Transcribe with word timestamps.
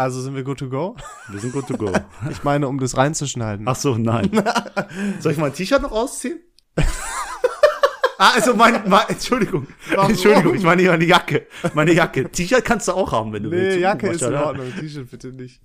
Also 0.00 0.22
sind 0.22 0.34
wir 0.34 0.44
good 0.44 0.58
to 0.58 0.70
go? 0.70 0.96
Wir 1.28 1.40
sind 1.40 1.52
good 1.52 1.66
to 1.66 1.76
go. 1.76 1.92
Ich 2.30 2.42
meine, 2.42 2.68
um 2.68 2.80
das 2.80 2.96
reinzuschneiden. 2.96 3.68
Ach 3.68 3.76
so, 3.76 3.98
nein. 3.98 4.30
Soll 5.20 5.32
ich 5.32 5.38
mein 5.38 5.52
T-Shirt 5.52 5.82
noch 5.82 5.92
ausziehen? 5.92 6.40
ah, 8.16 8.30
also 8.34 8.54
mein, 8.54 8.88
mein 8.88 9.06
Entschuldigung. 9.10 9.66
Warum? 9.94 10.12
Entschuldigung, 10.12 10.54
ich 10.54 10.62
meine 10.62 10.84
meine 10.84 11.04
Jacke. 11.04 11.46
Meine 11.74 11.92
Jacke. 11.92 12.30
T-Shirt 12.30 12.64
kannst 12.64 12.88
du 12.88 12.92
auch 12.92 13.12
haben, 13.12 13.34
wenn 13.34 13.42
du 13.42 13.50
willst. 13.50 13.76
nee, 13.76 13.82
Jacke 13.82 14.08
ist 14.08 14.22
in. 14.22 14.34
Ordnung. 14.34 14.72
T-Shirt 14.74 15.10
bitte 15.10 15.28
nicht. 15.32 15.60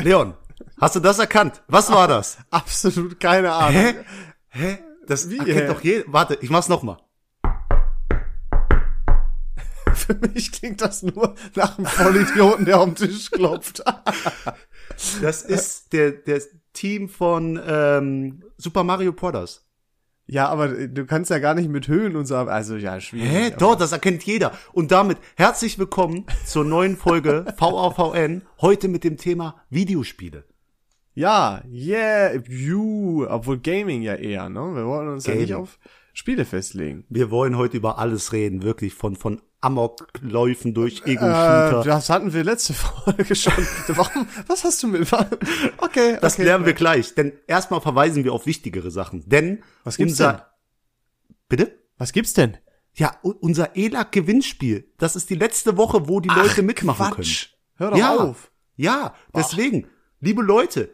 Leon, 0.00 0.34
hast 0.78 0.96
du 0.96 1.00
das 1.00 1.18
erkannt? 1.18 1.62
Was 1.66 1.90
war 1.90 2.06
das? 2.06 2.36
Absolut 2.50 3.18
keine 3.18 3.52
Ahnung. 3.52 3.80
Hä? 3.80 3.94
Hä? 4.50 4.78
Das 5.06 5.30
Wie, 5.30 5.38
erkennt 5.38 5.60
hä? 5.60 5.66
doch 5.66 5.80
jeder. 5.82 6.04
Warte, 6.08 6.38
ich 6.40 6.50
mach's 6.50 6.68
noch 6.68 6.82
mal. 6.82 6.98
Für 9.94 10.14
mich 10.14 10.52
klingt 10.52 10.80
das 10.80 11.02
nur 11.02 11.34
nach 11.54 11.78
einem 11.78 11.86
Vollidioten, 11.86 12.64
der 12.64 12.78
am 12.78 12.94
Tisch 12.94 13.30
klopft. 13.30 13.82
Das 15.22 15.40
ist 15.40 15.94
der, 15.94 16.10
der 16.10 16.42
Team 16.74 17.08
von 17.08 17.58
ähm, 17.66 18.44
Super 18.58 18.84
Mario 18.84 19.12
Brothers. 19.12 19.66
Ja, 20.26 20.48
aber 20.48 20.68
du 20.68 21.06
kannst 21.06 21.30
ja 21.30 21.38
gar 21.38 21.54
nicht 21.54 21.70
mit 21.70 21.88
Höhen 21.88 22.16
und 22.16 22.26
so. 22.26 22.36
Also 22.36 22.76
ja, 22.76 23.00
schwierig. 23.00 23.30
Hä? 23.30 23.54
Doch, 23.58 23.76
das 23.76 23.92
erkennt 23.92 24.22
jeder. 24.24 24.52
Und 24.72 24.92
damit 24.92 25.16
herzlich 25.36 25.78
willkommen 25.78 26.26
zur 26.44 26.64
neuen 26.64 26.98
Folge 26.98 27.46
VAVN. 27.56 28.42
Heute 28.60 28.88
mit 28.88 29.04
dem 29.04 29.16
Thema 29.16 29.62
Videospiele. 29.70 30.44
Ja, 31.14 31.62
yeah, 31.70 32.34
you. 32.48 33.26
Obwohl 33.28 33.58
Gaming 33.58 34.02
ja 34.02 34.14
eher, 34.14 34.48
ne? 34.48 34.60
Wir 34.74 34.86
wollen 34.86 35.08
uns 35.08 35.26
ja 35.26 35.34
nicht 35.34 35.48
Gaming. 35.50 35.64
auf 35.64 35.78
Spiele 36.12 36.44
festlegen. 36.44 37.04
Wir 37.08 37.30
wollen 37.30 37.56
heute 37.56 37.76
über 37.76 37.98
alles 37.98 38.32
reden, 38.32 38.62
wirklich 38.62 38.94
von, 38.94 39.16
von 39.16 39.40
Amokläufen 39.60 40.72
durch 40.74 41.02
Äh, 41.04 41.12
Ego-Shooter. 41.12 41.82
das 41.84 42.10
hatten 42.10 42.32
wir 42.32 42.44
letzte 42.44 42.72
Folge 42.74 43.34
schon. 43.34 43.52
Warum? 43.88 44.26
Was 44.46 44.64
hast 44.64 44.82
du 44.82 44.88
mit? 44.88 45.10
Okay, 45.78 46.16
das 46.20 46.34
okay. 46.34 46.44
lernen 46.44 46.64
wir 46.66 46.72
gleich, 46.74 47.14
denn 47.14 47.32
erstmal 47.46 47.80
verweisen 47.80 48.24
wir 48.24 48.32
auf 48.32 48.46
wichtigere 48.46 48.90
Sachen. 48.90 49.28
Denn 49.28 49.62
Was 49.84 49.96
gibt's 49.96 50.12
unser, 50.14 50.32
denn? 50.32 50.40
Bitte? 51.48 51.78
Was 51.98 52.12
gibt's 52.12 52.32
denn? 52.34 52.56
Ja, 52.94 53.16
unser 53.22 53.76
ELAC-Gewinnspiel. 53.76 54.92
Das 54.98 55.14
ist 55.16 55.30
die 55.30 55.34
letzte 55.36 55.76
Woche, 55.76 56.08
wo 56.08 56.20
die 56.20 56.28
Leute 56.28 56.62
mitmachen 56.62 57.12
Quatsch. 57.12 57.50
können. 57.50 57.56
Hör 57.76 57.90
doch 57.92 57.98
ja, 57.98 58.16
auf. 58.16 58.50
Ja, 58.76 59.14
deswegen, 59.34 59.86
liebe 60.20 60.42
Leute, 60.42 60.90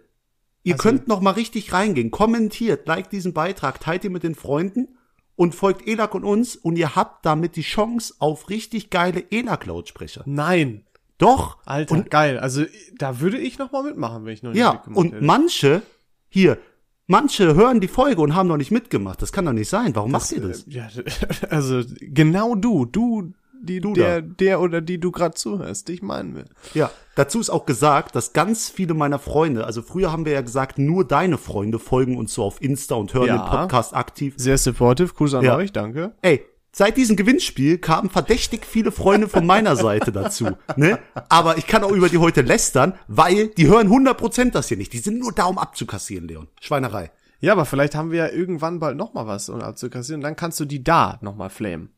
ihr 0.66 0.74
Also- 0.74 0.82
könnt 0.82 1.08
noch 1.08 1.20
mal 1.20 1.30
richtig 1.32 1.72
reingehen. 1.72 2.10
Kommentiert, 2.10 2.86
liked 2.86 3.12
diesen 3.12 3.32
Beitrag, 3.32 3.80
teilt 3.80 4.04
ihn 4.04 4.12
mit 4.12 4.22
den 4.22 4.34
Freunden 4.34 4.88
und 5.36 5.54
folgt 5.54 5.86
ELAC 5.86 6.14
und 6.14 6.24
uns 6.24 6.56
und 6.56 6.76
ihr 6.76 6.96
habt 6.96 7.24
damit 7.24 7.56
die 7.56 7.62
Chance 7.62 8.14
auf 8.18 8.48
richtig 8.50 8.90
geile 8.90 9.24
ELAC-Lautsprecher. 9.30 10.22
Nein. 10.26 10.84
Doch. 11.18 11.58
Alter, 11.64 11.94
Und, 11.94 12.10
geil. 12.10 12.38
Also 12.38 12.64
da 12.98 13.20
würde 13.20 13.38
ich 13.38 13.58
noch 13.58 13.72
mal 13.72 13.82
mitmachen, 13.82 14.24
wenn 14.26 14.32
ich 14.34 14.42
noch 14.42 14.50
nicht 14.50 14.60
ja, 14.60 14.72
mitgemacht 14.74 14.98
und 14.98 15.12
hätte. 15.14 15.24
manche, 15.24 15.82
hier, 16.28 16.58
manche 17.06 17.54
hören 17.54 17.80
die 17.80 17.88
Folge 17.88 18.20
und 18.20 18.34
haben 18.34 18.48
noch 18.48 18.58
nicht 18.58 18.70
mitgemacht. 18.70 19.22
Das 19.22 19.32
kann 19.32 19.46
doch 19.46 19.52
nicht 19.54 19.68
sein. 19.70 19.94
Warum 19.96 20.10
macht 20.10 20.30
ihr 20.32 20.40
das? 20.42 20.64
Ja, 20.68 20.88
also 21.50 21.82
genau 22.00 22.54
du, 22.54 22.84
du, 22.84 23.32
die 23.62 23.80
Du 23.80 23.92
der, 23.94 24.22
da. 24.22 24.28
der 24.38 24.60
oder 24.60 24.80
die 24.80 24.98
du 24.98 25.10
gerade 25.10 25.34
zuhörst, 25.34 25.88
dich 25.88 26.02
meinen 26.02 26.34
wir. 26.34 26.44
Ja, 26.74 26.90
dazu 27.14 27.40
ist 27.40 27.50
auch 27.50 27.66
gesagt, 27.66 28.14
dass 28.16 28.32
ganz 28.32 28.68
viele 28.68 28.94
meiner 28.94 29.18
Freunde, 29.18 29.64
also 29.66 29.82
früher 29.82 30.12
haben 30.12 30.24
wir 30.24 30.32
ja 30.32 30.40
gesagt, 30.42 30.78
nur 30.78 31.04
deine 31.06 31.38
Freunde 31.38 31.78
folgen 31.78 32.16
uns 32.16 32.34
so 32.34 32.42
auf 32.44 32.60
Insta 32.62 32.94
und 32.96 33.14
hören 33.14 33.26
Ja. 33.28 33.38
den 33.38 33.50
Podcast 33.50 33.94
aktiv. 33.94 34.34
Sehr 34.36 34.58
supportive, 34.58 35.12
Gruß 35.14 35.34
an 35.34 35.44
Ja. 35.44 35.56
euch, 35.56 35.72
danke. 35.72 36.14
Ey, 36.22 36.44
seit 36.72 36.96
diesem 36.96 37.16
Gewinnspiel 37.16 37.78
kamen 37.78 38.10
verdächtig 38.10 38.66
viele 38.66 38.92
Freunde 38.92 39.28
von 39.28 39.46
meiner 39.46 39.76
Seite 39.76 40.12
dazu, 40.12 40.46
ne? 40.76 40.98
Aber 41.28 41.56
ich 41.58 41.66
kann 41.66 41.82
auch 41.84 41.92
über 41.92 42.08
die 42.08 42.18
heute 42.18 42.42
lästern, 42.42 42.94
weil 43.08 43.48
die 43.48 43.66
hören 43.66 43.88
100% 43.88 44.50
das 44.52 44.68
hier 44.68 44.76
nicht. 44.76 44.92
Die 44.92 44.98
sind 44.98 45.18
nur 45.18 45.32
da, 45.32 45.44
um 45.46 45.58
abzukassieren, 45.58 46.28
Leon. 46.28 46.48
Schweinerei. 46.60 47.10
Ja, 47.40 47.52
aber 47.52 47.66
vielleicht 47.66 47.94
haben 47.94 48.10
wir 48.10 48.18
ja 48.18 48.28
irgendwann 48.30 48.78
bald 48.80 48.96
noch 48.96 49.12
mal 49.12 49.26
was 49.26 49.48
um 49.50 49.60
abzukassieren, 49.60 50.22
dann 50.22 50.36
kannst 50.36 50.58
du 50.58 50.64
die 50.64 50.82
da 50.82 51.18
noch 51.20 51.36
mal 51.36 51.50
flamen. 51.50 51.90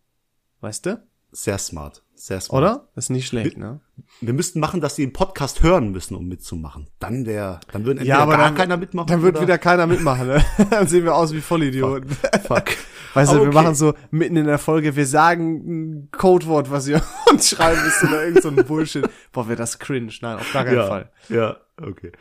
Weißt 0.60 0.86
du? 0.86 1.00
Sehr 1.30 1.58
smart. 1.58 2.02
Sehr 2.14 2.40
smart. 2.40 2.62
Oder? 2.62 2.88
Das 2.94 3.04
ist 3.06 3.10
nicht 3.10 3.26
schlecht, 3.26 3.58
ne? 3.58 3.80
Wir 4.20 4.32
müssten 4.32 4.60
machen, 4.60 4.80
dass 4.80 4.94
die 4.96 5.02
den 5.04 5.12
Podcast 5.12 5.62
hören 5.62 5.90
müssen, 5.90 6.14
um 6.16 6.26
mitzumachen. 6.26 6.88
Dann 6.98 7.26
wär, 7.26 7.60
dann 7.70 7.84
würden 7.84 7.98
entweder 7.98 8.16
Ja, 8.16 8.22
aber 8.22 8.32
gar 8.36 8.46
dann, 8.46 8.54
keiner 8.56 8.76
mitmachen. 8.76 9.06
dann 9.08 9.22
wird 9.22 9.36
oder- 9.36 9.42
wieder 9.42 9.58
keiner 9.58 9.86
mitmachen, 9.86 10.26
ne? 10.26 10.44
Dann 10.70 10.86
sehen 10.88 11.04
wir 11.04 11.14
aus 11.14 11.32
wie 11.32 11.40
Vollidioten. 11.40 12.10
Fuck. 12.46 12.64
Weißt 13.14 13.30
du, 13.32 13.36
Aber 13.36 13.44
wir 13.44 13.48
okay. 13.48 13.62
machen 13.62 13.74
so 13.74 13.94
mitten 14.10 14.36
in 14.36 14.46
der 14.46 14.58
Folge, 14.58 14.96
wir 14.96 15.06
sagen 15.06 15.54
ein 15.66 16.08
Codewort, 16.10 16.70
was 16.70 16.88
ihr 16.88 17.00
uns 17.30 17.48
schreiben 17.50 17.82
müsst 17.84 18.02
oder 18.04 18.24
irgend 18.24 18.42
so 18.42 18.48
ein 18.48 18.56
Bullshit. 18.56 19.08
Boah, 19.32 19.46
wäre 19.48 19.56
das 19.56 19.78
cringe. 19.78 20.12
Nein, 20.20 20.36
auf 20.38 20.52
gar 20.52 20.64
keinen 20.64 20.76
ja, 20.76 20.86
Fall. 20.86 21.10
Ja, 21.28 21.56
okay. 21.80 22.12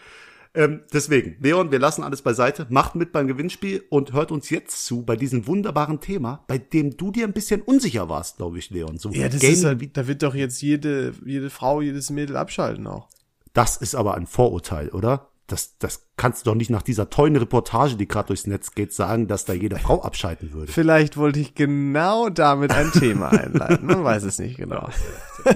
Ähm, 0.58 0.82
deswegen, 0.92 1.38
Leon, 1.40 1.72
wir 1.72 1.80
lassen 1.80 2.04
alles 2.04 2.22
beiseite, 2.24 2.66
macht 2.70 2.96
mit 2.96 3.12
beim 3.12 3.28
Gewinnspiel 3.28 3.84
und 3.90 4.14
hört 4.14 4.32
uns 4.32 4.50
jetzt 4.50 4.86
zu 4.86 5.04
bei 5.04 5.16
diesem 5.16 5.46
wunderbaren 5.48 6.00
Thema, 6.02 6.44
bei 6.48 6.58
dem 6.58 6.98
du 6.98 7.12
dir 7.12 7.26
ein 7.26 7.34
bisschen 7.34 7.62
unsicher 7.62 8.10
warst, 8.10 8.38
glaube 8.38 8.58
ich, 8.58 8.70
Leon. 8.72 8.98
So 8.98 9.12
Ja, 9.12 9.30
das 9.30 9.40
Gaming- 9.42 9.56
ist 9.56 9.66
halt, 9.66 9.96
da 9.98 10.08
wird 10.08 10.24
doch 10.24 10.34
jetzt 10.36 10.62
jede, 10.62 11.14
jede 11.26 11.50
Frau, 11.50 11.82
jedes 11.82 12.10
Mädel 12.10 12.36
abschalten 12.38 12.88
auch. 12.88 13.08
das 13.54 13.78
ist 13.78 13.96
aber 13.96 14.16
ein 14.16 14.26
Vorurteil, 14.28 14.90
oder? 14.90 15.30
Das, 15.50 15.78
das 15.80 16.08
kannst 16.18 16.46
du 16.46 16.50
doch 16.52 16.56
nicht 16.58 16.70
nach 16.70 16.82
dieser 16.82 17.10
tollen 17.10 17.38
Reportage, 17.38 17.96
die 17.96 18.06
gerade 18.06 18.28
durchs 18.28 18.48
Netz 18.48 18.74
geht, 18.76 18.94
sagen, 18.94 19.28
dass 19.30 19.46
da 19.46 19.54
jede 19.54 19.78
Frau 19.78 20.02
abschalten 20.02 20.52
würde. 20.52 20.72
Vielleicht 20.74 21.16
wollte 21.16 21.40
ich 21.40 21.56
genau 21.56 22.28
damit 22.28 22.72
ein 22.72 22.92
Thema 22.92 23.30
einleiten. 23.30 23.86
Man 23.86 24.04
weiß 24.04 24.24
es 24.24 24.40
nicht 24.40 24.58
genau. 24.58 24.90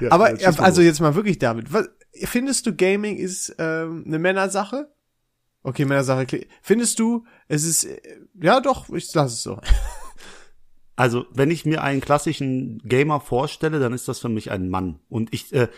Ja, 0.00 0.10
Aber 0.12 0.26
also 0.58 0.82
jetzt 0.82 1.00
mal 1.00 1.14
wirklich 1.14 1.38
damit. 1.38 1.72
Was, 1.72 1.88
findest 2.24 2.66
du 2.66 2.74
Gaming 2.74 3.16
ist 3.16 3.54
ähm, 3.58 4.04
eine 4.06 4.18
Männersache? 4.18 4.90
Okay, 5.62 5.84
Männersache. 5.84 6.46
Findest 6.62 6.98
du, 6.98 7.24
es 7.48 7.64
ist 7.64 7.84
äh, 7.84 8.00
ja 8.40 8.60
doch, 8.60 8.88
ich 8.90 9.12
lass 9.14 9.32
es 9.32 9.42
so. 9.42 9.60
Also, 10.98 11.26
wenn 11.30 11.50
ich 11.50 11.66
mir 11.66 11.82
einen 11.82 12.00
klassischen 12.00 12.78
Gamer 12.82 13.20
vorstelle, 13.20 13.78
dann 13.78 13.92
ist 13.92 14.08
das 14.08 14.18
für 14.18 14.30
mich 14.30 14.50
ein 14.50 14.70
Mann. 14.70 14.98
Und 15.10 15.32
ich, 15.34 15.52
äh, 15.52 15.68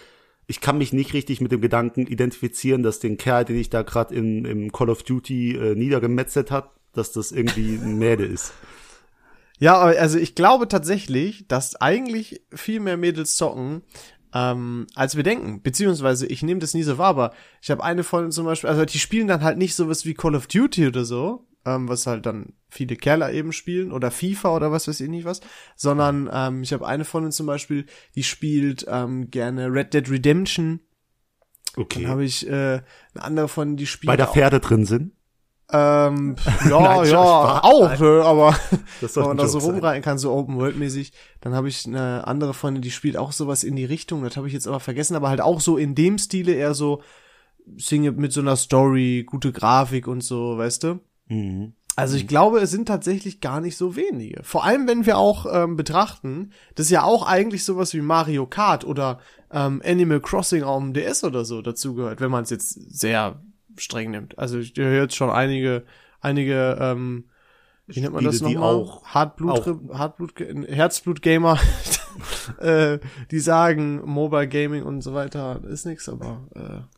ich 0.46 0.60
kann 0.60 0.78
mich 0.78 0.92
nicht 0.92 1.12
richtig 1.12 1.40
mit 1.40 1.50
dem 1.50 1.60
Gedanken 1.60 2.06
identifizieren, 2.06 2.84
dass 2.84 3.00
den 3.00 3.16
Kerl, 3.16 3.44
den 3.44 3.56
ich 3.56 3.68
da 3.68 3.82
gerade 3.82 4.14
im, 4.14 4.44
im 4.44 4.70
Call 4.70 4.90
of 4.90 5.02
Duty 5.02 5.56
äh, 5.56 5.74
niedergemetzelt 5.74 6.52
hat, 6.52 6.70
dass 6.92 7.10
das 7.10 7.32
irgendwie 7.32 7.74
ein 7.74 7.98
Mäde 7.98 8.24
ist. 8.24 8.52
Ja, 9.58 9.80
also 9.80 10.18
ich 10.18 10.36
glaube 10.36 10.68
tatsächlich, 10.68 11.48
dass 11.48 11.74
eigentlich 11.74 12.42
viel 12.54 12.78
mehr 12.78 12.96
Mädels 12.96 13.34
zocken, 13.34 13.82
ähm, 14.34 14.86
als 14.94 15.16
wir 15.16 15.22
denken. 15.22 15.62
Beziehungsweise 15.62 16.26
ich 16.26 16.42
nehme 16.42 16.60
das 16.60 16.74
nie 16.74 16.82
so 16.82 16.98
wahr, 16.98 17.08
aber 17.08 17.34
ich 17.62 17.70
habe 17.70 17.82
eine 17.84 18.04
von 18.04 18.30
zum 18.32 18.44
Beispiel, 18.46 18.70
also 18.70 18.84
die 18.84 18.98
spielen 18.98 19.28
dann 19.28 19.42
halt 19.42 19.58
nicht 19.58 19.74
sowas 19.74 20.04
wie 20.04 20.14
Call 20.14 20.34
of 20.34 20.46
Duty 20.46 20.88
oder 20.88 21.04
so, 21.04 21.46
ähm, 21.64 21.88
was 21.88 22.06
halt 22.06 22.26
dann 22.26 22.54
viele 22.68 22.96
Kerle 22.96 23.32
eben 23.32 23.52
spielen 23.52 23.92
oder 23.92 24.10
FIFA 24.10 24.56
oder 24.56 24.72
was 24.72 24.88
weiß 24.88 25.00
ich 25.00 25.08
nicht 25.08 25.24
was, 25.24 25.40
sondern 25.76 26.28
ähm, 26.32 26.62
ich 26.62 26.72
habe 26.72 26.86
eine 26.86 27.04
von 27.04 27.30
zum 27.32 27.46
Beispiel, 27.46 27.86
die 28.14 28.22
spielt 28.22 28.86
ähm, 28.88 29.30
gerne 29.30 29.72
Red 29.72 29.94
Dead 29.94 30.10
Redemption. 30.10 30.80
Okay. 31.76 32.02
Dann 32.02 32.10
habe 32.10 32.24
ich 32.24 32.46
äh, 32.46 32.50
eine 32.52 32.84
andere 33.22 33.48
von, 33.48 33.76
die 33.76 33.86
spielt 33.86 34.08
Weil 34.08 34.16
da 34.16 34.26
Pferde 34.26 34.60
drin 34.60 34.84
sind. 34.84 35.12
Ähm, 35.70 36.36
ja, 36.68 36.80
Nein, 36.80 36.98
ja, 36.98 37.06
Spaß. 37.06 37.64
auch, 37.64 37.98
ne, 37.98 38.22
aber 38.24 38.56
Das 39.00 39.12
soll 39.14 39.24
wenn 39.24 39.28
man 39.28 39.36
da 39.36 39.48
so 39.48 39.58
rumreiten 39.58 40.02
kann, 40.02 40.18
so 40.18 40.32
Open 40.32 40.56
World 40.56 40.78
mäßig. 40.78 41.12
Dann 41.40 41.54
habe 41.54 41.68
ich 41.68 41.86
eine 41.86 42.26
andere 42.26 42.54
Freundin, 42.54 42.82
die 42.82 42.90
spielt 42.90 43.16
auch 43.16 43.32
sowas 43.32 43.64
in 43.64 43.76
die 43.76 43.84
Richtung. 43.84 44.22
Das 44.22 44.36
habe 44.36 44.46
ich 44.46 44.54
jetzt 44.54 44.66
aber 44.66 44.80
vergessen, 44.80 45.14
aber 45.14 45.28
halt 45.28 45.40
auch 45.40 45.60
so 45.60 45.76
in 45.76 45.94
dem 45.94 46.18
Stile 46.18 46.54
eher 46.54 46.74
so 46.74 47.02
singe 47.76 48.12
mit 48.12 48.32
so 48.32 48.40
einer 48.40 48.56
Story, 48.56 49.24
gute 49.28 49.52
Grafik 49.52 50.08
und 50.08 50.22
so, 50.22 50.56
weißt 50.56 50.84
du? 50.84 51.00
Mhm. 51.26 51.74
Also 51.96 52.16
ich 52.16 52.28
glaube, 52.28 52.60
es 52.60 52.70
sind 52.70 52.86
tatsächlich 52.86 53.40
gar 53.40 53.60
nicht 53.60 53.76
so 53.76 53.96
wenige. 53.96 54.44
Vor 54.44 54.64
allem, 54.64 54.86
wenn 54.86 55.04
wir 55.04 55.18
auch 55.18 55.46
ähm, 55.52 55.76
betrachten, 55.76 56.52
dass 56.76 56.90
ja 56.90 57.02
auch 57.02 57.26
eigentlich 57.26 57.64
sowas 57.64 57.92
wie 57.92 58.00
Mario 58.00 58.46
Kart 58.46 58.84
oder 58.84 59.18
ähm, 59.50 59.82
Animal 59.84 60.20
Crossing 60.20 60.62
auf 60.62 60.80
dem 60.80 60.92
DS 60.94 61.24
oder 61.24 61.44
so 61.44 61.60
dazugehört, 61.60 62.20
wenn 62.20 62.30
man 62.30 62.44
es 62.44 62.50
jetzt 62.50 62.70
sehr 62.96 63.42
streng 63.80 64.10
nimmt. 64.10 64.38
Also 64.38 64.58
ich 64.58 64.72
höre 64.76 65.02
jetzt 65.02 65.16
schon 65.16 65.30
einige, 65.30 65.84
einige, 66.20 66.76
ähm, 66.80 67.24
wie 67.86 68.00
nennt 68.00 68.14
man 68.14 68.24
das 68.24 68.36
Spiele, 68.36 68.54
nochmal? 68.54 68.74
auch- 68.74 69.04
Hartblut, 69.04 69.66
Hartblut, 69.92 70.34
Herzblutgamer, 70.68 71.58
äh, 72.58 72.98
die 73.30 73.40
sagen 73.40 74.02
Mobile 74.04 74.48
Gaming 74.48 74.82
und 74.82 75.00
so 75.02 75.14
weiter 75.14 75.62
ist 75.64 75.86
nix, 75.86 76.08
aber 76.08 76.48
äh, 76.54 76.96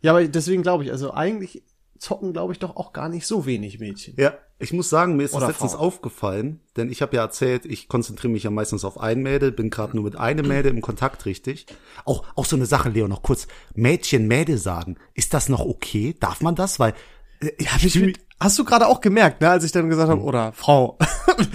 ja, 0.00 0.12
aber 0.12 0.26
deswegen 0.26 0.62
glaube 0.62 0.84
ich, 0.84 0.90
also 0.90 1.12
eigentlich 1.14 1.62
zocken, 1.98 2.32
glaube 2.32 2.52
ich, 2.52 2.58
doch 2.58 2.76
auch 2.76 2.92
gar 2.92 3.08
nicht 3.08 3.26
so 3.26 3.46
wenig 3.46 3.78
Mädchen. 3.78 4.14
Ja, 4.18 4.34
ich 4.58 4.72
muss 4.72 4.88
sagen, 4.90 5.16
mir 5.16 5.24
ist 5.24 5.32
das 5.34 5.38
Oder 5.38 5.48
letztens 5.48 5.72
Frauen. 5.72 5.86
aufgefallen, 5.86 6.60
denn 6.76 6.90
ich 6.90 7.02
habe 7.02 7.16
ja 7.16 7.22
erzählt, 7.22 7.64
ich 7.66 7.88
konzentriere 7.88 8.32
mich 8.32 8.42
ja 8.44 8.50
meistens 8.50 8.84
auf 8.84 8.98
ein 9.00 9.22
Mädel, 9.22 9.52
bin 9.52 9.70
gerade 9.70 9.94
nur 9.96 10.04
mit 10.04 10.16
einem 10.16 10.46
Mädel 10.48 10.70
im 10.72 10.80
Kontakt, 10.80 11.24
richtig? 11.26 11.66
Auch, 12.04 12.24
auch 12.36 12.44
so 12.44 12.56
eine 12.56 12.66
Sache, 12.66 12.88
Leo, 12.90 13.08
noch 13.08 13.22
kurz. 13.22 13.46
Mädchen, 13.74 14.26
Mädel 14.28 14.58
sagen, 14.58 14.96
ist 15.14 15.34
das 15.34 15.48
noch 15.48 15.60
okay? 15.60 16.14
Darf 16.20 16.40
man 16.40 16.54
das? 16.54 16.78
Weil 16.78 16.94
Ja, 17.58 17.72
hab 17.72 17.82
ich 17.82 17.94
mit, 18.00 18.20
hast 18.40 18.58
du 18.58 18.64
gerade 18.64 18.86
auch 18.86 19.00
gemerkt, 19.00 19.40
ne, 19.40 19.50
als 19.50 19.64
ich 19.64 19.72
dann 19.72 19.88
gesagt 19.88 20.10
habe, 20.10 20.22
oder 20.22 20.52
Frau. 20.52 20.98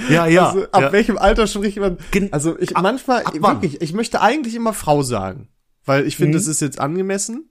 Ja, 0.10 0.26
ja. 0.28 0.48
Also, 0.50 0.64
ab 0.72 0.82
ja. 0.82 0.92
welchem 0.92 1.18
Alter 1.18 1.48
spricht 1.48 1.78
man? 1.78 1.98
Also 2.32 2.58
ich 2.60 2.76
ab- 2.76 2.84
manchmal 2.84 3.24
ab 3.24 3.34
wirklich, 3.34 3.82
ich 3.82 3.94
möchte 3.94 4.22
eigentlich 4.22 4.56
immer 4.56 4.74
Frau 4.74 5.02
sagen, 5.04 5.50
weil 5.86 6.06
ich 6.06 6.16
finde, 6.18 6.32
Mhm. 6.38 6.42
das 6.42 6.48
ist 6.48 6.60
jetzt 6.62 6.80
angemessen. 6.80 7.49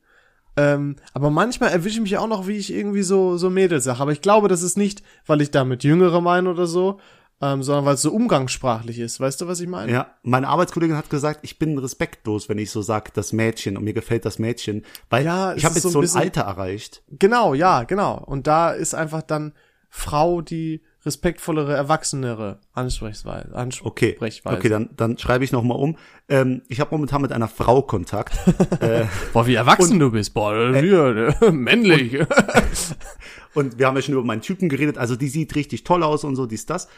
Ähm, 0.58 0.96
aber 1.14 1.30
manchmal 1.30 1.70
erwische 1.70 1.96
ich 1.96 2.02
mich 2.02 2.18
auch 2.18 2.26
noch, 2.26 2.46
wie 2.48 2.56
ich 2.56 2.72
irgendwie 2.72 3.02
so 3.02 3.36
so 3.36 3.48
Mädels 3.48 3.84
sage. 3.84 4.00
Aber 4.00 4.12
ich 4.12 4.20
glaube, 4.20 4.48
das 4.48 4.62
ist 4.62 4.76
nicht, 4.76 5.02
weil 5.26 5.40
ich 5.40 5.50
damit 5.50 5.84
Jüngere 5.84 6.20
meine 6.20 6.50
oder 6.50 6.66
so, 6.66 6.98
ähm, 7.40 7.62
sondern 7.62 7.84
weil 7.84 7.94
es 7.94 8.02
so 8.02 8.10
umgangssprachlich 8.12 8.98
ist. 8.98 9.20
Weißt 9.20 9.40
du, 9.40 9.46
was 9.46 9.60
ich 9.60 9.68
meine? 9.68 9.92
Ja, 9.92 10.08
meine 10.24 10.48
Arbeitskollegin 10.48 10.96
hat 10.96 11.08
gesagt, 11.10 11.40
ich 11.42 11.58
bin 11.60 11.78
respektlos, 11.78 12.48
wenn 12.48 12.58
ich 12.58 12.70
so 12.72 12.82
sag, 12.82 13.14
das 13.14 13.32
Mädchen 13.32 13.76
und 13.76 13.84
mir 13.84 13.92
gefällt 13.94 14.24
das 14.24 14.40
Mädchen, 14.40 14.84
weil 15.10 15.24
Ja, 15.24 15.54
ich 15.54 15.64
habe 15.64 15.74
jetzt 15.74 15.84
so 15.84 15.90
so 15.90 15.98
ein 15.98 16.00
ein 16.00 16.02
bisschen- 16.02 16.20
Alter 16.22 16.40
erreicht. 16.42 17.02
Genau, 17.10 17.54
ja, 17.54 17.84
genau. 17.84 18.20
Und 18.26 18.48
da 18.48 18.72
ist 18.72 18.94
einfach 18.94 19.22
dann 19.22 19.52
Frau 19.88 20.40
die 20.42 20.82
respektvollere, 21.04 21.74
erwachsenere 21.74 22.58
Ansprechweise. 22.72 23.50
Okay, 23.82 24.12
Ansprechweise. 24.12 24.56
okay, 24.56 24.68
dann 24.68 24.90
dann 24.96 25.18
schreibe 25.18 25.44
ich 25.44 25.52
noch 25.52 25.62
mal 25.62 25.74
um. 25.74 25.96
Ähm, 26.28 26.62
ich 26.68 26.80
habe 26.80 26.90
momentan 26.90 27.22
mit 27.22 27.32
einer 27.32 27.48
Frau 27.48 27.82
Kontakt. 27.82 28.36
äh, 28.80 29.04
Boah, 29.32 29.46
wie 29.46 29.54
erwachsen 29.54 29.98
du 29.98 30.10
bist, 30.10 30.34
boah, 30.34 30.74
hier, 30.74 31.34
männlich. 31.52 32.18
Und 33.54 33.78
wir 33.78 33.86
haben 33.86 33.96
ja 33.96 34.02
schon 34.02 34.14
über 34.14 34.24
meinen 34.24 34.42
Typen 34.42 34.68
geredet, 34.68 34.98
also 34.98 35.16
die 35.16 35.28
sieht 35.28 35.54
richtig 35.54 35.84
toll 35.84 36.02
aus 36.02 36.22
und 36.22 36.36
so, 36.36 36.46
dies, 36.46 36.66
das. 36.66 36.88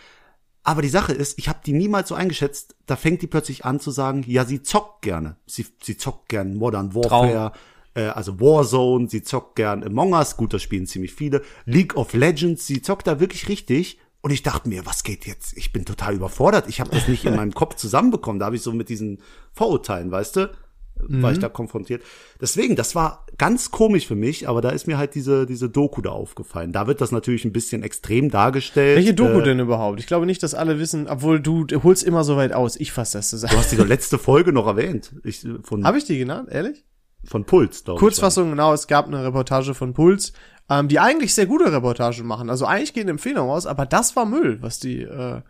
Aber 0.62 0.82
die 0.82 0.88
Sache 0.88 1.12
ist, 1.12 1.38
ich 1.38 1.48
habe 1.48 1.60
die 1.64 1.72
niemals 1.72 2.08
so 2.08 2.14
eingeschätzt, 2.14 2.76
da 2.86 2.96
fängt 2.96 3.22
die 3.22 3.26
plötzlich 3.26 3.64
an 3.64 3.80
zu 3.80 3.90
sagen, 3.90 4.24
ja, 4.26 4.44
sie 4.44 4.62
zockt 4.62 5.02
gerne. 5.02 5.36
Sie, 5.46 5.66
sie 5.82 5.96
zockt 5.96 6.28
gern 6.28 6.56
Modern 6.56 6.94
Warfare, 6.94 7.52
äh, 7.94 8.02
also 8.04 8.40
Warzone, 8.40 9.08
sie 9.08 9.22
zockt 9.22 9.56
gern 9.56 9.82
Among 9.84 10.12
Us, 10.12 10.36
gut, 10.36 10.52
das 10.52 10.62
spielen 10.62 10.86
ziemlich 10.86 11.12
viele. 11.14 11.42
League 11.64 11.96
of 11.96 12.12
Legends, 12.14 12.66
sie 12.66 12.82
zockt 12.82 13.06
da 13.06 13.20
wirklich 13.20 13.48
richtig. 13.48 13.98
Und 14.22 14.32
ich 14.32 14.42
dachte 14.42 14.68
mir, 14.68 14.84
was 14.84 15.02
geht 15.02 15.26
jetzt? 15.26 15.56
Ich 15.56 15.72
bin 15.72 15.86
total 15.86 16.14
überfordert. 16.14 16.68
Ich 16.68 16.78
habe 16.80 16.90
das 16.90 17.08
nicht 17.08 17.24
in 17.24 17.36
meinem 17.36 17.54
Kopf 17.54 17.76
zusammenbekommen. 17.76 18.38
Da 18.38 18.46
habe 18.46 18.56
ich 18.56 18.60
so 18.62 18.72
mit 18.72 18.90
diesen 18.90 19.18
Vorurteilen, 19.54 20.10
weißt 20.10 20.36
du, 20.36 20.50
war 21.08 21.30
ich 21.30 21.38
Mhm. 21.38 21.40
da 21.40 21.48
konfrontiert. 21.48 22.02
Deswegen, 22.38 22.76
das 22.76 22.94
war 22.94 23.24
ganz 23.38 23.70
komisch 23.70 24.06
für 24.06 24.16
mich, 24.16 24.46
aber 24.46 24.60
da 24.60 24.68
ist 24.68 24.86
mir 24.86 24.98
halt 24.98 25.14
diese, 25.14 25.46
diese 25.46 25.70
Doku 25.70 26.02
da 26.02 26.10
aufgefallen. 26.10 26.72
Da 26.72 26.86
wird 26.86 27.00
das 27.00 27.10
natürlich 27.12 27.46
ein 27.46 27.52
bisschen 27.54 27.82
extrem 27.82 28.30
dargestellt. 28.30 28.98
Welche 28.98 29.14
Doku 29.14 29.40
Äh, 29.40 29.44
denn 29.44 29.58
überhaupt? 29.60 29.98
Ich 29.98 30.06
glaube 30.06 30.26
nicht, 30.26 30.42
dass 30.42 30.52
alle 30.54 30.78
wissen, 30.78 31.08
obwohl 31.08 31.40
du, 31.40 31.64
du 31.64 31.82
holst 31.82 32.02
immer 32.04 32.22
so 32.22 32.36
weit 32.36 32.52
aus. 32.52 32.76
Ich 32.76 32.92
fasse 32.92 33.16
das 33.16 33.30
Du 33.30 33.38
zusammen. 33.38 33.56
hast 33.58 33.72
die 33.72 33.76
letzte 33.76 34.18
Folge 34.18 34.52
noch 34.52 34.66
erwähnt. 34.66 35.14
Ich, 35.24 35.42
äh, 35.46 35.54
von, 35.62 35.84
Habe 35.86 35.96
ich 35.96 36.04
die 36.04 36.18
genannt, 36.18 36.50
ehrlich? 36.52 36.84
Von 37.24 37.44
Puls, 37.44 37.84
glaube 37.84 37.98
ich. 37.98 38.00
Kurzfassung, 38.00 38.50
genau, 38.50 38.72
es 38.72 38.86
gab 38.86 39.06
eine 39.06 39.24
Reportage 39.24 39.74
von 39.74 39.94
Puls, 39.94 40.32
ähm, 40.68 40.88
die 40.88 41.00
eigentlich 41.00 41.34
sehr 41.34 41.46
gute 41.46 41.72
Reportagen 41.72 42.26
machen. 42.26 42.50
Also 42.50 42.66
eigentlich 42.66 42.94
gehen 42.94 43.08
Empfehlungen 43.08 43.50
aus, 43.50 43.66
aber 43.66 43.86
das 43.86 44.16
war 44.16 44.26
Müll, 44.26 44.62
was 44.62 44.78
die, 44.78 45.02
äh, 45.02 45.42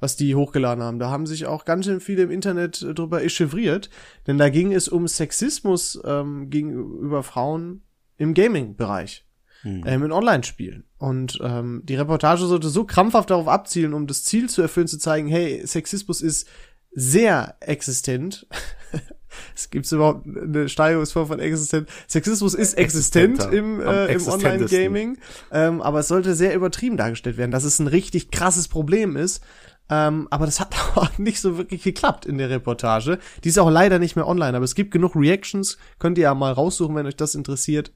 was 0.00 0.16
die 0.16 0.34
hochgeladen 0.34 0.82
haben. 0.82 0.98
Da 0.98 1.10
haben 1.10 1.26
sich 1.26 1.46
auch 1.46 1.64
ganz 1.64 1.84
schön 1.84 2.00
viele 2.00 2.22
im 2.22 2.30
Internet 2.30 2.82
äh, 2.82 2.94
drüber 2.94 3.22
echevriert, 3.22 3.90
denn 4.26 4.38
da 4.38 4.48
ging 4.48 4.72
es 4.72 4.88
um 4.88 5.06
Sexismus 5.08 6.00
ähm, 6.04 6.50
gegenüber 6.50 7.22
Frauen 7.22 7.82
im 8.16 8.34
Gaming-Bereich. 8.34 9.24
Ähm, 9.64 10.04
in 10.04 10.12
Online-Spielen. 10.12 10.84
Und 10.98 11.38
ähm, 11.42 11.82
die 11.84 11.96
Reportage 11.96 12.46
sollte 12.46 12.68
so 12.68 12.84
krampfhaft 12.84 13.30
darauf 13.30 13.48
abzielen, 13.48 13.92
um 13.92 14.06
das 14.06 14.22
Ziel 14.22 14.48
zu 14.48 14.62
erfüllen, 14.62 14.86
zu 14.86 14.98
zeigen, 14.98 15.26
hey, 15.26 15.66
Sexismus 15.66 16.22
ist 16.22 16.48
sehr 16.92 17.56
existent. 17.60 18.46
es 19.54 19.70
gibt 19.70 19.90
überhaupt 19.90 20.26
eine 20.26 20.68
Steigerungsform 20.68 21.26
von 21.28 21.38
existent. 21.40 21.88
Sexismus 22.08 22.54
ist 22.54 22.74
existent 22.74 23.48
im, 23.52 23.80
äh, 23.80 24.12
im. 24.12 24.28
Online-Gaming, 24.28 25.18
ähm, 25.52 25.80
aber 25.82 26.00
es 26.00 26.08
sollte 26.08 26.34
sehr 26.34 26.54
übertrieben 26.54 26.96
dargestellt 26.96 27.36
werden, 27.36 27.50
dass 27.50 27.64
es 27.64 27.78
ein 27.78 27.86
richtig 27.86 28.30
krasses 28.30 28.68
Problem 28.68 29.16
ist. 29.16 29.42
Ähm, 29.90 30.28
aber 30.30 30.46
das 30.46 30.60
hat 30.60 30.74
auch 30.96 31.18
nicht 31.18 31.40
so 31.40 31.56
wirklich 31.56 31.82
geklappt 31.82 32.26
in 32.26 32.38
der 32.38 32.50
Reportage. 32.50 33.18
Die 33.44 33.48
ist 33.48 33.58
auch 33.58 33.70
leider 33.70 33.98
nicht 33.98 34.16
mehr 34.16 34.26
online, 34.26 34.56
aber 34.56 34.64
es 34.64 34.74
gibt 34.74 34.90
genug 34.90 35.16
Reactions, 35.16 35.78
könnt 35.98 36.18
ihr 36.18 36.24
ja 36.24 36.34
mal 36.34 36.52
raussuchen, 36.52 36.94
wenn 36.94 37.06
euch 37.06 37.16
das 37.16 37.34
interessiert. 37.34 37.92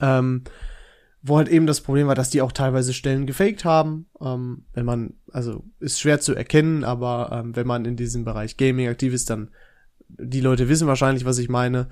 Ähm, 0.00 0.44
wo 1.22 1.36
halt 1.36 1.48
eben 1.48 1.66
das 1.66 1.80
Problem 1.80 2.06
war, 2.06 2.14
dass 2.14 2.30
die 2.30 2.42
auch 2.42 2.52
teilweise 2.52 2.94
Stellen 2.94 3.26
gefaked 3.26 3.64
haben. 3.64 4.06
Ähm, 4.20 4.66
wenn 4.72 4.84
man, 4.84 5.14
also 5.32 5.64
ist 5.80 6.00
schwer 6.00 6.20
zu 6.20 6.34
erkennen, 6.34 6.84
aber 6.84 7.30
ähm, 7.32 7.56
wenn 7.56 7.66
man 7.66 7.84
in 7.84 7.96
diesem 7.96 8.24
Bereich 8.24 8.56
Gaming 8.56 8.88
aktiv 8.88 9.12
ist, 9.12 9.30
dann 9.30 9.50
die 10.08 10.40
Leute 10.40 10.68
wissen 10.68 10.88
wahrscheinlich, 10.88 11.24
was 11.24 11.38
ich 11.38 11.48
meine. 11.48 11.88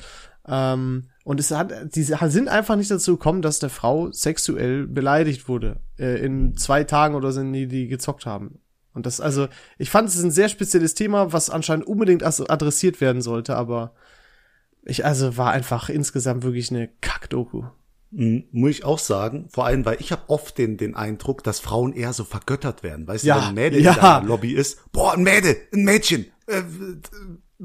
Ähm, 0.49 1.11
und 1.25 1.41
es 1.41 1.51
hat, 1.51 1.73
diese 1.95 2.19
sind 2.31 2.49
einfach 2.49 2.77
nicht 2.77 2.91
dazu 2.91 3.17
gekommen, 3.17 3.43
dass 3.43 3.59
der 3.59 3.71
Frau 3.71 4.11
sexuell 4.13 4.87
beleidigt 4.87 5.49
wurde 5.49 5.81
äh, 5.99 6.25
in 6.25 6.57
zwei 6.57 6.85
Tagen 6.85 7.15
oder 7.15 7.33
sind 7.33 7.53
die, 7.53 7.67
die 7.67 7.89
gezockt 7.89 8.27
haben. 8.27 8.61
Und 8.95 9.05
das, 9.05 9.21
also, 9.21 9.49
ich 9.77 9.91
fand 9.91 10.09
es 10.09 10.23
ein 10.23 10.31
sehr 10.31 10.49
spezielles 10.49 10.95
Thema, 10.95 11.33
was 11.33 11.51
anscheinend 11.51 11.87
unbedingt 11.87 12.23
adressiert 12.25 13.01
werden 13.03 13.21
sollte, 13.21 13.55
aber 13.55 13.93
ich, 14.85 15.05
also, 15.05 15.37
war 15.37 15.51
einfach 15.51 15.91
insgesamt 15.91 16.45
wirklich 16.45 16.71
eine 16.71 16.89
Kackdoku. 17.03 17.65
Mhm, 18.11 18.45
muss 18.53 18.71
ich 18.71 18.85
auch 18.85 18.99
sagen. 18.99 19.49
Vor 19.51 19.67
allem, 19.67 19.85
weil 19.85 19.99
ich 20.01 20.13
habe 20.13 20.23
oft 20.29 20.57
den, 20.57 20.77
den 20.79 20.95
Eindruck, 20.95 21.43
dass 21.45 21.61
Frauen 21.61 21.93
eher 21.93 22.13
so 22.13 22.25
vergöttert 22.25 22.83
werden. 22.83 23.07
Weißt 23.07 23.25
Ja, 23.25 23.35
du, 23.35 23.41
wenn 23.41 23.49
ein 23.49 23.55
Mädel 23.55 23.83
ja. 23.83 23.93
in 23.93 24.01
deiner 24.01 24.27
Lobby 24.27 24.53
ist, 24.53 24.91
boah, 24.93 25.13
ein 25.13 25.23
Mädel, 25.23 25.57
ein 25.75 25.85
Mädchen. 25.85 26.27
Äh, 26.47 26.63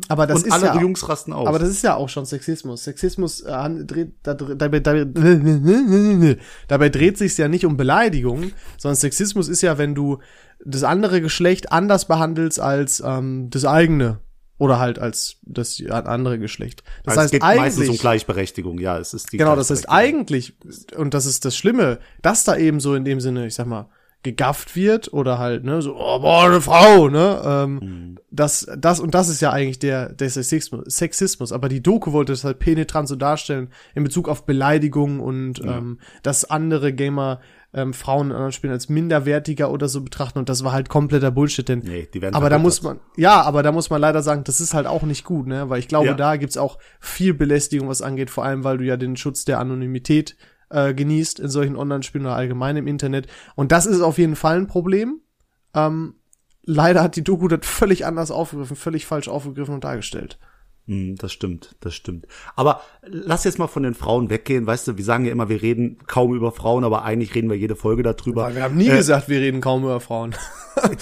Aber 0.07 0.25
das 0.25 0.39
und 0.39 0.47
ist 0.47 0.53
alle 0.53 0.67
ja, 0.67 0.79
Jungs 0.79 1.07
rasten 1.09 1.33
aus. 1.33 1.47
aber 1.47 1.59
das 1.59 1.69
ist 1.69 1.83
ja 1.83 1.95
auch 1.95 2.07
schon 2.07 2.25
Sexismus. 2.25 2.83
Sexismus 2.85 3.41
äh, 3.41 3.69
dreht, 3.83 4.13
da, 4.23 4.33
dabei, 4.33 4.79
dabei, 4.79 5.05
dabei 6.67 6.89
dreht 6.89 7.17
sich 7.17 7.37
ja 7.37 7.49
nicht 7.49 7.65
um 7.65 7.75
Beleidigung, 7.75 8.51
sondern 8.77 8.95
Sexismus 8.95 9.49
ist 9.49 9.61
ja, 9.61 9.77
wenn 9.77 9.93
du 9.93 10.19
das 10.63 10.83
andere 10.83 11.21
Geschlecht 11.21 11.71
anders 11.71 12.05
behandelst 12.05 12.59
als 12.59 13.03
ähm, 13.05 13.49
das 13.49 13.65
eigene 13.65 14.19
oder 14.57 14.79
halt 14.79 14.99
als 14.99 15.37
das 15.41 15.83
andere 15.89 16.39
Geschlecht. 16.39 16.83
Das 17.03 17.17
Also 17.17 17.19
es 17.19 17.23
heißt 17.23 17.31
geht 17.31 17.41
meistens 17.41 17.83
um 17.83 17.89
eigentlich 17.89 17.99
Gleichberechtigung, 17.99 18.79
ja, 18.79 18.97
es 18.97 19.13
ist 19.13 19.33
die 19.33 19.37
Genau, 19.37 19.55
das 19.55 19.71
heißt 19.71 19.89
eigentlich, 19.89 20.55
und 20.95 21.13
das 21.13 21.25
ist 21.25 21.43
das 21.43 21.57
Schlimme, 21.57 21.99
dass 22.21 22.43
da 22.43 22.55
eben 22.55 22.79
so 22.79 22.93
in 22.95 23.03
dem 23.03 23.19
Sinne, 23.19 23.47
ich 23.47 23.55
sag 23.55 23.65
mal, 23.65 23.89
gegafft 24.23 24.75
wird 24.75 25.11
oder 25.13 25.39
halt, 25.39 25.63
ne, 25.63 25.81
so, 25.81 25.95
oh, 25.95 26.19
boah, 26.19 26.45
eine 26.45 26.61
Frau, 26.61 27.09
ne, 27.09 27.41
ähm, 27.43 27.79
Mhm. 27.81 28.17
das, 28.29 28.67
das, 28.77 28.99
und 28.99 29.15
das 29.15 29.29
ist 29.29 29.41
ja 29.41 29.49
eigentlich 29.51 29.79
der, 29.79 30.13
der 30.13 30.29
Sexismus, 30.29 30.83
Sexismus, 30.95 31.51
aber 31.51 31.69
die 31.69 31.81
Doku 31.81 32.11
wollte 32.11 32.33
es 32.33 32.43
halt 32.43 32.59
penetrant 32.59 33.07
so 33.07 33.15
darstellen 33.15 33.69
in 33.95 34.03
Bezug 34.03 34.29
auf 34.29 34.45
Beleidigung 34.45 35.19
und, 35.19 35.59
ähm, 35.63 35.99
dass 36.21 36.45
andere 36.49 36.93
Gamer, 36.93 37.39
ähm, 37.73 37.93
Frauen 37.93 38.27
in 38.27 38.33
anderen 38.33 38.51
Spielen 38.51 38.73
als 38.73 38.89
minderwertiger 38.89 39.71
oder 39.71 39.87
so 39.87 40.01
betrachten 40.01 40.37
und 40.39 40.49
das 40.49 40.63
war 40.63 40.73
halt 40.73 40.89
kompletter 40.89 41.31
Bullshit, 41.31 41.67
denn, 41.67 41.79
Nee, 41.79 42.07
die 42.13 42.21
werden 42.21 42.35
aber 42.35 42.49
da 42.49 42.57
muss 42.59 42.83
man, 42.83 42.99
ja, 43.15 43.41
aber 43.41 43.63
da 43.63 43.71
muss 43.71 43.89
man 43.89 44.01
leider 44.01 44.21
sagen, 44.21 44.43
das 44.43 44.59
ist 44.61 44.73
halt 44.73 44.85
auch 44.87 45.03
nicht 45.03 45.23
gut, 45.23 45.47
ne, 45.47 45.69
weil 45.69 45.79
ich 45.79 45.87
glaube, 45.87 46.07
Ja. 46.07 46.13
da 46.13 46.35
gibt's 46.35 46.57
auch 46.57 46.77
viel 46.99 47.33
Belästigung, 47.33 47.87
was 47.87 48.01
angeht, 48.01 48.29
vor 48.29 48.43
allem, 48.45 48.63
weil 48.65 48.77
du 48.77 48.83
ja 48.83 48.97
den 48.97 49.15
Schutz 49.15 49.45
der 49.45 49.59
Anonymität 49.59 50.35
äh, 50.71 50.93
genießt 50.93 51.39
in 51.39 51.49
solchen 51.49 51.75
Online-Spielen 51.75 52.25
oder 52.25 52.35
allgemein 52.35 52.77
im 52.77 52.87
Internet. 52.87 53.27
Und 53.55 53.71
das 53.71 53.85
ist 53.85 54.01
auf 54.01 54.17
jeden 54.17 54.35
Fall 54.35 54.57
ein 54.57 54.67
Problem. 54.67 55.21
Ähm, 55.73 56.15
leider 56.63 57.01
hat 57.03 57.15
die 57.15 57.23
Doku 57.23 57.47
das 57.47 57.65
völlig 57.65 58.05
anders 58.05 58.31
aufgegriffen, 58.31 58.75
völlig 58.75 59.05
falsch 59.05 59.27
aufgegriffen 59.27 59.73
und 59.73 59.83
dargestellt. 59.83 60.39
Mm, 60.87 61.15
Das 61.15 61.31
stimmt, 61.31 61.75
das 61.79 61.93
stimmt. 61.93 62.25
Aber 62.55 62.81
lass 63.03 63.43
jetzt 63.43 63.59
mal 63.59 63.67
von 63.67 63.83
den 63.83 63.93
Frauen 63.93 64.29
weggehen. 64.29 64.65
Weißt 64.65 64.87
du, 64.87 64.97
wir 64.97 65.03
sagen 65.05 65.25
ja 65.25 65.31
immer, 65.31 65.47
wir 65.49 65.61
reden 65.61 65.99
kaum 66.07 66.33
über 66.35 66.51
Frauen, 66.51 66.83
aber 66.83 67.03
eigentlich 67.03 67.35
reden 67.35 67.49
wir 67.49 67.57
jede 67.57 67.75
Folge 67.75 68.03
darüber. 68.03 68.53
Wir 68.55 68.63
haben 68.63 68.75
nie 68.77 68.87
gesagt, 68.89 69.29
wir 69.29 69.39
reden 69.39 69.61
kaum 69.61 69.83
über 69.83 69.99
Frauen. 69.99 70.35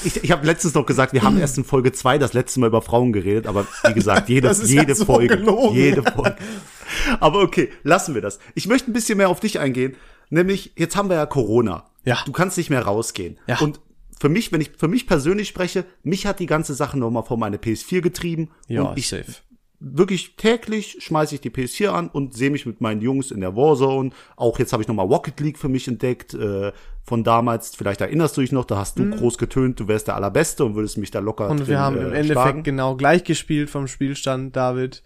Ich, 0.03 0.24
ich 0.24 0.31
habe 0.31 0.45
letztens 0.48 0.74
noch 0.74 0.86
gesagt, 0.86 1.13
wir 1.13 1.21
haben 1.21 1.38
erst 1.39 1.55
in 1.59 1.63
Folge 1.63 1.91
zwei 1.91 2.17
das 2.17 2.33
letzte 2.33 2.59
Mal 2.59 2.67
über 2.67 2.81
Frauen 2.81 3.13
geredet, 3.13 3.45
aber 3.45 3.67
wie 3.86 3.93
gesagt, 3.93 4.27
jede, 4.29 4.48
ist 4.50 4.67
ja 4.67 4.81
jede 4.81 4.95
so 4.95 5.05
Folge, 5.05 5.38
gelogen. 5.38 5.75
jede 5.75 6.01
Folge. 6.01 6.36
Aber 7.19 7.41
okay, 7.43 7.69
lassen 7.83 8.15
wir 8.15 8.21
das. 8.21 8.39
Ich 8.55 8.67
möchte 8.67 8.89
ein 8.89 8.93
bisschen 8.93 9.17
mehr 9.19 9.29
auf 9.29 9.39
dich 9.39 9.59
eingehen, 9.59 9.95
nämlich 10.31 10.74
jetzt 10.75 10.95
haben 10.95 11.07
wir 11.09 11.17
ja 11.17 11.25
Corona. 11.27 11.86
Ja. 12.03 12.17
Du 12.25 12.31
kannst 12.31 12.57
nicht 12.57 12.71
mehr 12.71 12.81
rausgehen. 12.81 13.38
Ja. 13.45 13.59
Und 13.59 13.79
für 14.19 14.27
mich, 14.27 14.51
wenn 14.51 14.59
ich 14.59 14.71
für 14.75 14.88
mich 14.88 15.05
persönlich 15.05 15.48
spreche, 15.48 15.86
mich 16.03 16.25
hat 16.25 16.39
die 16.39 16.48
ganze 16.48 16.74
Sache 16.74 16.98
nochmal 16.98 17.24
vor 17.24 17.38
meine 17.38 17.57
PS4 17.57 18.01
getrieben 18.01 18.50
und 18.67 18.98
ich 18.98 19.07
wirklich 19.79 20.36
täglich 20.36 20.98
schmeiße 21.00 21.36
ich 21.36 21.41
die 21.41 21.50
PS4 21.50 21.89
an 21.89 22.09
und 22.09 22.33
sehe 22.33 22.50
mich 22.50 22.65
mit 22.65 22.81
meinen 22.81 23.01
Jungs 23.01 23.31
in 23.31 23.41
der 23.41 23.55
Warzone. 23.55 24.12
Auch 24.36 24.59
jetzt 24.59 24.74
habe 24.74 24.83
ich 24.83 24.88
nochmal 24.88 25.05
Rocket 25.07 25.39
League 25.39 25.57
für 25.57 25.69
mich 25.69 25.88
entdeckt, 25.88 26.33
äh, 26.33 26.71
von 27.03 27.24
damals. 27.24 27.75
Vielleicht 27.75 28.01
erinnerst 28.01 28.38
du 28.38 28.41
dich 28.41 28.51
noch, 28.51 28.65
da 28.65 28.77
hast 28.77 29.00
du 29.00 29.09
groß 29.09 29.38
getönt, 29.38 29.79
du 29.79 29.88
wärst 29.88 30.07
der 30.07 30.15
Allerbeste 30.15 30.65
und 30.65 30.75
würdest 30.75 30.98
mich 30.98 31.12
da 31.12 31.19
locker 31.19 31.45
Mhm. 31.45 31.51
Und 31.51 31.59
drin, 31.59 31.67
wir 31.67 31.79
haben 31.79 31.98
äh, 31.98 32.01
im 32.01 32.13
Endeffekt 32.13 32.41
schlagen. 32.41 32.63
genau 32.63 32.95
gleich 32.95 33.24
gespielt 33.24 33.69
vom 33.69 33.88
Spielstand, 33.88 34.55
David. 34.55 35.01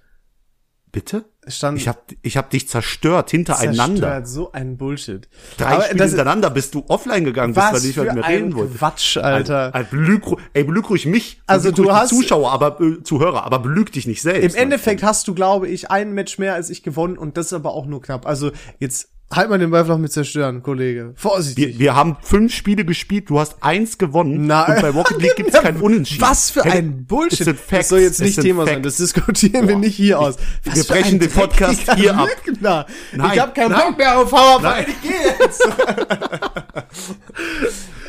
Bitte? 0.92 1.26
Stand 1.48 1.78
Ich 1.78 1.88
hab, 1.88 2.04
ich 2.22 2.38
hab 2.38 2.50
dich 2.50 2.68
zerstört, 2.70 3.32
hintereinander. 3.32 4.02
zerstört, 4.02 4.28
so 4.28 4.52
ein 4.52 4.78
Bullshit. 4.78 5.28
Drei 5.58 5.66
Aber 5.74 5.84
Spiele 5.84 6.04
hintereinander 6.06 6.50
bist 6.50 6.76
du 6.76 6.84
offline 6.88 7.24
gegangen, 7.26 7.54
bist, 7.54 7.66
weil 7.74 7.80
du 7.82 7.88
nicht 7.88 7.98
mit 7.98 8.14
mir 8.16 8.24
ein 8.24 8.34
reden 8.36 8.56
wolltest. 8.56 8.78
Quatsch, 8.80 9.18
Alter. 9.18 9.68
Ein, 9.76 9.84
ein 9.84 9.88
belüg, 9.90 10.24
ey, 10.54 10.64
belüg 10.64 10.90
ruhig 10.90 11.06
mich. 11.06 11.42
Also 11.48 11.72
du 11.72 11.92
hast- 11.94 12.10
Zuschauer, 12.10 12.52
aber 12.52 12.80
äh, 12.82 13.04
Zuhörer, 13.04 13.44
aber 13.44 13.60
belüg 13.60 13.92
dich 13.92 14.08
nicht 14.08 14.22
selbst. 14.22 14.56
Im 14.56 14.62
Endeffekt 14.62 15.04
hast 15.04 15.28
du, 15.28 15.34
glaube 15.34 15.68
ich, 15.68 15.90
ein 15.92 16.14
Match 16.14 16.38
mehr 16.38 16.54
als 16.54 16.70
ich 16.70 16.84
gewonnen 16.84 17.18
und 17.18 17.38
das 17.38 17.54
aber 17.54 17.74
auch 17.74 17.86
nur 17.86 18.02
knapp. 18.02 18.26
Also 18.26 18.52
jetzt 18.80 19.10
Halt 19.32 19.50
mal 19.50 19.58
den 19.58 19.72
Ball 19.72 19.98
mit 19.98 20.12
zerstören, 20.12 20.62
Kollege. 20.62 21.14
Vorsichtig. 21.16 21.74
Wir, 21.74 21.80
wir 21.80 21.96
haben 21.96 22.18
fünf 22.22 22.54
Spiele 22.54 22.86
gespielt, 22.86 23.30
du 23.30 23.40
hast 23.40 23.56
eins 23.62 23.98
gewonnen 23.98 24.46
Na- 24.46 24.66
und 24.66 24.82
bei 24.82 24.90
Rocket 24.90 25.18
League 25.22 25.36
gibt's 25.36 25.60
kein 25.60 25.78
Unentschieden. 25.78 26.22
Was 26.22 26.52
für 26.52 26.64
ein 26.64 27.06
Bullshit. 27.06 27.56
das 27.72 27.90
soll 27.90 28.00
jetzt 28.00 28.22
nicht 28.22 28.40
Thema 28.40 28.66
sein. 28.66 28.84
Das 28.84 28.98
diskutieren 28.98 29.68
wir 29.68 29.76
Boah. 29.76 29.82
nicht 29.82 29.96
hier 29.96 30.20
aus. 30.20 30.36
Was 30.66 30.76
wir 30.76 30.84
brechen 30.84 31.20
den 31.20 31.32
Podcast 31.32 31.94
hier 31.96 32.16
ab. 32.16 32.28
Lügner. 32.46 32.86
Nein, 33.16 33.32
Ich 33.34 33.40
habe 33.40 33.54
keinen 33.54 33.72
nein. 33.72 33.82
Bock 33.90 33.98
mehr 33.98 34.20
auf. 34.20 34.62
Nein. 34.62 34.86
Ich 34.88 35.02
gehe 35.02 35.36
jetzt. 35.40 35.68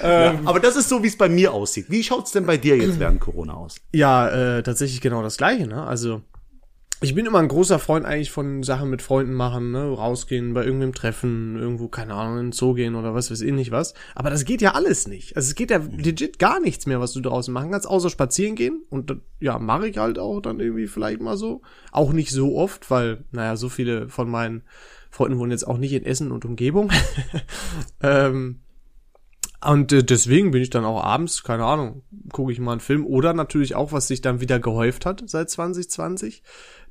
Ja, 0.02 0.34
aber 0.44 0.60
das 0.60 0.76
ist 0.76 0.90
so, 0.90 1.02
wie 1.02 1.06
es 1.06 1.16
bei 1.16 1.30
mir 1.30 1.54
aussieht. 1.54 1.86
Wie 1.88 2.02
schaut's 2.02 2.30
denn 2.32 2.44
bei 2.44 2.58
dir 2.58 2.76
jetzt 2.76 3.00
während 3.00 3.20
Corona 3.20 3.54
aus? 3.54 3.76
Ja, 3.92 4.58
äh, 4.58 4.62
tatsächlich 4.62 5.00
genau 5.00 5.22
das 5.22 5.38
Gleiche, 5.38 5.66
ne? 5.66 5.82
Also, 5.82 6.20
ich 7.04 7.14
bin 7.14 7.26
immer 7.26 7.38
ein 7.38 7.48
großer 7.48 7.78
Freund 7.78 8.04
eigentlich 8.04 8.30
von 8.30 8.62
Sachen 8.62 8.90
mit 8.90 9.02
Freunden 9.02 9.34
machen, 9.34 9.70
ne? 9.70 9.84
Rausgehen, 9.84 10.54
bei 10.54 10.64
irgendeinem 10.64 10.94
Treffen, 10.94 11.56
irgendwo, 11.56 11.88
keine 11.88 12.14
Ahnung, 12.14 12.38
in 12.38 12.46
den 12.46 12.52
Zoo 12.52 12.74
gehen 12.74 12.94
oder 12.94 13.14
was 13.14 13.30
weiß 13.30 13.42
ich 13.42 13.52
nicht 13.52 13.70
was. 13.70 13.94
Aber 14.14 14.30
das 14.30 14.44
geht 14.44 14.62
ja 14.62 14.72
alles 14.72 15.06
nicht. 15.06 15.36
Also 15.36 15.48
es 15.48 15.54
geht 15.54 15.70
ja 15.70 15.78
legit 15.78 16.38
gar 16.38 16.60
nichts 16.60 16.86
mehr, 16.86 17.00
was 17.00 17.12
du 17.12 17.20
draußen 17.20 17.52
machen 17.52 17.70
kannst, 17.70 17.86
außer 17.86 18.10
spazieren 18.10 18.56
gehen. 18.56 18.82
Und 18.90 19.16
ja, 19.38 19.58
mache 19.58 19.88
ich 19.88 19.98
halt 19.98 20.18
auch 20.18 20.40
dann 20.40 20.58
irgendwie 20.58 20.86
vielleicht 20.86 21.20
mal 21.20 21.36
so. 21.36 21.62
Auch 21.92 22.12
nicht 22.12 22.30
so 22.30 22.56
oft, 22.56 22.90
weil, 22.90 23.24
naja, 23.30 23.56
so 23.56 23.68
viele 23.68 24.08
von 24.08 24.28
meinen 24.28 24.62
Freunden 25.10 25.38
wohnen 25.38 25.52
jetzt 25.52 25.68
auch 25.68 25.78
nicht 25.78 25.92
in 25.92 26.04
Essen 26.04 26.32
und 26.32 26.44
Umgebung. 26.44 26.90
ähm, 28.02 28.60
und 29.64 29.92
äh, 29.92 30.04
deswegen 30.04 30.50
bin 30.50 30.60
ich 30.60 30.70
dann 30.70 30.84
auch 30.84 31.02
abends, 31.02 31.42
keine 31.42 31.64
Ahnung, 31.64 32.02
gucke 32.32 32.52
ich 32.52 32.60
mal 32.60 32.72
einen 32.72 32.80
Film. 32.80 33.06
Oder 33.06 33.32
natürlich 33.32 33.74
auch, 33.74 33.92
was 33.92 34.08
sich 34.08 34.20
dann 34.20 34.40
wieder 34.40 34.60
gehäuft 34.60 35.06
hat 35.06 35.22
seit 35.26 35.48
2020, 35.48 36.42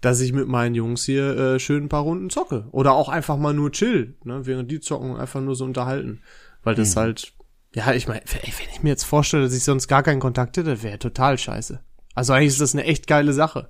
dass 0.03 0.19
ich 0.19 0.33
mit 0.33 0.49
meinen 0.49 0.75
Jungs 0.75 1.05
hier 1.05 1.37
äh, 1.37 1.59
schön 1.59 1.85
ein 1.85 1.89
paar 1.89 2.01
Runden 2.01 2.29
zocke. 2.29 2.67
Oder 2.71 2.91
auch 2.91 3.07
einfach 3.07 3.37
mal 3.37 3.53
nur 3.53 3.71
chill, 3.71 4.15
ne? 4.25 4.45
während 4.45 4.69
die 4.69 4.81
zocken 4.81 5.15
einfach 5.15 5.39
nur 5.39 5.55
so 5.55 5.63
unterhalten. 5.63 6.21
Weil 6.61 6.75
das 6.75 6.97
halt, 6.97 7.31
ja, 7.73 7.93
ich 7.93 8.09
meine, 8.09 8.21
wenn 8.31 8.41
ich 8.43 8.83
mir 8.83 8.89
jetzt 8.89 9.05
vorstelle, 9.05 9.43
dass 9.43 9.55
ich 9.55 9.63
sonst 9.63 9.87
gar 9.87 10.03
keinen 10.03 10.19
Kontakt 10.19 10.57
hätte, 10.57 10.83
wäre 10.83 10.99
total 10.99 11.37
scheiße. 11.37 11.79
Also 12.15 12.33
eigentlich 12.33 12.49
ist 12.49 12.59
das 12.59 12.73
eine 12.73 12.83
echt 12.83 13.07
geile 13.07 13.31
Sache. 13.31 13.69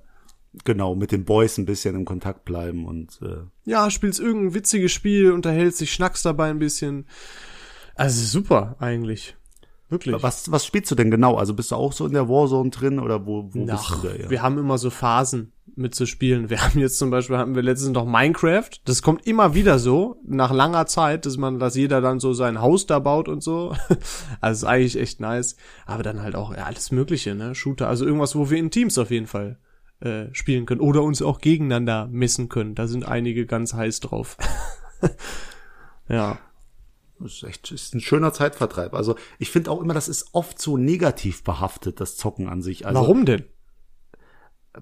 Genau, 0.64 0.96
mit 0.96 1.12
den 1.12 1.24
Boys 1.24 1.56
ein 1.56 1.66
bisschen 1.66 1.94
im 1.94 2.04
Kontakt 2.04 2.44
bleiben 2.44 2.84
und 2.84 3.20
äh, 3.22 3.44
Ja, 3.64 3.88
spielst 3.90 4.18
irgendein 4.18 4.54
witziges 4.54 4.90
Spiel, 4.90 5.30
unterhältst 5.30 5.80
dich, 5.80 5.92
schnackst 5.92 6.26
dabei 6.26 6.50
ein 6.50 6.58
bisschen. 6.58 7.06
Also 7.94 8.24
super, 8.24 8.74
eigentlich. 8.80 9.36
Wirklich. 9.88 10.20
was, 10.20 10.50
was 10.50 10.66
spielst 10.66 10.90
du 10.90 10.96
denn 10.96 11.12
genau? 11.12 11.36
Also 11.36 11.54
bist 11.54 11.70
du 11.70 11.76
auch 11.76 11.92
so 11.92 12.06
in 12.06 12.12
der 12.12 12.28
Warzone 12.28 12.70
drin 12.70 12.98
oder 12.98 13.24
wo, 13.24 13.50
wo 13.52 13.66
Ach, 13.70 13.92
bist 13.92 14.02
du 14.02 14.08
da? 14.08 14.24
Ja? 14.24 14.30
wir 14.30 14.42
haben 14.42 14.58
immer 14.58 14.78
so 14.78 14.90
Phasen 14.90 15.52
mitzuspielen. 15.76 16.50
Wir 16.50 16.62
haben 16.62 16.78
jetzt 16.78 16.98
zum 16.98 17.10
Beispiel, 17.10 17.36
hatten 17.36 17.54
wir 17.54 17.62
letztens 17.62 17.92
noch 17.92 18.06
Minecraft. 18.06 18.70
Das 18.84 19.02
kommt 19.02 19.26
immer 19.26 19.54
wieder 19.54 19.78
so, 19.78 20.20
nach 20.26 20.52
langer 20.52 20.86
Zeit, 20.86 21.26
dass 21.26 21.36
man, 21.36 21.58
dass 21.58 21.76
jeder 21.76 22.00
dann 22.00 22.20
so 22.20 22.32
sein 22.32 22.60
Haus 22.60 22.86
da 22.86 22.98
baut 22.98 23.28
und 23.28 23.42
so. 23.42 23.74
Also 24.40 24.66
ist 24.66 24.70
eigentlich 24.70 24.98
echt 24.98 25.20
nice. 25.20 25.56
Aber 25.86 26.02
dann 26.02 26.22
halt 26.22 26.34
auch, 26.34 26.54
ja, 26.54 26.64
alles 26.64 26.90
Mögliche, 26.90 27.34
ne? 27.34 27.54
Shooter, 27.54 27.88
also 27.88 28.04
irgendwas, 28.04 28.36
wo 28.36 28.50
wir 28.50 28.58
in 28.58 28.70
Teams 28.70 28.98
auf 28.98 29.10
jeden 29.10 29.26
Fall 29.26 29.58
äh, 30.00 30.26
spielen 30.32 30.66
können. 30.66 30.80
Oder 30.80 31.02
uns 31.02 31.22
auch 31.22 31.40
gegeneinander 31.40 32.08
messen 32.10 32.48
können. 32.48 32.74
Da 32.74 32.86
sind 32.86 33.06
einige 33.06 33.46
ganz 33.46 33.74
heiß 33.74 34.00
drauf. 34.00 34.36
ja. 36.08 36.38
Das 37.20 37.32
ist 37.32 37.42
echt 37.44 37.70
ist 37.70 37.94
ein 37.94 38.00
schöner 38.00 38.32
Zeitvertreib. 38.32 38.92
Also 38.92 39.16
ich 39.38 39.50
finde 39.50 39.70
auch 39.70 39.80
immer, 39.80 39.94
das 39.94 40.08
ist 40.08 40.30
oft 40.32 40.60
so 40.60 40.76
negativ 40.76 41.42
behaftet, 41.44 42.00
das 42.00 42.16
Zocken 42.16 42.48
an 42.48 42.60
sich. 42.60 42.86
Also, 42.86 43.00
Warum 43.00 43.24
denn? 43.24 43.44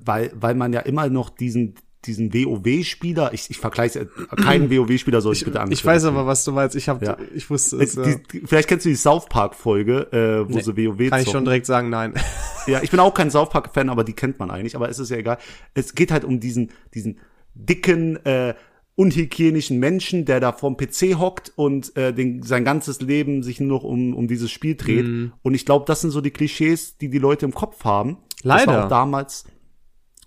Weil, 0.00 0.32
weil 0.34 0.54
man 0.54 0.72
ja 0.72 0.80
immer 0.80 1.08
noch 1.08 1.30
diesen 1.30 1.74
diesen 2.04 2.34
WoW-Spieler, 2.34 3.32
ich, 3.32 3.48
ich 3.48 3.58
vergleiche, 3.58 4.06
keinen 4.34 4.70
WoW-Spieler 4.76 5.20
soll 5.20 5.34
ich, 5.34 5.44
bitte 5.44 5.58
Ich 5.58 5.62
Angst 5.62 5.84
weiß 5.84 6.04
aber, 6.06 6.26
was 6.26 6.44
du 6.44 6.50
meinst. 6.50 6.74
Ich 6.74 6.88
habe, 6.88 7.04
Ja. 7.06 7.16
ich 7.32 7.48
wusste 7.48 7.76
es. 7.76 7.94
ja. 7.94 8.02
die, 8.02 8.40
vielleicht 8.44 8.66
kennst 8.68 8.84
du 8.84 8.88
die 8.88 8.96
South 8.96 9.26
Park-Folge, 9.26 10.08
äh, 10.10 10.48
wo 10.52 10.56
Nee, 10.56 10.62
sie 10.62 10.76
WoW 10.76 11.10
Kann 11.10 11.20
ich 11.20 11.26
schon 11.26 11.32
zocken. 11.34 11.44
direkt 11.44 11.66
sagen, 11.66 11.90
nein. 11.90 12.14
Ja, 12.66 12.80
ich 12.82 12.90
bin 12.90 12.98
auch 12.98 13.14
kein 13.14 13.30
South 13.30 13.50
Park-Fan, 13.50 13.88
aber 13.88 14.02
die 14.02 14.14
kennt 14.14 14.40
man 14.40 14.50
eigentlich, 14.50 14.74
aber 14.74 14.88
es 14.88 14.98
ist 14.98 15.10
ja 15.10 15.16
egal. 15.16 15.38
Es 15.74 15.94
geht 15.94 16.10
halt 16.10 16.24
um 16.24 16.40
diesen, 16.40 16.70
diesen 16.92 17.18
dicken, 17.54 18.16
äh, 18.26 18.54
unhygienischen 18.96 19.78
Menschen, 19.78 20.24
der 20.24 20.38
da 20.40 20.52
vorm 20.52 20.76
PC 20.76 21.18
hockt 21.18 21.52
und 21.56 21.96
äh, 21.96 22.12
den, 22.12 22.42
sein 22.42 22.64
ganzes 22.64 23.00
Leben 23.00 23.42
sich 23.42 23.58
nur 23.60 23.68
noch 23.68 23.84
um, 23.84 24.14
um 24.14 24.28
dieses 24.28 24.50
Spiel 24.50 24.74
dreht. 24.76 25.06
Mhm. 25.06 25.32
Und 25.42 25.54
ich 25.54 25.64
glaube, 25.66 25.84
das 25.86 26.00
sind 26.02 26.10
so 26.10 26.20
die 26.20 26.30
Klischees, 26.30 26.98
die 26.98 27.08
die 27.10 27.18
Leute 27.18 27.46
im 27.46 27.54
Kopf 27.54 27.84
haben. 27.84 28.18
Das 28.42 28.48
war 28.50 28.56
Leider. 28.66 28.84
auch 28.84 28.88
damals. 28.88 29.44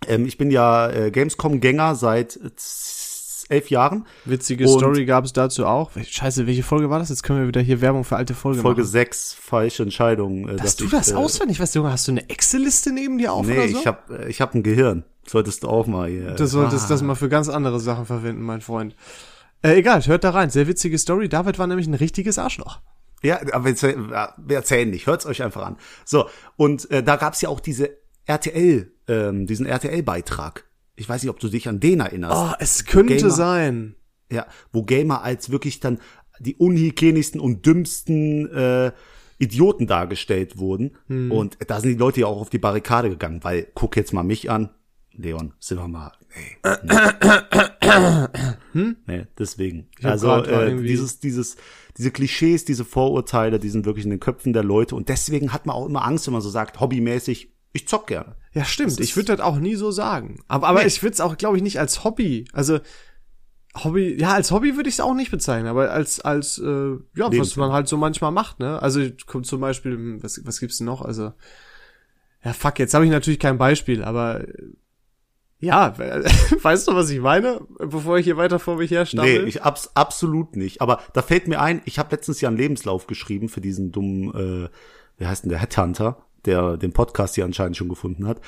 Ähm, 0.07 0.25
ich 0.25 0.37
bin 0.37 0.51
ja 0.51 0.89
äh, 0.89 1.11
Gamescom-Gänger 1.11 1.95
seit 1.95 2.35
äh, 2.37 2.49
elf 3.49 3.69
Jahren. 3.69 4.05
Witzige 4.25 4.65
Und- 4.67 4.79
Story 4.79 5.05
gab 5.05 5.25
es 5.25 5.33
dazu 5.33 5.65
auch. 5.65 5.91
Scheiße, 6.01 6.47
welche 6.47 6.63
Folge 6.63 6.89
war 6.89 6.99
das? 6.99 7.09
Jetzt 7.09 7.23
können 7.23 7.41
wir 7.41 7.47
wieder 7.47 7.61
hier 7.61 7.79
Werbung 7.81 8.03
für 8.03 8.15
alte 8.15 8.33
Folge, 8.33 8.61
Folge 8.61 8.81
machen. 8.81 8.91
sechs 8.91 9.33
falsche 9.33 9.83
Entscheidung. 9.83 10.47
Äh, 10.47 10.53
Dass 10.53 10.61
dass 10.61 10.75
du 10.77 10.85
ich, 10.85 10.91
das 10.91 11.11
äh, 11.11 11.15
auswendig 11.15 11.59
weißt, 11.59 11.75
Junge, 11.75 11.91
hast 11.91 12.07
du 12.07 12.11
eine 12.11 12.27
Excel-Liste 12.29 12.91
neben 12.91 13.17
dir 13.17 13.33
auf 13.33 13.45
Nee, 13.45 13.53
oder 13.57 13.67
so? 13.67 13.79
ich 13.79 13.87
hab, 13.87 14.09
äh, 14.09 14.27
ich 14.29 14.41
hab 14.41 14.55
ein 14.55 14.63
Gehirn. 14.63 15.03
Solltest 15.27 15.63
du 15.63 15.67
auch 15.69 15.87
mal 15.87 16.09
hier. 16.09 16.31
das 16.31 16.51
solltest 16.51 16.85
Ah. 16.85 16.89
das 16.89 17.01
mal 17.01 17.15
für 17.15 17.29
ganz 17.29 17.49
andere 17.49 17.79
Sachen 17.79 18.05
verwenden, 18.05 18.41
mein 18.43 18.61
Freund. 18.61 18.95
Äh, 19.63 19.75
egal, 19.77 20.05
hört 20.05 20.23
da 20.23 20.29
rein. 20.31 20.49
Sehr 20.51 20.67
witzige 20.67 20.97
Story. 20.99 21.29
David 21.29 21.57
war 21.57 21.65
nämlich 21.67 21.87
ein 21.87 21.95
richtiges 21.95 22.37
Arschloch. 22.37 22.79
Ja, 23.23 23.39
aber 23.53 23.63
wir 23.65 23.71
erzählen, 23.71 24.09
ja, 24.11 24.33
wir 24.37 24.57
erzählen 24.57 24.87
nicht. 24.89 25.07
Hört's 25.07 25.25
euch 25.25 25.41
einfach 25.41 25.65
an. 25.65 25.77
So, 26.03 26.29
und 26.57 26.89
äh, 26.91 27.01
da 27.01 27.15
gab's 27.15 27.41
ja 27.41 27.49
auch 27.49 27.59
diese 27.59 27.89
RTL, 28.27 28.91
ähm, 29.07 29.45
diesen 29.47 29.65
RTL-Beitrag. 29.65 30.65
Ich 30.95 31.07
weiß 31.07 31.23
nicht, 31.23 31.29
ob 31.29 31.39
du 31.39 31.49
dich 31.49 31.67
an 31.67 31.79
den 31.79 31.99
erinnerst. 31.99 32.35
Oh, 32.35 32.55
es 32.59 32.85
könnte 32.85 33.17
Gamer. 33.17 33.29
sein. 33.29 33.95
Ja, 34.31 34.47
wo 34.71 34.83
Gamer 34.83 35.21
als 35.21 35.51
wirklich 35.51 35.79
dann 35.79 35.99
die 36.39 36.55
unhygienischsten 36.55 37.39
und 37.39 37.65
dümmsten 37.65 38.49
äh, 38.51 38.91
Idioten 39.37 39.87
dargestellt 39.87 40.57
wurden. 40.57 40.97
Hm. 41.07 41.31
Und 41.31 41.57
da 41.67 41.79
sind 41.79 41.91
die 41.91 41.97
Leute 41.97 42.21
ja 42.21 42.27
auch 42.27 42.39
auf 42.39 42.49
die 42.49 42.57
Barrikade 42.57 43.09
gegangen, 43.09 43.43
weil 43.43 43.67
guck 43.73 43.97
jetzt 43.97 44.13
mal 44.13 44.23
mich 44.23 44.49
an. 44.49 44.69
Leon, 45.17 45.53
sind 45.59 45.77
wir 45.77 45.87
mal. 45.87 46.11
Nee. 48.73 48.91
Nee, 49.07 49.25
deswegen. 49.37 49.87
Hm? 49.99 50.09
Also 50.09 50.43
äh, 50.43 50.75
dieses, 50.81 51.19
dieses, 51.19 51.55
diese 51.97 52.11
Klischees, 52.11 52.65
diese 52.65 52.83
Vorurteile, 52.83 53.59
die 53.59 53.69
sind 53.69 53.85
wirklich 53.85 54.03
in 54.03 54.11
den 54.11 54.19
Köpfen 54.19 54.51
der 54.51 54.63
Leute. 54.63 54.95
Und 54.95 55.07
deswegen 55.07 55.53
hat 55.53 55.65
man 55.65 55.75
auch 55.75 55.85
immer 55.85 56.03
Angst, 56.03 56.27
wenn 56.27 56.33
man 56.33 56.41
so 56.41 56.49
sagt, 56.49 56.81
hobbymäßig, 56.81 57.53
ich 57.71 57.87
zock 57.87 58.07
gerne. 58.07 58.35
Ja, 58.55 58.63
stimmt. 58.65 58.99
Ich 59.01 59.15
würde 59.15 59.35
das 59.35 59.45
auch 59.45 59.57
nie 59.57 59.75
so 59.75 59.91
sagen. 59.91 60.41
Aber, 60.47 60.67
aber 60.67 60.79
Nee. 60.81 60.87
ich 60.87 61.03
würde 61.03 61.13
es 61.13 61.19
auch, 61.21 61.35
glaube 61.37 61.57
ich, 61.57 61.63
nicht 61.63 61.77
als 61.79 62.03
Hobby. 62.05 62.45
Also 62.53 62.79
Hobby, 63.83 64.15
ja, 64.19 64.33
als 64.33 64.51
Hobby 64.51 64.77
würde 64.77 64.87
ich 64.87 64.95
es 64.95 64.99
auch 65.01 65.13
nicht 65.13 65.29
bezeichnen, 65.31 65.67
aber 65.67 65.91
als, 65.91 66.21
als, 66.21 66.57
äh, 66.59 66.63
ja, 66.63 66.97
was 67.15 67.31
Lebensmittel. 67.31 67.59
man 67.59 67.73
halt 67.73 67.89
so 67.89 67.97
manchmal 67.97 68.31
macht, 68.31 68.59
ne? 68.59 68.81
Also 68.81 69.01
kommt 69.27 69.45
zum 69.45 69.59
Beispiel, 69.59 70.23
was, 70.23 70.39
was 70.45 70.61
gibt's 70.61 70.77
denn 70.77 70.85
noch? 70.85 71.01
Also, 71.01 71.33
ja, 72.43 72.53
fuck, 72.53 72.79
jetzt 72.79 72.93
habe 72.93 73.03
ich 73.03 73.11
natürlich 73.11 73.39
kein 73.39 73.57
Beispiel, 73.57 74.03
aber 74.05 74.47
äh, 74.47 74.53
ja, 75.59 75.93
weißt 76.61 76.87
du, 76.87 76.95
was 76.95 77.09
ich 77.09 77.19
meine? 77.19 77.59
Bevor 77.79 78.17
ich 78.17 78.23
hier 78.23 78.37
weiter 78.37 78.59
vor 78.59 78.77
mich 78.77 78.91
her 78.91 79.05
Nee, 79.13 79.39
ich 79.39 79.63
abs 79.63 79.91
absolut 79.95 80.55
nicht. 80.55 80.79
Aber 80.81 81.01
da 81.11 81.21
fällt 81.21 81.49
mir 81.49 81.59
ein, 81.59 81.81
ich 81.83 81.99
habe 81.99 82.15
letztens 82.15 82.39
ja 82.39 82.47
einen 82.47 82.57
Lebenslauf 82.57 83.07
geschrieben 83.07 83.49
für 83.49 83.59
diesen 83.61 83.91
dummen, 83.91 84.65
äh, 84.65 84.69
wie 85.17 85.25
heißt 85.25 85.43
denn 85.43 85.49
der 85.49 85.59
Headhunter, 85.59 86.23
der 86.45 86.77
den 86.77 86.93
Podcast 86.93 87.35
hier 87.35 87.45
anscheinend 87.45 87.77
schon 87.77 87.89
gefunden 87.89 88.27
hat. 88.27 88.41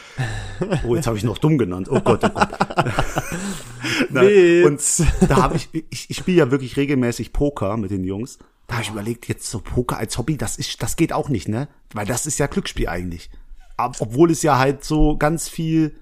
Oh, 0.86 0.96
jetzt 0.96 1.08
habe 1.08 1.18
ich 1.18 1.24
noch 1.24 1.38
dumm 1.38 1.58
genannt. 1.58 1.88
Oh 1.90 2.00
Gott, 2.00 2.24
oh 2.24 2.30
Gott. 2.30 2.50
Witz. 4.10 5.00
und 5.00 5.30
da 5.30 5.38
habe 5.38 5.56
ich, 5.56 5.70
ich, 5.90 6.10
ich 6.10 6.18
spiele 6.18 6.38
ja 6.38 6.52
wirklich 6.52 6.78
regelmäßig 6.78 7.34
Poker 7.34 7.78
mit 7.78 7.92
den 7.92 8.04
Jungs. 8.04 8.38
Da 8.68 8.76
habe 8.76 8.84
ich 8.84 8.90
überlegt, 8.90 9.28
jetzt 9.28 9.50
so 9.50 9.60
Poker 9.60 9.98
als 9.98 10.18
Hobby, 10.18 10.38
das 10.38 10.58
ist, 10.58 10.82
das 10.84 10.96
geht 10.96 11.14
auch 11.14 11.30
nicht, 11.30 11.48
ne? 11.48 11.70
Weil 11.94 12.06
das 12.06 12.26
ist 12.26 12.38
ja 12.38 12.48
Glücksspiel 12.48 12.90
eigentlich. 12.90 13.30
Obwohl 13.78 14.32
es 14.32 14.42
ja 14.42 14.58
halt 14.58 14.84
so 14.84 15.18
ganz 15.18 15.48
viel 15.48 15.96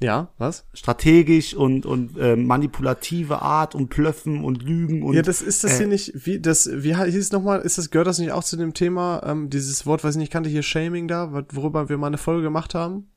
ja, 0.00 0.28
was? 0.38 0.66
strategisch 0.74 1.54
und 1.54 1.86
und 1.86 2.18
äh, 2.18 2.36
manipulative 2.36 3.40
Art 3.42 3.74
und 3.74 3.88
Plöffen 3.88 4.44
und 4.44 4.62
Lügen 4.62 5.02
und 5.02 5.14
Ja, 5.14 5.22
das 5.22 5.40
ist 5.42 5.64
das 5.64 5.74
äh, 5.74 5.78
hier 5.78 5.86
nicht, 5.86 6.12
wie, 6.26 6.38
das, 6.40 6.68
wie 6.72 6.94
hieß 6.96 7.16
es 7.16 7.32
nochmal, 7.32 7.60
ist 7.62 7.78
das, 7.78 7.90
gehört 7.90 8.06
das 8.06 8.18
nicht 8.18 8.32
auch 8.32 8.44
zu 8.44 8.56
dem 8.56 8.74
Thema, 8.74 9.22
ähm, 9.24 9.48
dieses 9.50 9.86
Wort, 9.86 10.04
weiß 10.04 10.14
ich 10.16 10.18
nicht, 10.18 10.32
kannte 10.32 10.50
hier 10.50 10.62
Shaming 10.62 11.08
da, 11.08 11.32
worüber 11.52 11.88
wir 11.88 11.96
mal 11.98 12.08
eine 12.08 12.18
Folge 12.18 12.42
gemacht 12.42 12.74
haben? 12.74 13.10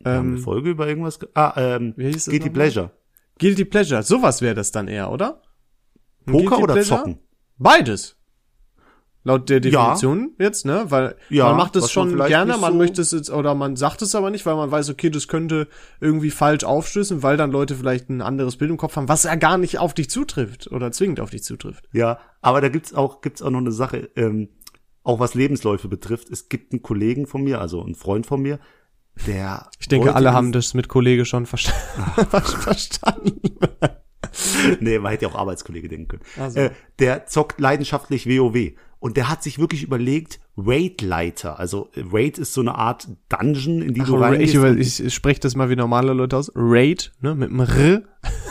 wir 0.00 0.12
haben 0.12 0.26
eine 0.28 0.36
Ähm, 0.36 0.42
Folge 0.42 0.70
über 0.70 0.86
irgendwas. 0.88 1.18
ge- 1.20 1.28
Ah, 1.34 1.54
ähm, 1.56 1.94
Wie 1.96 2.06
hieß 2.06 2.24
das 2.26 2.32
Guilty? 2.32 2.50
Pleasure. 2.50 2.90
Guilty 3.38 3.64
Pleasure, 3.64 4.02
sowas 4.02 4.42
wäre 4.42 4.54
das 4.54 4.70
dann 4.72 4.88
eher, 4.88 5.10
oder? 5.10 5.40
Ein 6.26 6.32
Poker 6.32 6.48
Guilty 6.48 6.62
oder 6.62 6.74
Pleasure? 6.74 6.98
Zocken? 6.98 7.18
Beides. 7.58 8.16
Laut 9.26 9.48
der 9.48 9.56
Ja. 9.62 9.62
Definition 9.94 10.34
jetzt, 10.38 10.66
ne? 10.66 10.84
Weil 10.90 11.16
Ja, 11.30 11.46
man 11.48 11.56
macht 11.56 11.76
es 11.76 11.82
man 11.84 11.90
schon 11.90 12.10
vielleicht 12.10 12.28
gerne, 12.28 12.58
man 12.58 12.72
so- 12.72 12.78
möchte 12.78 13.00
es 13.00 13.10
jetzt, 13.10 13.30
oder 13.30 13.54
man 13.54 13.74
sagt 13.74 14.02
es 14.02 14.14
aber 14.14 14.30
nicht, 14.30 14.44
weil 14.44 14.54
man 14.54 14.70
weiß, 14.70 14.90
okay, 14.90 15.08
das 15.08 15.28
könnte 15.28 15.66
irgendwie 15.98 16.30
falsch 16.30 16.62
aufstößen, 16.64 17.22
weil 17.22 17.38
dann 17.38 17.50
Leute 17.50 17.74
vielleicht 17.74 18.10
ein 18.10 18.20
anderes 18.20 18.56
Bild 18.56 18.70
im 18.70 18.76
Kopf 18.76 18.96
haben, 18.96 19.08
was 19.08 19.22
ja 19.22 19.34
gar 19.36 19.56
nicht 19.56 19.78
auf 19.78 19.94
dich 19.94 20.10
zutrifft 20.10 20.70
oder 20.70 20.92
zwingend 20.92 21.20
auf 21.20 21.30
dich 21.30 21.42
zutrifft. 21.42 21.88
Ja, 21.92 22.18
aber 22.42 22.60
da 22.60 22.68
gibt's 22.68 22.92
auch 22.92 23.22
gibt's 23.22 23.40
auch 23.40 23.48
noch 23.50 23.60
eine 23.60 23.72
Sache, 23.72 24.10
ähm, 24.14 24.50
auch 25.02 25.20
was 25.20 25.32
Lebensläufe 25.34 25.88
betrifft. 25.88 26.28
Es 26.30 26.50
gibt 26.50 26.72
einen 26.72 26.82
Kollegen 26.82 27.26
von 27.26 27.42
mir, 27.42 27.60
also 27.62 27.82
einen 27.82 27.94
Freund 27.94 28.26
von 28.26 28.42
mir, 28.42 28.58
der 29.26 29.70
Ich 29.78 29.88
denke, 29.88 30.14
alle 30.14 30.34
haben 30.34 30.52
das 30.52 30.74
mit 30.74 30.88
Kollege 30.88 31.24
schon 31.24 31.46
versta 31.46 31.72
verstanden. 32.40 33.40
nee, 34.80 34.98
man 34.98 35.12
hätte 35.12 35.26
ja 35.26 35.30
auch 35.30 35.34
Arbeitskollege 35.38 35.88
denken 35.88 36.08
können. 36.08 36.22
Also. 36.38 36.58
Äh, 36.60 36.70
der 36.98 37.26
zockt 37.26 37.60
leidenschaftlich 37.60 38.26
WoW. 38.26 38.72
Und 39.04 39.18
der 39.18 39.28
hat 39.28 39.42
sich 39.42 39.58
wirklich 39.58 39.82
überlegt, 39.82 40.40
Raid-Leiter. 40.56 41.58
Also 41.58 41.90
Raid 41.94 42.38
ist 42.38 42.54
so 42.54 42.62
eine 42.62 42.74
Art 42.74 43.06
Dungeon, 43.28 43.82
in 43.82 43.92
die 43.92 44.00
Ach, 44.00 44.06
du 44.06 44.16
reingehst. 44.16 44.54
ich, 44.54 45.04
ich, 45.04 45.14
spreche 45.14 45.40
das 45.40 45.54
mal 45.54 45.68
wie 45.68 45.76
normale 45.76 46.14
Leute 46.14 46.38
aus. 46.38 46.50
Raid, 46.54 47.12
ne, 47.20 47.34
mit 47.34 47.50
dem 47.50 47.60
R. 47.60 48.02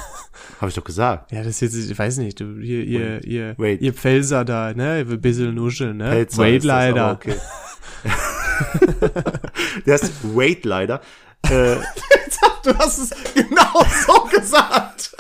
Habe 0.62 0.70
ich 0.70 0.76
doch 0.76 0.84
gesagt. 0.84 1.32
Ja, 1.32 1.40
das 1.40 1.60
ist 1.60 1.74
jetzt, 1.74 1.90
ich 1.90 1.98
weiß 1.98 2.20
nicht, 2.20 2.40
du, 2.40 2.60
ihr, 2.60 2.84
ihr, 2.84 3.24
ihr, 3.24 3.56
Raid. 3.58 3.82
ihr 3.82 3.96
Pfälzer 3.96 4.46
da, 4.46 4.76
ne, 4.76 5.04
ein 5.10 5.22
bisschen 5.22 5.56
nuscheln, 5.56 5.98
ne? 5.98 6.12
Pelzer 6.12 6.44
Raid 6.44 6.58
ist 6.58 6.66
das, 6.66 6.72
aber 6.72 6.86
leider. 6.86 7.12
Okay. 7.14 7.36
der 9.88 9.96
ist 9.96 10.12
Raid-Leiter. 10.36 11.02
Äh, 11.50 11.78
Du 12.64 12.78
hast 12.78 13.00
es 13.00 13.34
genau 13.34 13.84
so 14.06 14.24
gesagt. 14.30 15.16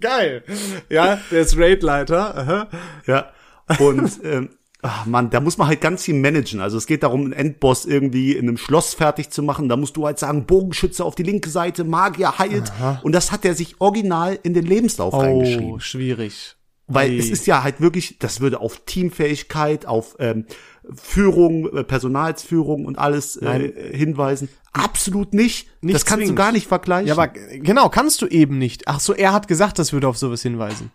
Geil. 0.00 0.42
Ja, 0.88 1.20
der 1.30 1.40
ist 1.40 1.56
Raidleiter. 1.56 2.68
Ja. 3.06 3.30
Und 3.78 4.20
ähm, 4.24 4.48
ach 4.82 5.06
Mann, 5.06 5.30
da 5.30 5.40
muss 5.40 5.58
man 5.58 5.68
halt 5.68 5.80
ganz 5.80 6.04
viel 6.04 6.14
managen. 6.14 6.60
Also 6.60 6.76
es 6.78 6.86
geht 6.86 7.02
darum, 7.02 7.22
einen 7.24 7.32
Endboss 7.32 7.84
irgendwie 7.86 8.32
in 8.32 8.48
einem 8.48 8.56
Schloss 8.56 8.94
fertig 8.94 9.30
zu 9.30 9.42
machen. 9.42 9.68
Da 9.68 9.76
musst 9.76 9.96
du 9.96 10.06
halt 10.06 10.18
sagen, 10.18 10.46
Bogenschütze 10.46 11.04
auf 11.04 11.14
die 11.14 11.22
linke 11.22 11.50
Seite, 11.50 11.84
Magier 11.84 12.38
heilt. 12.38 12.72
Und 13.02 13.12
das 13.12 13.30
hat 13.32 13.44
er 13.44 13.54
sich 13.54 13.80
original 13.80 14.38
in 14.42 14.54
den 14.54 14.66
Lebenslauf 14.66 15.14
Oh, 15.14 15.18
reingeschrieben. 15.18 15.80
schwierig. 15.80 16.56
Weil 16.92 17.10
Ei. 17.12 17.18
es 17.18 17.30
ist 17.30 17.46
ja 17.46 17.62
halt 17.62 17.80
wirklich, 17.80 18.18
das 18.18 18.40
würde 18.40 18.60
auf 18.60 18.82
Teamfähigkeit, 18.84 19.86
auf 19.86 20.16
ähm, 20.18 20.44
Führung, 20.92 21.68
äh, 21.76 21.84
Personalsführung 21.84 22.84
und 22.84 22.98
alles 22.98 23.36
äh, 23.36 23.92
hinweisen. 23.96 24.48
Absolut 24.72 25.32
nicht. 25.34 25.68
Nicht 25.82 25.94
das 25.94 26.04
kannst 26.04 26.22
zwingend. 26.24 26.38
du 26.38 26.42
gar 26.42 26.50
nicht 26.52 26.66
vergleichen. 26.66 27.06
Ja, 27.06 27.14
aber 27.14 27.28
genau, 27.28 27.88
kannst 27.90 28.22
du 28.22 28.26
eben 28.26 28.58
nicht. 28.58 28.88
Ach 28.88 28.98
so, 28.98 29.12
er 29.14 29.32
hat 29.32 29.46
gesagt, 29.46 29.78
das 29.78 29.92
würde 29.92 30.08
auf 30.08 30.18
sowas 30.18 30.42
hinweisen. 30.42 30.90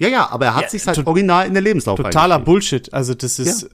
Ja, 0.00 0.08
ja, 0.08 0.30
aber 0.30 0.46
er 0.46 0.54
hat 0.56 0.62
Ja, 0.64 0.68
sich 0.70 0.86
halt 0.86 1.06
original 1.06 1.46
in 1.46 1.54
den 1.54 1.62
Lebenslauf 1.62 1.96
Totaler. 1.98 2.38
Bullshit. 2.38 2.92
Also 2.92 3.14
das 3.14 3.38
ist, 3.38 3.62
Ja. 3.62 3.68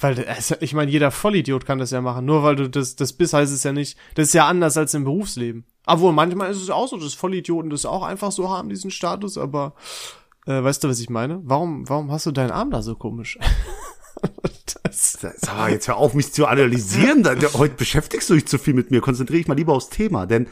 weil 0.00 0.24
also, 0.26 0.54
ich 0.60 0.74
meine, 0.74 0.90
jeder 0.90 1.10
Vollidiot 1.10 1.64
kann 1.66 1.78
das 1.78 1.90
ja 1.90 2.00
machen. 2.00 2.24
Nur 2.24 2.42
weil 2.42 2.56
du 2.56 2.68
das, 2.68 2.94
das 2.96 3.12
bist, 3.12 3.32
heißt 3.32 3.52
es 3.52 3.62
ja 3.62 3.72
nicht. 3.72 3.98
Das 4.14 4.28
ist 4.28 4.34
ja 4.34 4.46
anders 4.46 4.76
als 4.76 4.94
im 4.94 5.04
Berufsleben. 5.04 5.64
Obwohl 5.86 6.12
manchmal 6.12 6.50
ist 6.50 6.60
es 6.62 6.70
auch 6.70 6.86
so, 6.88 6.96
dass 6.96 7.14
Vollidioten 7.14 7.70
das 7.70 7.86
auch 7.86 8.02
einfach 8.02 8.30
so 8.32 8.48
haben, 8.50 8.68
diesen 8.68 8.90
Status. 8.90 9.36
Aber 9.38 9.74
äh, 10.46 10.62
weißt 10.62 10.84
du, 10.84 10.88
was 10.88 11.00
ich 11.00 11.10
meine? 11.10 11.40
Warum, 11.44 11.88
warum 11.88 12.12
hast 12.12 12.26
du 12.26 12.30
deinen 12.32 12.50
Arm 12.52 12.70
da 12.70 12.82
so 12.82 12.94
komisch? 12.94 13.38
das, 14.84 15.12
Sag 15.12 15.56
mal, 15.56 15.70
jetzt 15.70 15.88
hör 15.88 15.96
auf, 15.96 16.14
mich 16.14 16.32
zu 16.32 16.46
analysieren. 16.46 17.24
Heute 17.54 17.74
beschäftigst 17.74 18.28
du 18.30 18.34
dich 18.34 18.46
zu 18.46 18.58
viel 18.58 18.74
mit 18.74 18.90
mir. 18.90 19.00
Konzentriere 19.00 19.38
dich 19.38 19.48
mal 19.48 19.56
lieber 19.56 19.72
aufs 19.72 19.88
Thema. 19.88 20.26
Denn 20.26 20.48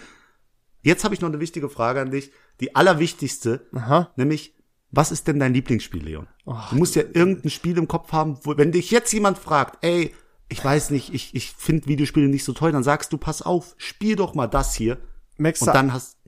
jetzt 0.82 1.04
habe 1.04 1.14
ich 1.14 1.20
noch 1.20 1.28
eine 1.28 1.40
wichtige 1.40 1.68
Frage 1.68 2.00
an 2.00 2.10
dich. 2.10 2.32
Die 2.60 2.74
allerwichtigste, 2.74 3.66
aha. 3.74 4.10
nämlich, 4.16 4.54
was 4.90 5.12
ist 5.12 5.28
denn 5.28 5.38
dein 5.38 5.54
Lieblingsspiel, 5.54 6.02
Leon? 6.02 6.26
Oh, 6.44 6.56
du 6.70 6.76
musst 6.76 6.96
ja 6.96 7.02
irgendein 7.02 7.50
Spiel 7.50 7.78
im 7.78 7.88
Kopf 7.88 8.12
haben, 8.12 8.38
wo, 8.42 8.56
wenn 8.56 8.72
dich 8.72 8.90
jetzt 8.90 9.12
jemand 9.12 9.38
fragt, 9.38 9.84
ey, 9.84 10.14
ich 10.48 10.64
weiß 10.64 10.90
nicht, 10.90 11.14
ich, 11.14 11.34
ich 11.34 11.52
finde 11.52 11.86
Videospiele 11.86 12.28
nicht 12.28 12.44
so 12.44 12.52
toll, 12.52 12.72
dann 12.72 12.82
sagst 12.82 13.12
du, 13.12 13.18
pass 13.18 13.42
auf, 13.42 13.74
spiel 13.78 14.16
doch 14.16 14.34
mal 14.34 14.48
das 14.48 14.74
hier. 14.74 14.98
Merkst 15.38 15.62
Und 15.62 15.74
dann 15.74 15.92
hast 15.92 16.20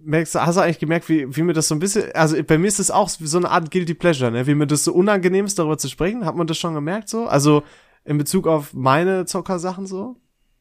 merkst 0.00 0.34
du, 0.34 0.40
hast 0.40 0.56
du 0.56 0.60
eigentlich 0.60 0.78
gemerkt, 0.78 1.08
wie, 1.08 1.34
wie 1.34 1.42
mir 1.42 1.52
das 1.52 1.68
so 1.68 1.74
ein 1.74 1.78
bisschen, 1.78 2.12
also 2.12 2.36
bei 2.42 2.58
mir 2.58 2.68
ist 2.68 2.78
das 2.78 2.90
auch 2.90 3.08
so 3.08 3.38
eine 3.38 3.50
Art 3.50 3.70
Guilty 3.70 3.94
Pleasure, 3.94 4.30
ne? 4.30 4.46
Wie 4.46 4.54
mir 4.54 4.66
das 4.66 4.84
so 4.84 4.92
unangenehm 4.92 5.46
ist, 5.46 5.58
darüber 5.58 5.78
zu 5.78 5.88
sprechen. 5.88 6.24
Hat 6.24 6.36
man 6.36 6.46
das 6.46 6.58
schon 6.58 6.74
gemerkt 6.74 7.08
so? 7.08 7.26
Also 7.26 7.62
in 8.04 8.18
Bezug 8.18 8.46
auf 8.46 8.74
meine 8.74 9.24
Zockersachen 9.24 9.86
so? 9.86 10.16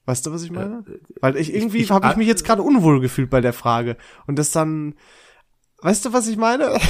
Weißt 0.05 0.25
du, 0.25 0.31
was 0.31 0.43
ich 0.43 0.51
meine? 0.51 0.83
Weil 1.19 1.37
ich 1.37 1.53
irgendwie 1.53 1.85
habe 1.87 2.07
ich 2.09 2.15
mich 2.15 2.27
jetzt 2.27 2.43
gerade 2.43 2.63
unwohl 2.63 3.01
gefühlt 3.01 3.29
bei 3.29 3.41
der 3.41 3.53
Frage 3.53 3.97
und 4.27 4.39
das 4.39 4.51
dann 4.51 4.95
Weißt 5.81 6.05
du, 6.05 6.13
was 6.13 6.27
ich 6.27 6.37
meine? 6.37 6.77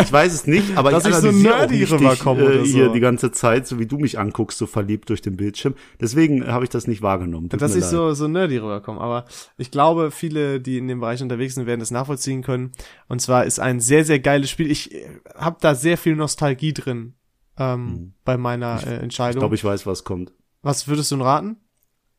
Ich 0.00 0.12
weiß 0.12 0.32
es 0.34 0.46
nicht, 0.46 0.76
aber 0.76 0.90
Dass 0.90 1.04
ich 1.04 1.10
ich 1.10 1.16
so 1.16 1.30
nerdy 1.30 1.78
nicht 1.78 1.92
rüberkomme 1.92 2.44
oder 2.44 2.54
äh, 2.62 2.66
hier 2.66 2.86
so. 2.86 2.92
die 2.92 3.00
ganze 3.00 3.30
Zeit, 3.30 3.68
so 3.68 3.78
wie 3.78 3.86
du 3.86 3.96
mich 3.98 4.18
anguckst, 4.18 4.58
so 4.58 4.66
verliebt 4.66 5.08
durch 5.08 5.22
den 5.22 5.36
Bildschirm. 5.36 5.74
Deswegen 6.00 6.46
habe 6.48 6.64
ich 6.64 6.70
das 6.70 6.88
nicht 6.88 7.00
wahrgenommen. 7.02 7.48
Tut 7.48 7.62
dass 7.62 7.76
ich 7.76 7.82
leid. 7.82 7.90
so, 7.90 8.12
so 8.12 8.26
nerdy 8.26 8.56
rüberkomme. 8.58 9.00
Aber 9.00 9.26
ich 9.56 9.70
glaube, 9.70 10.10
viele, 10.10 10.60
die 10.60 10.76
in 10.78 10.88
dem 10.88 11.00
Bereich 11.00 11.22
unterwegs 11.22 11.54
sind, 11.54 11.66
werden 11.66 11.80
das 11.80 11.92
nachvollziehen 11.92 12.42
können. 12.42 12.72
Und 13.08 13.22
zwar 13.22 13.44
ist 13.46 13.60
ein 13.60 13.78
sehr, 13.80 14.04
sehr 14.04 14.18
geiles 14.18 14.50
Spiel. 14.50 14.70
Ich 14.70 14.90
habe 15.36 15.58
da 15.60 15.74
sehr 15.76 15.96
viel 15.96 16.16
Nostalgie 16.16 16.74
drin 16.74 17.14
ähm, 17.56 18.14
bei 18.24 18.36
meiner 18.36 18.82
äh, 18.84 18.96
Ich 18.96 19.02
Entscheidung. 19.04 19.38
glaube, 19.40 19.54
ich 19.54 19.64
weiß, 19.64 19.86
was 19.86 20.02
kommt. 20.04 20.32
Was 20.62 20.88
würdest 20.88 21.12
du 21.12 21.16
denn 21.16 21.24
raten? 21.24 21.56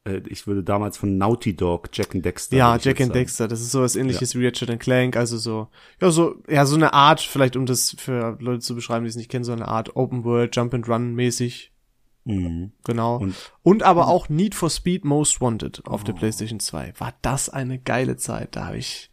Äh, 0.04 0.22
Ich 0.28 0.48
würde 0.48 0.64
damals 0.64 0.98
von 0.98 1.18
Naughty 1.18 1.56
Dog, 1.56 1.90
Jack 1.94 2.16
and 2.16 2.26
Dexter. 2.26 2.58
ja, 2.58 2.78
Jack 2.78 3.02
and. 3.02 3.14
Dexter. 3.14 3.48
Das 3.48 3.62
ist 3.62 3.72
sowas 3.72 3.96
ähnliches 3.96 4.36
wie 4.36 4.46
Ratchet 4.46 4.70
and 4.70 4.80
Clank. 4.80 5.16
Also 5.16 5.38
so, 5.38 5.68
ja, 6.02 6.12
so, 6.12 6.36
ja, 6.50 6.66
so 6.66 6.76
eine 6.76 6.94
Art, 6.94 7.22
vielleicht 7.22 7.56
um 7.56 7.66
das 7.66 7.96
für 7.98 8.38
Leute 8.40 8.60
zu 8.60 8.76
beschreiben, 8.76 9.06
die 9.06 9.10
es 9.10 9.16
nicht 9.16 9.30
kennen, 9.30 9.44
so 9.44 9.52
eine 9.52 9.68
Art 9.68 9.96
Open 9.96 10.24
World, 10.24 10.56
Jump 10.56 10.74
and 10.74 10.88
Run 10.90 11.14
mäßig. 11.16 11.72
Mhm. 12.24 12.72
Genau. 12.84 13.18
Und, 13.18 13.36
Und- 13.64 13.84
aber 13.84 14.08
auch 14.08 14.30
Need 14.30 14.54
for 14.56 14.70
Speed 14.70 15.06
Most 15.06 15.42
Wanted 15.42 15.86
auf 15.88 16.04
der 16.04 16.14
PlayStation 16.14 16.60
2. 16.60 16.94
War 17.00 17.14
das 17.22 17.50
eine 17.50 17.80
geile 17.80 18.16
Zeit. 18.18 18.56
Da 18.56 18.66
habe 18.68 18.78
ich, 18.78 19.10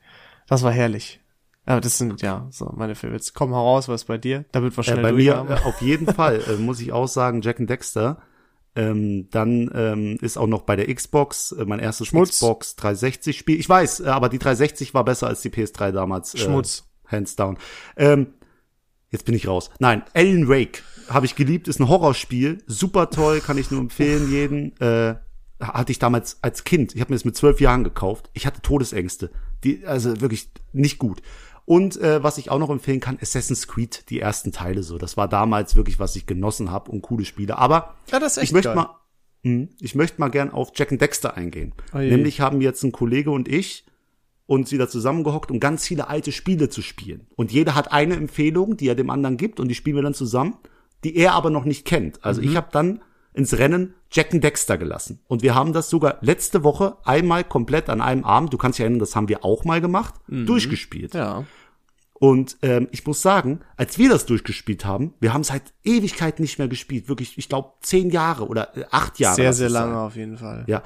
das 0.47 0.63
war 0.63 0.73
herrlich. 0.73 1.21
Aber 1.65 1.81
das 1.83 1.99
sind, 1.99 2.23
ja, 2.23 2.47
so 2.51 2.73
meine 2.77 2.95
Favorites. 2.95 3.35
Komm 3.35 3.51
heraus, 3.53 3.89
was 3.89 4.05
bei 4.05 4.17
dir? 4.17 4.47
Damit 4.53 4.75
wir 4.77 4.81
Äh, 4.81 4.85
schnell 4.85 5.03
bei 5.03 5.13
mir 5.13 5.37
haben. 5.37 5.51
äh, 5.51 5.55
auf 5.65 5.83
jeden 5.83 6.07
Fall 6.13 6.41
äh, 6.49 6.57
muss 6.57 6.81
ich 6.81 6.93
auch 6.93 7.09
sagen, 7.09 7.43
Jack 7.43 7.61
and 7.61 7.69
Dexter. 7.69 8.23
Ähm, 8.75 9.29
dann 9.31 9.71
ähm, 9.75 10.19
ist 10.21 10.37
auch 10.37 10.47
noch 10.47 10.63
bei 10.63 10.77
der 10.77 10.93
Xbox 10.95 11.53
äh, 11.53 11.65
mein 11.65 11.81
erstes 11.81 12.09
Schmutz. 12.09 12.31
Xbox 12.31 12.77
360 12.77 13.37
Spiel. 13.39 13.59
Ich 13.59 13.69
weiß, 13.69 14.01
äh, 14.01 14.07
aber 14.07 14.29
die 14.29 14.39
360 14.39 14.95
war 14.95 15.05
besser 15.05 15.27
als 15.27 15.41
die 15.41 15.51
PS3 15.51 15.91
damals. 15.91 16.35
Äh, 16.35 16.39
Schmutz. 16.39 16.85
Hands 17.07 17.35
down. 17.37 17.59
Ähm, 17.97 18.35
jetzt 19.11 19.25
bin 19.25 19.35
ich 19.35 19.49
raus. 19.49 19.71
Nein, 19.79 20.03
Alan 20.15 20.49
Wake 20.49 20.83
habe 21.09 21.27
ich 21.27 21.35
geliebt, 21.35 21.69
ist 21.69 21.81
ein 21.81 21.89
Horrorspiel, 21.89 22.63
super 22.67 23.11
toll, 23.11 23.41
kann 23.41 23.59
ich 23.59 23.71
nur 23.71 23.81
empfehlen 23.81 24.31
jeden. 24.31 24.79
Äh, 24.81 25.17
hatte 25.61 25.91
ich 25.91 25.99
damals 25.99 26.39
als 26.43 26.63
Kind. 26.65 26.95
Ich 26.95 27.01
habe 27.01 27.13
mir 27.13 27.17
das 27.17 27.25
mit 27.25 27.37
zwölf 27.37 27.61
Jahren 27.61 27.83
gekauft. 27.83 28.31
Ich 28.33 28.47
hatte 28.47 28.63
Todesängste, 28.63 29.31
die 29.65 29.87
also 29.87 30.21
wirklich 30.21 30.51
nicht 30.73 30.99
gut. 30.99 31.21
Und 31.69 32.01
äh, 32.01 32.23
was 32.23 32.39
ich 32.39 32.51
auch 32.51 32.59
noch 32.59 32.71
empfehlen 32.71 32.99
kann, 33.01 33.19
Assassin's 33.21 33.69
Creed, 33.69 34.09
die 34.09 34.21
ersten 34.21 34.53
Teile 34.53 34.83
so. 34.83 34.97
Das 34.97 35.19
war 35.19 35.29
damals 35.29 35.77
wirklich, 35.77 35.99
was 35.99 36.17
ich 36.17 36.25
genossen 36.25 36.71
habe 36.71 36.91
und 36.91 37.03
coole 37.03 37.27
Spiele. 37.27 37.59
Aber 37.59 37.95
Ja, 38.11 38.21
ich 38.25 38.53
möchte 38.53 38.71
geil. 38.71 38.77
mal, 38.77 38.95
Hm, 39.45 39.69
ich 39.79 39.95
möchte 39.95 40.19
mal 40.19 40.31
gern 40.31 40.51
auf 40.51 40.71
Jack 40.75 40.93
and 40.93 41.01
Dexter 41.03 41.37
eingehen. 41.37 41.75
Oh. 41.93 41.99
Nämlich 41.99 42.41
haben 42.41 42.63
jetzt 42.63 42.83
ein 42.85 42.93
Kollege 42.93 43.31
und 43.31 43.49
ich 43.49 43.85
uns 44.47 44.73
wieder 44.73 44.89
zusammengehockt, 44.89 45.51
um 45.51 45.61
ganz 45.61 45.87
viele 45.87 46.09
alte 46.09 46.33
Spiele 46.33 46.71
zu 46.71 46.81
spielen. 46.81 47.27
Und 47.37 47.53
jeder 47.53 47.75
hat 47.75 47.93
eine 47.93 48.17
Empfehlung, 48.17 48.79
die 48.79 48.89
er 48.89 48.95
dem 48.95 49.11
anderen 49.11 49.37
gibt, 49.37 49.61
und 49.61 49.69
die 49.69 49.75
spielen 49.75 49.97
wir 49.97 50.03
dann 50.03 50.15
zusammen, 50.15 50.57
die 51.05 51.17
er 51.17 51.35
aber 51.35 51.51
noch 51.51 51.67
nicht 51.67 51.85
kennt. 51.85 52.25
Also 52.25 52.41
Mhm. 52.41 52.49
ich 52.49 52.57
habe 52.57 52.69
dann 52.73 53.03
ins 53.39 53.57
Rennen 53.57 53.95
Jack 54.11 54.35
and 54.35 54.43
Dexter 54.43 54.77
gelassen. 54.77 55.21
Und 55.29 55.43
wir 55.43 55.55
haben 55.55 55.73
das 55.73 55.89
sogar 55.89 56.19
letzte 56.21 56.65
Woche 56.65 56.97
einmal 57.05 57.45
komplett 57.45 57.89
an 57.89 58.01
einem 58.01 58.25
Abend, 58.25 58.53
du 58.53 58.59
kannst 58.59 58.79
dich 58.79 58.83
erinnern, 58.83 58.99
das 58.99 59.15
haben 59.15 59.29
wir 59.29 59.45
auch 59.45 59.65
mal 59.65 59.81
gemacht, 59.81 60.15
durchgespielt. 60.27 61.15
Mhm. 61.15 61.21
Ja. 61.21 61.45
Und 62.15 62.57
ähm, 62.63 62.89
ich 62.91 63.07
muss 63.07 63.23
sagen, 63.23 63.61
als 63.77 63.97
wir 63.97 64.09
das 64.11 64.27
durchgespielt 64.27 64.85
haben, 64.85 65.15
wir 65.21 65.33
haben 65.33 65.45
seit 65.45 65.63
Ewigkeit 65.85 66.41
nicht 66.41 66.59
mehr 66.59 66.67
gespielt. 66.67 67.09
Wirklich, 67.09 67.39
ich 67.39 67.49
glaube, 67.49 67.75
zehn 67.81 68.11
Jahre 68.11 68.49
oder 68.49 68.77
äh, 68.77 68.85
acht 68.91 69.21
Jahre. 69.21 69.37
Sehr, 69.37 69.53
sehr 69.53 69.69
es 69.69 69.73
lange 69.73 69.95
sein. 69.95 70.03
auf 70.03 70.17
jeden 70.17 70.37
Fall. 70.37 70.65
Ja. 70.67 70.83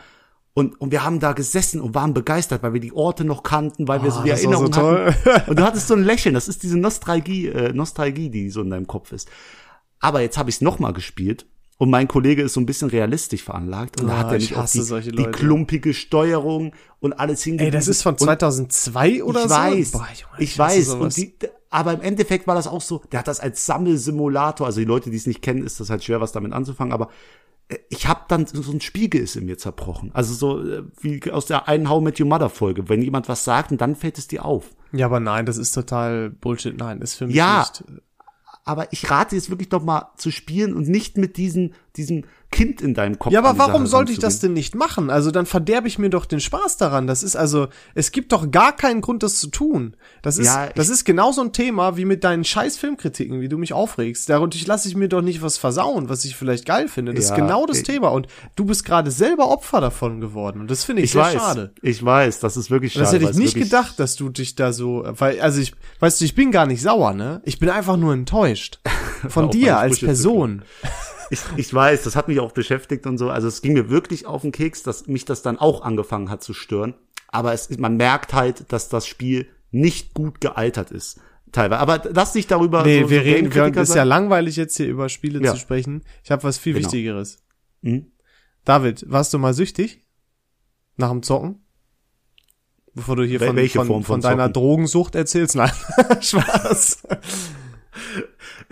Und, 0.52 0.78
und 0.78 0.92
wir 0.92 1.02
haben 1.02 1.20
da 1.20 1.32
gesessen 1.32 1.80
und 1.80 1.94
waren 1.94 2.12
begeistert, 2.12 2.62
weil 2.62 2.74
wir 2.74 2.80
die 2.80 2.92
Orte 2.92 3.24
noch 3.24 3.42
kannten, 3.42 3.88
weil 3.88 4.02
wir 4.02 4.10
so 4.10 4.20
Ah, 4.20 4.24
die 4.24 4.30
war 4.30 4.36
so 4.36 4.52
hatten. 4.52 5.48
Und 5.48 5.58
du 5.58 5.64
hattest 5.64 5.88
so 5.88 5.94
ein 5.94 6.04
Lächeln, 6.04 6.34
das 6.34 6.48
ist 6.48 6.62
diese 6.62 6.76
Nostalgie, 6.76 7.48
äh, 7.48 7.72
Nostalgie, 7.72 8.28
die 8.28 8.50
so 8.50 8.60
in 8.60 8.68
deinem 8.68 8.86
Kopf 8.86 9.12
ist. 9.12 9.30
Aber 10.00 10.20
jetzt 10.20 10.36
habe 10.36 10.50
ich 10.50 10.56
es 10.56 10.60
nochmal 10.60 10.92
gespielt 10.92 11.46
und 11.82 11.90
mein 11.90 12.06
Kollege 12.06 12.42
ist 12.42 12.52
so 12.52 12.60
ein 12.60 12.66
bisschen 12.66 12.90
realistisch 12.90 13.42
veranlagt 13.42 14.00
und 14.00 14.06
da 14.06 14.14
Ah, 14.14 14.18
hat 14.18 14.30
er 14.30 14.36
ich 14.36 14.50
nicht 14.50 14.56
hasse 14.56 14.78
die, 14.78 14.84
solche 14.84 15.10
die 15.10 15.24
klumpige 15.24 15.94
Steuerung 15.94 16.74
und 17.00 17.12
alles 17.12 17.42
hingewiesen. 17.42 17.66
Ey, 17.66 17.70
das 17.72 17.88
ist 17.88 18.02
von 18.02 18.12
Und 18.12 18.20
2002 18.20 19.24
oder 19.24 19.40
ich 19.42 19.48
so? 19.48 19.54
weiß, 19.54 19.90
Boah, 19.90 20.06
Junge, 20.14 20.32
ich 20.44 20.58
hasse 20.60 20.76
weiß. 20.76 20.88
Und 20.94 21.16
die, 21.16 21.34
aber 21.70 21.92
im 21.94 22.00
Endeffekt 22.02 22.46
war 22.46 22.54
das 22.54 22.68
auch 22.68 22.80
so, 22.82 23.02
der 23.10 23.18
hat 23.18 23.26
das 23.26 23.40
als 23.40 23.66
Sammelsimulator, 23.66 24.64
also 24.66 24.78
die 24.80 24.86
Leute, 24.86 25.10
die 25.10 25.16
es 25.16 25.26
nicht 25.26 25.42
kennen, 25.42 25.64
ist 25.64 25.80
das 25.80 25.90
halt 25.90 26.04
schwer, 26.04 26.20
was 26.20 26.30
damit 26.30 26.52
anzufangen, 26.52 26.92
aber 26.92 27.08
äh, 27.68 27.78
ich 27.88 28.06
habe 28.06 28.20
dann 28.28 28.46
so 28.46 28.70
ein 28.70 28.80
Spiegel 28.80 29.20
ist 29.20 29.34
in 29.34 29.46
mir 29.46 29.58
zerbrochen. 29.58 30.10
Also 30.14 30.34
so 30.34 30.62
äh, 30.64 30.84
wie 31.00 31.32
aus 31.32 31.46
der 31.46 31.66
einen 31.66 31.88
How 31.90 32.00
Met 32.00 32.20
Your 32.20 32.26
Mother 32.28 32.48
Folge, 32.48 32.88
wenn 32.88 33.02
jemand 33.02 33.28
was 33.28 33.42
sagt 33.42 33.72
und 33.72 33.80
dann 33.80 33.96
fällt 33.96 34.18
es 34.18 34.28
dir 34.28 34.44
auf. 34.44 34.66
ja, 34.92 35.06
aber 35.06 35.18
nein, 35.18 35.46
das 35.46 35.56
ist 35.56 35.72
total 35.72 36.30
Bullshit. 36.30 36.76
Nein, 36.78 37.00
ist 37.00 37.14
für 37.16 37.26
mich 37.26 37.34
Ja. 37.34 37.60
nicht. 37.60 37.84
Aber 38.64 38.92
ich 38.92 39.10
rate 39.10 39.34
jetzt 39.34 39.50
wirklich 39.50 39.68
doch 39.68 39.82
mal 39.82 40.12
zu 40.16 40.30
spielen 40.30 40.74
und 40.74 40.88
nicht 40.88 41.18
mit 41.18 41.36
diesen, 41.36 41.74
diesem 41.96 42.24
Kind 42.52 42.80
in 42.80 42.94
deinem 42.94 43.18
Kopf. 43.18 43.32
Ja, 43.32 43.40
aber 43.40 43.58
warum 43.58 43.82
Sache 43.82 43.90
sollte 43.90 44.12
ich 44.12 44.20
das 44.20 44.38
denn 44.38 44.52
nicht 44.52 44.76
machen? 44.76 45.10
Also 45.10 45.32
dann 45.32 45.46
verderbe 45.46 45.88
ich 45.88 45.98
mir 45.98 46.08
doch 46.10 46.24
den 46.26 46.38
Spaß 46.38 46.76
daran. 46.76 47.08
Das 47.08 47.24
ist 47.24 47.34
also, 47.34 47.66
es 47.96 48.12
gibt 48.12 48.30
doch 48.30 48.50
gar 48.52 48.76
keinen 48.76 49.00
Grund, 49.00 49.24
das 49.24 49.40
zu 49.40 49.48
tun. 49.48 49.96
Das 50.22 50.38
ist, 50.38 50.46
Ja, 50.46 50.68
das 50.68 50.88
ist 50.88 51.04
genauso 51.04 51.40
ein 51.40 51.52
Thema 51.52 51.96
wie 51.96 52.04
mit 52.04 52.22
deinen 52.22 52.44
scheiß 52.44 52.76
Filmkritiken, 52.78 53.40
wie 53.40 53.48
du 53.48 53.58
mich 53.58 53.72
aufregst. 53.72 54.28
Dadurch 54.28 54.66
lasse 54.66 54.86
ich 54.86 54.94
mir 54.94 55.08
doch 55.08 55.22
nicht 55.22 55.42
was 55.42 55.58
versauen, 55.58 56.08
was 56.08 56.24
ich 56.24 56.36
vielleicht 56.36 56.66
geil 56.66 56.86
finde. 56.86 57.12
Das 57.14 57.28
Ja, 57.28 57.34
ist 57.34 57.40
genau 57.40 57.66
das 57.66 57.78
ich- 57.78 57.82
Thema. 57.84 58.08
Und 58.08 58.28
du 58.54 58.64
bist 58.66 58.84
gerade 58.84 59.10
selber 59.10 59.48
Opfer 59.48 59.80
davon 59.80 60.20
geworden. 60.20 60.60
Und 60.60 60.70
das 60.70 60.84
finde 60.84 61.02
ich, 61.02 61.06
Ich 61.06 61.12
sehr 61.12 61.22
weiß, 61.22 61.32
schade. 61.32 61.72
ich 61.82 62.04
weiß, 62.04 62.38
das 62.40 62.56
ist 62.56 62.70
wirklich 62.70 62.92
schade. 62.92 63.04
Das 63.06 63.12
hätte 63.14 63.24
ich 63.30 63.36
nicht 63.36 63.54
gedacht, 63.56 63.98
dass 63.98 64.14
du 64.14 64.28
dich 64.28 64.54
da 64.54 64.72
so, 64.72 65.02
weil, 65.06 65.40
also 65.40 65.60
ich, 65.60 65.72
weißt 66.00 66.20
du, 66.20 66.24
ich 66.26 66.34
bin 66.34 66.52
gar 66.52 66.66
nicht 66.66 66.82
sauer, 66.82 67.14
ne? 67.14 67.40
Ich 67.44 67.58
bin 67.58 67.70
einfach 67.70 67.96
nur 67.96 68.12
enttäuscht. 68.12 68.78
Von 69.28 69.50
dir 69.50 69.78
als 69.78 70.00
Person. 70.00 70.62
Ich, 71.32 71.40
ich 71.56 71.72
weiß, 71.72 72.02
das 72.04 72.14
hat 72.14 72.28
mich 72.28 72.40
auch 72.40 72.52
beschäftigt 72.52 73.06
und 73.06 73.16
so. 73.18 73.30
Also 73.30 73.48
es 73.48 73.62
ging 73.62 73.72
mir 73.72 73.88
wirklich 73.90 74.26
auf 74.26 74.42
den 74.42 74.52
Keks, 74.52 74.82
dass 74.82 75.06
mich 75.06 75.24
das 75.24 75.42
dann 75.42 75.58
auch 75.58 75.82
angefangen 75.82 76.28
hat 76.30 76.42
zu 76.42 76.52
stören. 76.54 76.94
Aber 77.28 77.52
es, 77.54 77.70
man 77.78 77.96
merkt 77.96 78.34
halt, 78.34 78.70
dass 78.72 78.88
das 78.90 79.06
Spiel 79.06 79.46
nicht 79.70 80.12
gut 80.12 80.40
gealtert 80.40 80.90
ist. 80.90 81.20
Teilweise. 81.50 81.80
Aber 81.80 82.02
lass 82.12 82.34
nicht 82.34 82.50
darüber. 82.50 82.82
Nee, 82.82 83.02
so, 83.04 83.10
wir 83.10 83.20
so 83.20 83.24
reden, 83.24 83.54
wir, 83.54 83.76
ist 83.82 83.94
ja 83.94 84.02
langweilig 84.04 84.56
jetzt 84.56 84.76
hier 84.76 84.86
über 84.88 85.08
Spiele 85.08 85.42
Ja. 85.42 85.52
zu 85.52 85.58
sprechen. 85.58 86.02
Ich 86.22 86.30
habe 86.30 86.42
was 86.44 86.58
viel 86.58 86.74
Genau. 86.74 86.84
Wichtigeres. 86.86 87.42
Mhm. 87.80 88.12
David, 88.64 89.04
warst 89.10 89.32
du 89.34 89.38
mal 89.38 89.54
süchtig? 89.54 90.00
Nach 90.96 91.10
dem 91.10 91.22
Zocken? 91.22 91.64
Bevor 92.94 93.16
du 93.16 93.24
hier 93.24 93.40
Wel- 93.40 93.68
von, 93.70 93.86
von, 93.86 93.86
von 93.86 94.04
von 94.04 94.20
deiner 94.20 94.44
Zocken? 94.44 94.52
Drogensucht 94.52 95.14
erzählst? 95.14 95.56
Nein, 95.56 95.72
Spaß. 96.20 97.02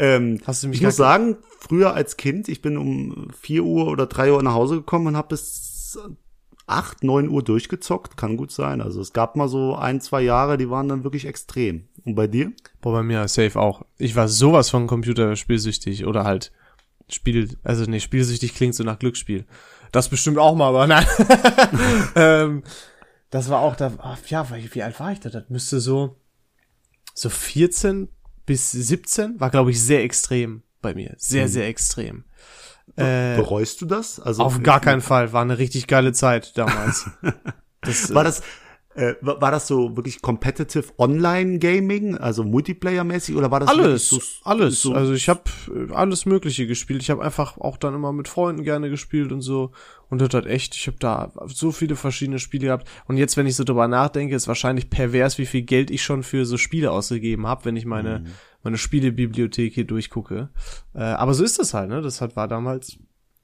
Ähm, 0.01 0.41
Hast 0.47 0.63
du 0.63 0.69
mich 0.69 0.79
ich 0.79 0.83
muss 0.83 0.97
sagen, 0.97 1.37
früher 1.59 1.93
als 1.93 2.17
Kind, 2.17 2.49
ich 2.49 2.63
bin 2.63 2.79
um 2.79 3.29
4 3.39 3.63
Uhr 3.63 3.89
oder 3.89 4.07
3 4.07 4.33
Uhr 4.33 4.43
nach 4.43 4.55
Hause 4.55 4.77
gekommen 4.77 5.09
und 5.09 5.17
habe 5.17 5.29
bis 5.29 5.99
8, 6.67 7.05
9 7.05 7.29
Uhr 7.29 7.43
durchgezockt. 7.43 8.17
Kann 8.17 8.39
gut 8.39 8.51
sein. 8.51 8.81
Also 8.81 9.03
es 9.03 9.13
gab 9.13 9.37
mal 9.37 9.47
so 9.47 9.77
ein, 9.77 10.01
zwei 10.01 10.23
Jahre, 10.23 10.57
die 10.57 10.71
waren 10.71 10.89
dann 10.89 11.05
wirklich 11.05 11.27
extrem. 11.27 11.89
Und 12.07 12.15
bei 12.15 12.27
dir? 12.27 12.51
Boah, 12.81 12.93
bei 12.93 13.03
mir 13.03 13.29
safe 13.29 13.61
auch. 13.61 13.85
Ich 13.99 14.17
war 14.17 14.27
sowas 14.27 14.71
von 14.71 14.87
Computerspielsüchtig 14.87 16.07
oder 16.07 16.25
halt 16.25 16.51
Spiel, 17.13 17.59
also 17.63 17.85
nee, 17.85 18.01
spielsüchtig 18.01 18.55
klingt 18.55 18.75
so 18.75 18.85
nach 18.85 18.99
Glücksspiel. 18.99 19.45
Das 19.93 20.09
bestimmt 20.09 20.39
auch 20.39 20.55
mal, 20.55 20.69
aber 20.69 20.87
nein. 20.87 21.07
ähm, 22.15 22.63
das 23.29 23.51
war 23.51 23.61
auch 23.61 23.77
da, 23.77 23.93
ah, 23.99 24.17
ja, 24.29 24.49
wie, 24.51 24.75
wie 24.75 24.83
alt 24.83 24.99
war 24.99 25.13
ich 25.13 25.21
da? 25.21 25.29
Das 25.29 25.51
müsste 25.51 25.81
so, 25.81 26.17
so 27.13 27.29
14 27.29 28.09
bis 28.51 28.73
17, 28.73 29.39
war 29.39 29.49
glaube 29.49 29.71
ich 29.71 29.81
sehr 29.81 30.03
extrem 30.03 30.65
bei 30.83 30.93
mir. 30.93 31.15
Sehr, 31.19 31.47
sehr 31.47 31.69
extrem. 31.69 32.25
Äh, 32.97 33.37
Bereust 33.37 33.81
du 33.81 33.87
das? 33.87 34.19
Also 34.19 34.43
auf 34.43 34.61
gar 34.65 34.81
keinen 34.81 35.03
Fall. 35.03 35.33
War 35.33 35.43
eine 35.43 35.59
richtig 35.59 35.87
geile 35.87 36.13
Zeit 36.13 36.59
damals. 36.59 37.09
Das, 37.83 38.13
War 38.13 38.25
das, 38.25 38.43
äh, 38.95 39.15
war 39.23 39.51
das 39.51 39.67
so 39.67 39.97
wirklich 39.97 40.21
competitive 40.21 40.93
Online-Gaming, 40.99 42.19
also 42.19 42.43
Multiplayer-mäßig, 42.43 43.35
oder 43.37 43.51
war 43.51 43.61
das 43.61 43.71
Alles, 43.71 44.11
so, 44.11 44.21
alles. 44.45 44.83
So, 44.83 44.93
also 44.93 45.15
ich 45.15 45.31
habe 45.31 45.45
alles 45.95 46.27
Mögliche 46.27 46.67
gespielt. 46.67 47.01
Ich 47.01 47.09
habe 47.09 47.23
einfach 47.23 47.57
auch 47.57 47.79
dann 47.79 47.95
immer 47.95 48.13
mit 48.13 48.29
Freunden 48.29 48.65
gerne 48.65 48.91
gespielt 48.91 49.33
und 49.33 49.41
so. 49.41 49.71
Und 50.11 50.21
das 50.21 50.35
hat 50.35 50.47
echt, 50.47 50.75
ich 50.75 50.87
habe 50.89 50.99
da 50.99 51.33
so 51.47 51.73
viele 51.73 51.97
verschiedene 51.97 52.39
Spiele 52.39 52.67
gehabt. 52.67 52.89
Und 53.07 53.17
jetzt, 53.17 53.37
wenn 53.37 53.47
ich 53.47 53.57
so 53.57 53.65
drüber 53.65 53.89
nachdenke, 53.89 54.35
ist 54.35 54.49
wahrscheinlich 54.49 54.91
pervers, 54.91 55.39
wie 55.39 55.47
viel 55.47 55.63
Geld 55.63 55.91
ich 55.91 56.03
schon 56.03 56.23
für 56.23 56.45
so 56.45 56.57
Spiele 56.59 56.91
ausgegeben 56.91 57.47
habe, 57.47 57.65
wenn 57.65 57.77
ich 57.77 57.87
meine 57.87 58.19
Mhm. 58.21 58.27
meine 58.63 58.77
Spielebibliothek 58.77 59.73
hier 59.73 59.85
durchgucke. 59.87 60.51
Äh, 60.95 60.99
aber 60.99 61.33
so 61.33 61.45
ist 61.45 61.59
das 61.59 61.73
halt, 61.73 61.89
ne? 61.89 62.03
Das 62.03 62.21
hat, 62.21 62.37
war 62.37 62.49
damals 62.49 62.99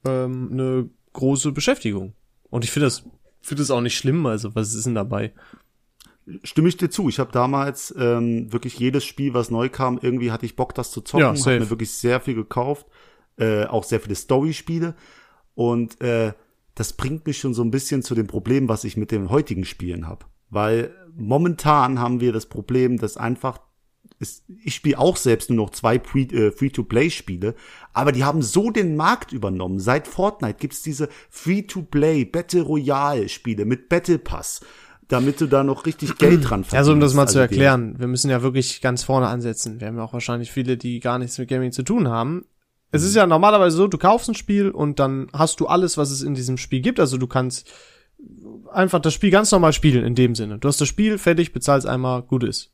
ähm, 0.05 0.51
eine 0.53 0.91
große 1.13 1.53
Beschäftigung. 1.53 2.15
Und 2.51 2.65
ich 2.65 2.71
finde 2.71 2.87
das 2.87 3.05
finde 3.41 3.63
das 3.63 3.71
auch 3.71 3.81
nicht 3.81 3.97
schlimm. 3.97 4.27
Also 4.27 4.55
was 4.55 4.75
ist 4.75 4.87
denn 4.87 4.95
dabei? 4.97 5.33
stimme 6.43 6.69
ich 6.69 6.77
dir 6.77 6.91
zu. 6.91 7.09
Ich 7.09 7.19
habe 7.19 7.33
damals 7.33 7.95
ähm, 7.97 8.53
wirklich 8.53 8.79
jedes 8.79 9.05
Spiel, 9.05 9.35
was 9.35 9.51
neu 9.51 9.69
kam, 9.69 9.99
irgendwie 10.03 10.33
hatte 10.33 10.47
ich 10.47 10.57
Bock, 10.57 10.75
das 10.75 10.91
zu 10.91 11.01
zocken. 11.01 11.37
Ja, 11.37 11.41
habe 11.41 11.61
mir 11.61 11.71
wirklich 11.71 11.93
sehr 11.93 12.21
viel 12.21 12.35
gekauft, 12.35 12.87
äh, 13.39 13.65
auch 13.67 13.85
sehr 13.85 14.01
viele 14.01 14.17
Story-Spiele. 14.17 14.95
Und 15.55 16.01
äh, 16.01 16.33
das 16.77 16.93
bringt 16.93 17.27
mich 17.27 17.39
schon 17.39 17.53
so 17.55 17.63
ein 17.63 17.73
bisschen 17.73 18.03
zu 18.03 18.15
dem 18.15 18.29
Problem, 18.29 18.69
was 18.69 18.85
ich 18.85 18.97
mit 18.97 19.11
den 19.11 19.29
heutigen 19.31 19.65
Spielen 19.65 20.07
habe. 20.07 20.27
Weil 20.51 20.95
momentan 21.17 21.99
haben 21.99 22.21
wir 22.21 22.33
das 22.33 22.47
Problem, 22.47 22.99
dass 22.99 23.17
einfach 23.17 23.59
ist, 24.19 24.45
ich 24.65 24.75
spiele 24.75 24.99
auch 24.99 25.17
selbst 25.17 25.51
nur 25.51 25.57
noch 25.57 25.71
zwei 25.71 25.97
äh, 25.97 26.51
Free-to-Play-Spiele, 26.53 27.55
aber 27.93 28.13
die 28.13 28.25
haben 28.25 28.41
so 28.41 28.71
den 28.71 28.97
Markt 28.97 29.33
übernommen. 29.33 29.79
Seit 29.79 30.07
Fortnite 30.09 30.57
gibt's 30.59 30.83
diese 30.83 31.09
Free-to-Play 31.29 32.25
Battle 32.25 32.63
Royale-Spiele 32.63 33.65
mit 33.65 33.89
Battle 33.89 34.19
Pass, 34.19 34.61
damit 35.09 35.41
du 35.41 35.47
da 35.47 35.65
noch 35.65 35.85
richtig 35.87 36.17
Geld 36.19 36.45
dran 36.49 36.65
verdienst. 36.65 36.75
Also 36.75 36.93
um 36.93 37.01
das 37.01 37.15
mal 37.15 37.27
zu 37.27 37.39
Also 37.39 37.49
die- 37.49 37.55
erklären, 37.57 37.99
wir 37.99 38.07
müssen 38.07 38.31
ja 38.31 38.43
wirklich 38.43 38.81
ganz 38.81 39.03
vorne 39.03 39.27
ansetzen. 39.29 39.81
Wir 39.81 39.89
haben 39.89 39.97
ja 39.97 40.05
auch 40.05 40.13
wahrscheinlich 40.13 40.51
viele, 40.51 40.77
die 40.77 41.01
gar 41.01 41.19
nichts 41.19 41.37
mit 41.39 41.49
Gaming 41.49 41.73
zu 41.73 41.83
tun 41.83 42.09
haben. 42.09 42.45
Es 42.93 43.03
ist 43.03 43.17
ja 43.17 43.27
normalerweise 43.27 43.77
so, 43.77 43.89
du 43.89 43.99
kaufst 43.99 44.29
ein 44.29 44.35
Spiel 44.35 44.71
und 44.71 44.99
dann 44.99 45.29
hast 45.33 45.61
du 45.61 45.67
alles, 45.67 45.99
was 45.99 46.11
es 46.11 46.23
in 46.23 46.35
diesem 46.35 46.57
Spiel 46.57 46.81
gibt. 46.81 47.01
Also 47.01 47.19
du 47.19 47.27
kannst 47.27 47.71
einfach 48.73 49.01
das 49.01 49.15
Spiel 49.15 49.31
ganz 49.31 49.51
normal 49.51 49.73
spielen 49.73 50.05
in 50.05 50.15
dem 50.15 50.35
Sinne. 50.35 50.59
Du 50.59 50.69
hast 50.69 50.81
das 50.81 50.89
Spiel 50.89 51.19
fertig, 51.19 51.53
bezahlst 51.53 51.87
einmal, 51.87 52.23
gut 52.23 52.45
ist. 52.45 52.73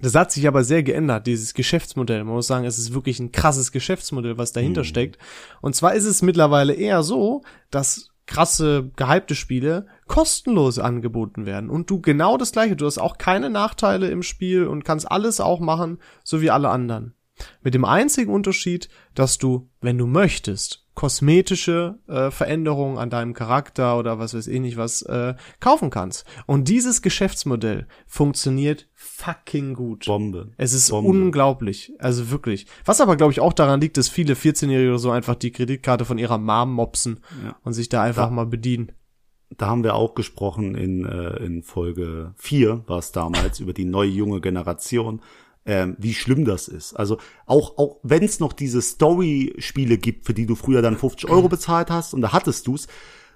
Das 0.00 0.14
hat 0.14 0.32
sich 0.32 0.46
aber 0.46 0.64
sehr 0.64 0.82
geändert, 0.82 1.26
dieses 1.26 1.54
Geschäftsmodell. 1.54 2.24
Man 2.24 2.34
muss 2.34 2.46
sagen, 2.46 2.64
es 2.64 2.78
ist 2.78 2.94
wirklich 2.94 3.20
ein 3.20 3.32
krasses 3.32 3.72
Geschäftsmodell, 3.72 4.38
was 4.38 4.52
dahinter 4.52 4.84
steckt. 4.84 5.18
Und 5.60 5.74
zwar 5.74 5.94
ist 5.94 6.04
es 6.04 6.20
mittlerweile 6.20 6.74
eher 6.74 7.02
so, 7.02 7.42
dass 7.70 8.10
krasse, 8.26 8.90
gehypte 8.96 9.34
Spiele 9.34 9.86
kostenlos 10.06 10.78
angeboten 10.78 11.46
werden. 11.46 11.70
Und 11.70 11.90
du 11.90 12.00
genau 12.00 12.36
das 12.36 12.52
gleiche, 12.52 12.76
du 12.76 12.86
hast 12.86 12.98
auch 12.98 13.18
keine 13.18 13.50
Nachteile 13.50 14.10
im 14.10 14.22
Spiel 14.22 14.66
und 14.66 14.84
kannst 14.84 15.10
alles 15.10 15.40
auch 15.40 15.60
machen, 15.60 15.98
so 16.22 16.40
wie 16.40 16.50
alle 16.50 16.70
anderen. 16.70 17.14
Mit 17.62 17.74
dem 17.74 17.84
einzigen 17.84 18.32
Unterschied, 18.32 18.88
dass 19.14 19.38
du, 19.38 19.68
wenn 19.80 19.98
du 19.98 20.06
möchtest, 20.06 20.86
kosmetische 20.94 21.98
äh, 22.06 22.30
Veränderungen 22.30 22.98
an 22.98 23.10
deinem 23.10 23.34
Charakter 23.34 23.98
oder 23.98 24.20
was 24.20 24.32
weiß 24.34 24.46
ich 24.46 24.60
nicht 24.60 24.76
was 24.76 25.02
äh, 25.02 25.34
kaufen 25.58 25.90
kannst. 25.90 26.24
Und 26.46 26.68
dieses 26.68 27.02
Geschäftsmodell 27.02 27.88
funktioniert 28.06 28.88
fucking 28.94 29.74
gut. 29.74 30.04
Bombe. 30.06 30.52
Es 30.56 30.72
ist 30.72 30.90
Bombe. 30.90 31.10
unglaublich, 31.10 31.92
also 31.98 32.30
wirklich. 32.30 32.66
Was 32.84 33.00
aber 33.00 33.16
glaube 33.16 33.32
ich 33.32 33.40
auch 33.40 33.52
daran 33.52 33.80
liegt, 33.80 33.96
dass 33.96 34.08
viele 34.08 34.34
14-Jährige 34.34 34.90
oder 34.90 34.98
so 35.00 35.10
einfach 35.10 35.34
die 35.34 35.50
Kreditkarte 35.50 36.04
von 36.04 36.18
ihrer 36.18 36.38
Mom 36.38 36.72
mopsen 36.72 37.18
Ja. 37.44 37.56
und 37.64 37.72
sich 37.72 37.88
da 37.88 38.02
einfach 38.02 38.30
mal 38.30 38.46
bedienen. 38.46 38.92
Da 39.56 39.66
haben 39.66 39.84
wir 39.84 39.94
auch 39.94 40.14
gesprochen 40.14 40.74
in, 40.74 41.04
äh, 41.04 41.36
in 41.44 41.62
Folge 41.62 42.34
4, 42.36 42.84
war 42.86 42.98
es 42.98 43.12
damals, 43.12 43.60
über 43.60 43.72
die 43.72 43.84
neue 43.84 44.08
junge 44.10 44.40
Generation, 44.40 45.20
ähm, 45.66 45.96
wie 45.98 46.14
schlimm 46.14 46.44
das 46.44 46.68
ist. 46.68 46.94
Also 46.94 47.18
auch, 47.46 47.78
auch 47.78 47.96
wenn 48.02 48.22
es 48.22 48.40
noch 48.40 48.52
diese 48.52 48.82
Story-Spiele 48.82 49.98
gibt, 49.98 50.26
für 50.26 50.34
die 50.34 50.46
du 50.46 50.54
früher 50.54 50.82
dann 50.82 50.96
50 50.96 51.30
Euro 51.30 51.48
bezahlt 51.48 51.90
hast 51.90 52.14
und 52.14 52.20
da 52.20 52.32
hattest 52.32 52.66
du's, 52.66 52.86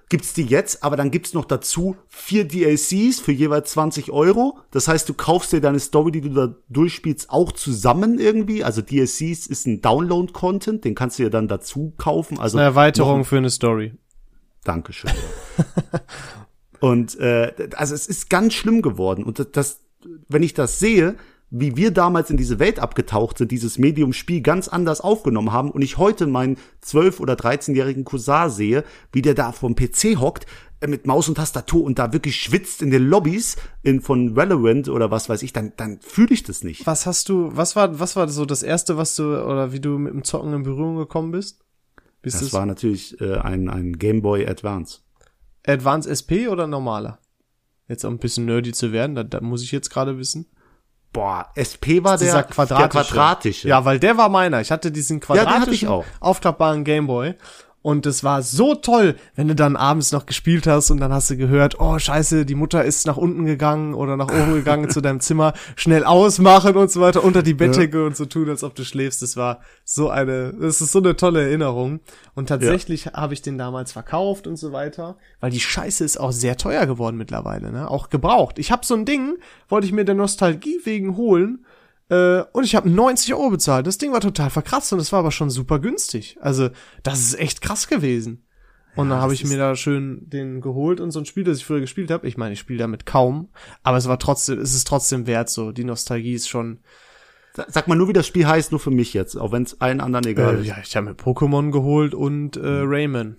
gibt's 0.09 0.33
die 0.33 0.43
jetzt, 0.43 0.83
aber 0.83 0.97
dann 0.97 1.11
gibt's 1.11 1.33
noch 1.33 1.45
dazu 1.45 1.95
vier 2.07 2.47
DLCs 2.47 3.19
für 3.19 3.31
jeweils 3.31 3.71
20 3.71 4.11
Euro. 4.11 4.59
Das 4.71 4.87
heißt, 4.87 5.07
du 5.07 5.13
kaufst 5.13 5.53
dir 5.53 5.61
deine 5.61 5.79
Story, 5.79 6.11
die 6.11 6.21
du 6.21 6.29
da 6.29 6.55
durchspielst, 6.69 7.29
auch 7.29 7.51
zusammen 7.51 8.19
irgendwie. 8.19 8.63
Also 8.63 8.81
DLCs 8.81 9.47
ist 9.47 9.67
ein 9.67 9.81
Download-Content, 9.81 10.83
den 10.83 10.95
kannst 10.95 11.19
du 11.19 11.23
dir 11.23 11.29
dann 11.29 11.47
dazu 11.47 11.93
kaufen. 11.97 12.39
Also 12.39 12.57
Eine 12.57 12.65
Erweiterung 12.65 13.23
für 13.23 13.37
eine 13.37 13.51
Story. 13.51 13.93
Dankeschön. 14.63 15.11
und 16.79 17.17
äh, 17.19 17.69
also 17.75 17.93
es 17.93 18.07
ist 18.07 18.29
ganz 18.29 18.55
schlimm 18.55 18.81
geworden. 18.81 19.23
Und 19.23 19.39
das, 19.39 19.51
das, 19.51 19.81
wenn 20.27 20.43
ich 20.43 20.55
das 20.55 20.79
sehe, 20.79 21.15
wie 21.51 21.75
wir 21.75 21.91
damals 21.91 22.29
in 22.29 22.37
diese 22.37 22.59
Welt 22.59 22.79
abgetaucht 22.79 23.39
sind, 23.39 23.51
dieses 23.51 23.77
Medium-Spiel 23.77 24.41
ganz 24.41 24.67
anders 24.67 25.01
aufgenommen 25.01 25.51
haben 25.51 25.71
und 25.71 25.81
ich 25.81 25.97
heute 25.97 26.27
meinen 26.27 26.57
12- 26.85 27.19
oder 27.19 27.33
13-jährigen 27.33 28.05
Cousin 28.05 28.49
sehe, 28.49 28.83
wie 29.11 29.21
der 29.21 29.33
da 29.33 29.51
vom 29.51 29.75
PC 29.75 30.19
hockt, 30.19 30.45
äh, 30.81 30.87
mit 30.87 31.07
Maus 31.07 31.27
und 31.27 31.35
Tastatur 31.35 31.83
und 31.83 31.97
da 31.97 32.13
wirklich 32.13 32.35
schwitzt 32.35 32.81
in 32.81 32.91
den 32.91 33.07
Lobbys 33.07 33.57
in, 33.81 34.01
von 34.01 34.35
Valorant 34.35 34.89
oder 34.89 35.09
was 35.11 35.27
weiß 35.27 35.41
ich, 35.41 35.51
dann, 35.51 35.73
dann 35.77 35.99
fühle 36.01 36.33
ich 36.33 36.43
das 36.43 36.63
nicht. 36.63 36.85
Was 36.85 37.05
hast 37.05 37.29
du, 37.29 37.49
was 37.53 37.75
war, 37.75 37.99
was 37.99 38.15
war 38.15 38.27
so 38.29 38.45
das 38.45 38.63
erste, 38.63 38.97
was 38.97 39.15
du, 39.15 39.43
oder 39.43 39.73
wie 39.73 39.79
du 39.79 39.97
mit 39.97 40.13
dem 40.13 40.23
Zocken 40.23 40.53
in 40.53 40.63
Berührung 40.63 40.97
gekommen 40.97 41.31
bist? 41.31 41.63
Bist 42.21 42.41
Das 42.41 42.53
war 42.53 42.65
natürlich 42.65 43.19
äh, 43.21 43.37
ein, 43.37 43.69
ein 43.69 43.93
Game 43.93 44.21
Boy 44.21 44.45
Advance. 44.45 44.99
Advance 45.65 46.09
SP 46.09 46.47
oder 46.49 46.67
normaler? 46.67 47.19
Jetzt 47.87 48.05
auch 48.05 48.11
ein 48.11 48.19
bisschen 48.19 48.45
nerdy 48.45 48.71
zu 48.71 48.91
werden, 48.91 49.15
da, 49.15 49.23
da 49.23 49.41
muss 49.41 49.63
ich 49.63 49.71
jetzt 49.71 49.89
gerade 49.89 50.17
wissen. 50.17 50.45
Boah, 51.11 51.49
SP 51.57 52.03
war 52.03 52.17
der, 52.17 52.43
quadratische. 52.43 52.77
der 52.77 52.89
quadratische. 52.89 53.67
Ja, 53.67 53.83
weil 53.83 53.99
der 53.99 54.17
war 54.17 54.29
meiner. 54.29 54.61
Ich 54.61 54.71
hatte 54.71 54.91
diesen 54.91 55.19
den 55.19 55.27
hatte 55.27 55.43
quadratischen, 55.43 55.73
ich 55.73 55.87
auch. 55.87 56.05
aufklappbaren 56.19 56.83
Gameboy. 56.83 57.33
Und 57.81 58.05
es 58.05 58.25
war 58.25 58.41
so 58.41 58.75
toll, 58.75 59.15
wenn 59.35 59.47
du 59.47 59.55
dann 59.55 59.77
abends 59.77 60.11
noch 60.11 60.25
gespielt 60.25 60.67
hast 60.67 60.91
und 60.91 60.99
dann 60.99 61.13
hast 61.13 61.29
du 61.29 61.37
gehört, 61.37 61.79
oh 61.79 61.97
scheiße, 61.97 62.45
die 62.45 62.55
Mutter 62.55 62.83
ist 62.83 63.07
nach 63.07 63.15
unten 63.15 63.45
gegangen 63.45 63.93
oder 63.93 64.17
nach 64.17 64.27
oben 64.27 64.53
gegangen 64.53 64.89
zu 64.89 64.99
deinem 64.99 65.21
Zimmer, 65.21 65.53
schnell 65.77 66.03
ausmachen 66.03 66.75
und 66.75 66.91
so 66.91 66.99
weiter, 66.99 67.23
unter 67.23 67.41
die 67.41 67.53
Bettdecke 67.53 67.99
ja. 67.99 68.05
und 68.05 68.17
so 68.17 68.25
tun, 68.25 68.49
als 68.49 68.65
ob 68.65 68.75
du 68.75 68.83
schläfst. 68.83 69.21
Das 69.21 69.37
war 69.37 69.61
so 69.85 70.09
eine, 70.09 70.53
das 70.59 70.81
ist 70.81 70.91
so 70.91 70.99
eine 70.99 71.15
tolle 71.15 71.43
Erinnerung. 71.43 72.01
Und 72.35 72.49
tatsächlich 72.49 73.05
ja. 73.05 73.13
habe 73.13 73.33
ich 73.33 73.41
den 73.41 73.57
damals 73.57 73.93
verkauft 73.93 74.45
und 74.45 74.57
so 74.57 74.73
weiter, 74.73 75.15
weil 75.39 75.51
die 75.51 75.61
Scheiße 75.61 76.03
ist 76.03 76.19
auch 76.19 76.33
sehr 76.33 76.57
teuer 76.57 76.85
geworden 76.85 77.15
mittlerweile, 77.15 77.71
ne? 77.71 77.89
Auch 77.89 78.09
gebraucht. 78.09 78.59
Ich 78.59 78.71
habe 78.71 78.85
so 78.85 78.93
ein 78.93 79.05
Ding, 79.05 79.37
wollte 79.69 79.87
ich 79.87 79.93
mir 79.93 80.03
der 80.03 80.15
Nostalgie 80.15 80.79
wegen 80.83 81.15
holen 81.15 81.65
äh, 82.09 82.41
und 82.53 82.63
ich 82.63 82.75
habe 82.75 82.89
90 82.89 83.33
Euro 83.33 83.51
bezahlt. 83.51 83.87
Das 83.87 83.97
Ding 83.97 84.11
war 84.11 84.21
total 84.21 84.49
verkratzt 84.49 84.91
und 84.93 84.99
es 84.99 85.11
war 85.11 85.19
aber 85.19 85.31
schon 85.31 85.49
super 85.49 85.79
günstig. 85.79 86.37
Also, 86.41 86.69
das 87.03 87.19
ist 87.19 87.39
echt 87.39 87.61
krass 87.61 87.87
gewesen. 87.87 88.45
Und 88.95 89.07
ja, 89.07 89.15
dann 89.15 89.21
habe 89.21 89.33
ich 89.33 89.45
mir 89.45 89.57
da 89.57 89.75
schön 89.75 90.27
den 90.27 90.61
geholt 90.61 90.99
und 90.99 91.11
so 91.11 91.19
ein 91.19 91.25
Spiel, 91.25 91.43
das 91.43 91.59
ich 91.59 91.65
früher 91.65 91.79
gespielt 91.79 92.09
habe. 92.09 92.27
Ich 92.27 92.37
meine, 92.37 92.53
ich 92.53 92.59
spiele 92.59 92.79
damit 92.79 93.05
kaum, 93.05 93.49
aber 93.83 93.97
es 93.97 94.07
war 94.07 94.17
trotzdem, 94.17 94.59
es 94.59 94.73
ist 94.73 94.87
trotzdem 94.87 95.27
wert 95.27 95.49
so. 95.49 95.71
Die 95.71 95.83
Nostalgie 95.83 96.33
ist 96.33 96.49
schon. 96.49 96.79
Sag 97.67 97.87
mal 97.87 97.95
nur, 97.95 98.07
wie 98.07 98.13
das 98.13 98.27
Spiel 98.27 98.47
heißt, 98.47 98.71
nur 98.71 98.79
für 98.79 98.91
mich 98.91 99.13
jetzt, 99.13 99.35
auch 99.35 99.51
wenn 99.51 99.63
es 99.63 99.81
allen 99.81 100.01
anderen 100.01 100.25
egal 100.25 100.57
äh, 100.57 100.61
ist. 100.61 100.67
Ja, 100.67 100.77
ich 100.81 100.95
habe 100.95 101.07
mir 101.07 101.13
Pokémon 101.13 101.71
geholt 101.71 102.13
und 102.13 102.57
äh, 102.57 102.61
Rayman. 102.63 103.37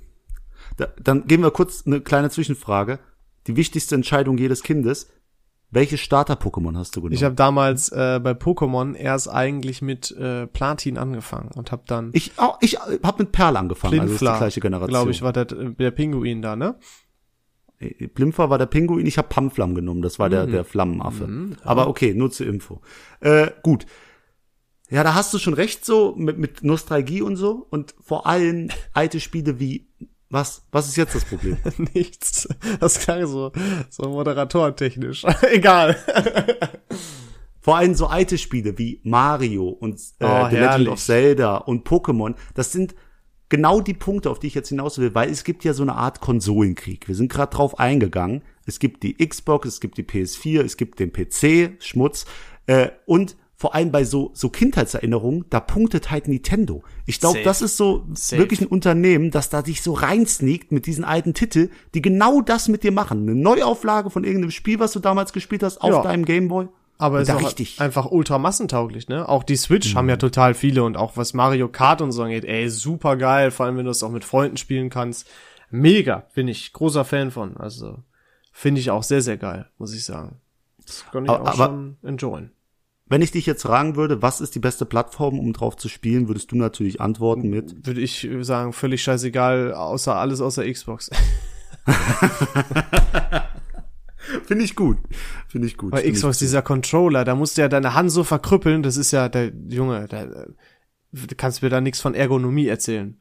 Da, 0.77 0.89
dann 1.03 1.27
geben 1.27 1.43
wir 1.43 1.51
kurz 1.51 1.85
eine 1.87 2.01
kleine 2.01 2.31
Zwischenfrage. 2.31 2.99
Die 3.47 3.57
wichtigste 3.57 3.95
Entscheidung 3.95 4.39
jedes 4.39 4.63
Kindes. 4.63 5.11
Welches 5.73 6.01
Starter-Pokémon 6.01 6.77
hast 6.77 6.97
du 6.97 7.01
genommen? 7.01 7.15
Ich 7.15 7.23
habe 7.23 7.37
damals 7.37 7.91
äh, 7.91 8.21
bei 8.23 8.33
Pokémon 8.33 8.95
erst 8.95 9.29
eigentlich 9.29 9.83
mit 9.83 10.11
äh, 10.11 10.49
Platin 10.49 10.99
angefangen 10.99 11.51
und 11.55 11.71
habe 11.71 11.83
dann 11.87 12.11
Ich 12.13 12.33
auch 12.39 12.59
ich 12.61 12.79
habe 12.79 13.23
mit 13.23 13.33
Perl 13.33 13.57
angefangen, 13.57 13.93
Plinfla, 13.93 14.09
also 14.09 14.15
ist 14.15 14.21
die 14.21 14.39
gleiche 14.39 14.61
Generation. 14.61 14.91
Glaube 14.91 15.11
ich, 15.13 15.23
war 15.23 15.33
der, 15.33 15.45
der 15.45 15.91
Pinguin 15.93 16.43
da, 16.43 16.57
ne? 16.57 16.77
Blimfer 18.15 18.45
äh, 18.45 18.51
war 18.51 18.59
der 18.59 18.67
Pinguin, 18.67 19.07
ich 19.07 19.17
habe 19.17 19.29
Pamflam 19.29 19.75
genommen, 19.75 20.03
das 20.03 20.19
war 20.19 20.27
mhm. 20.27 20.33
der 20.33 20.47
der 20.47 20.65
Flammenaffe. 20.65 21.27
Mhm, 21.27 21.53
ja. 21.53 21.67
Aber 21.67 21.87
okay, 21.89 22.15
nur 22.15 22.31
zur 22.31 22.47
Info. 22.47 22.81
Äh, 23.21 23.51
gut. 23.63 23.87
Ja, 24.91 25.05
da 25.05 25.15
hast 25.15 25.33
du 25.33 25.39
schon 25.39 25.55
recht 25.55 25.85
so 25.85 26.17
mit, 26.17 26.37
mit 26.37 26.65
Nostalgie 26.65 27.23
und 27.23 27.37
so 27.37 27.67
und 27.71 27.95
vor 28.01 28.27
allem 28.27 28.71
alte 28.93 29.21
Spiele 29.21 29.61
wie 29.61 29.89
was? 30.31 30.63
Was 30.71 30.89
ist 30.89 30.97
jetzt 30.97 31.15
das 31.15 31.25
Problem? 31.25 31.59
Nichts. 31.95 32.49
Das 32.79 33.01
klang 33.01 33.27
so, 33.27 33.53
so 33.91 34.09
moderatortechnisch. 34.09 35.25
Egal. 35.51 35.97
Vor 37.61 37.77
allem 37.77 37.95
so 37.95 38.07
alte 38.07 38.39
Spiele 38.39 38.79
wie 38.79 39.01
Mario 39.03 39.69
und 39.69 40.01
äh, 40.21 40.25
oh, 40.25 40.49
The 40.49 40.57
Legend 40.57 40.89
of 40.89 41.01
Zelda 41.01 41.57
und 41.57 41.87
Pokémon, 41.87 42.35
das 42.55 42.73
sind 42.73 42.95
genau 43.51 43.81
die 43.81 43.95
Punkte, 43.95 44.31
auf 44.31 44.39
die 44.39 44.47
ich 44.47 44.55
jetzt 44.55 44.71
hinaus 44.71 44.99
will, 44.99 45.15
weil 45.15 45.29
es 45.29 45.45
gibt 45.45 45.65
ja 45.65 45.75
so 45.75 45.83
eine 45.83 45.97
Art 45.97 46.21
Konsolenkrieg. 46.21 47.09
Wir 47.09 47.15
sind 47.15 47.31
gerade 47.31 47.55
drauf 47.55 47.79
eingegangen. 47.79 48.43
Es 48.65 48.79
gibt 48.79 49.03
die 49.03 49.15
Xbox, 49.15 49.69
es 49.69 49.81
gibt 49.81 49.99
die 49.99 50.05
PS4, 50.05 50.63
es 50.63 50.77
gibt 50.77 51.01
den 51.01 51.13
PC, 51.13 51.83
Schmutz. 51.83 52.25
Äh, 52.67 52.91
und 53.05 53.37
vor 53.61 53.75
allem 53.75 53.93
bei 53.93 54.05
so, 54.05 54.31
so 54.33 54.49
Kindheitserinnerungen, 54.49 55.45
da 55.51 55.61
punktet 55.61 56.11
halt 56.11 56.29
Nintendo. 56.29 56.83
Ich 57.05 57.21
glaube, 57.21 57.43
das 57.43 57.61
ist 57.61 57.77
so 57.77 58.07
Safe. 58.15 58.41
wirklich 58.41 58.63
ein 58.63 58.67
Unternehmen, 58.67 59.31
das 59.31 59.51
da 59.51 59.63
sich 59.63 59.83
so 59.83 59.93
reinsneakt 59.93 60.73
mit 60.73 60.87
diesen 60.87 61.05
alten 61.05 61.35
Titel, 61.35 61.69
die 61.93 62.01
genau 62.01 62.41
das 62.41 62.69
mit 62.69 62.85
dir 62.85 62.91
machen. 62.91 63.21
Eine 63.21 63.35
Neuauflage 63.35 64.09
von 64.09 64.25
irgendeinem 64.25 64.51
Spiel, 64.51 64.81
was 64.81 64.93
du 64.93 64.99
damals 64.99 65.35
gespielt 65.35 65.63
hast, 65.63 65.83
auf 65.83 65.91
ja. 65.91 66.01
deinem 66.01 66.25
Gameboy. 66.25 66.69
Aber 66.97 67.21
es 67.21 67.29
ist 67.29 67.39
richtig. 67.39 67.83
einfach 67.83 68.11
ultra 68.11 68.39
massentauglich, 68.39 69.09
ne? 69.09 69.29
Auch 69.29 69.43
die 69.43 69.57
Switch 69.57 69.93
mhm. 69.93 69.99
haben 69.99 70.09
ja 70.09 70.17
total 70.17 70.55
viele 70.55 70.83
und 70.83 70.97
auch 70.97 71.19
was 71.19 71.35
Mario 71.35 71.69
Kart 71.69 72.01
und 72.01 72.13
so 72.13 72.23
angeht, 72.23 72.47
ey, 72.47 72.71
super 72.71 73.19
geil, 73.19 73.51
vor 73.51 73.67
allem 73.67 73.77
wenn 73.77 73.85
du 73.85 73.91
es 73.91 74.03
auch 74.03 74.11
mit 74.11 74.25
Freunden 74.25 74.57
spielen 74.57 74.89
kannst. 74.89 75.29
Mega, 75.69 76.25
bin 76.35 76.49
ich 76.49 76.73
großer 76.73 77.05
Fan 77.05 77.31
von. 77.31 77.59
Also 77.59 77.99
finde 78.53 78.81
ich 78.81 78.91
auch 78.91 79.03
sehr, 79.03 79.21
sehr 79.21 79.37
geil, 79.37 79.69
muss 79.77 79.95
ich 79.95 80.07
sagen. 80.07 80.41
Das 80.87 81.05
kann 81.13 81.27
ich 81.27 81.31
aber, 81.31 81.51
auch 81.51 81.55
schon 81.55 81.99
enjoyen. 82.03 82.53
Wenn 83.11 83.21
ich 83.23 83.33
dich 83.33 83.45
jetzt 83.45 83.63
fragen 83.63 83.97
würde, 83.97 84.23
was 84.23 84.41
ist 84.41 84.55
die 84.55 84.61
beste 84.61 84.87
Plattform, 84.87 85.41
um 85.41 85.53
drauf 85.53 85.77
zu 85.77 85.89
spielen, 85.89 86.29
würdest 86.29 86.53
du 86.53 86.57
natürlich 86.57 87.01
antworten 87.01 87.51
mit? 87.51 87.85
Würde 87.85 88.01
ich 88.01 88.29
sagen, 88.43 88.73
völlig 88.73 89.03
scheißegal, 89.03 89.75
außer 89.75 90.15
alles 90.15 90.41
außer 90.41 90.65
Xbox. 90.71 91.11
Finde 94.47 94.65
ich 94.65 94.77
gut. 94.77 94.99
Finde 95.49 95.67
ich 95.67 95.77
gut. 95.77 95.91
Bei 95.91 96.09
Xbox, 96.09 96.39
dieser 96.39 96.63
Controller, 96.63 97.25
da 97.25 97.35
musst 97.35 97.59
du 97.59 97.63
ja 97.63 97.69
deine 97.69 97.95
Hand 97.95 98.13
so 98.13 98.23
verkrüppeln, 98.23 98.85
das 98.85 98.97
ist 98.97 99.11
ja, 99.11 99.29
der 99.29 99.51
Junge, 99.69 100.07
da, 100.07 100.27
du 100.27 101.35
kannst 101.37 101.63
mir 101.63 101.69
da 101.69 101.81
nichts 101.81 102.01
von 102.01 102.15
Ergonomie 102.15 102.69
erzählen. 102.69 103.19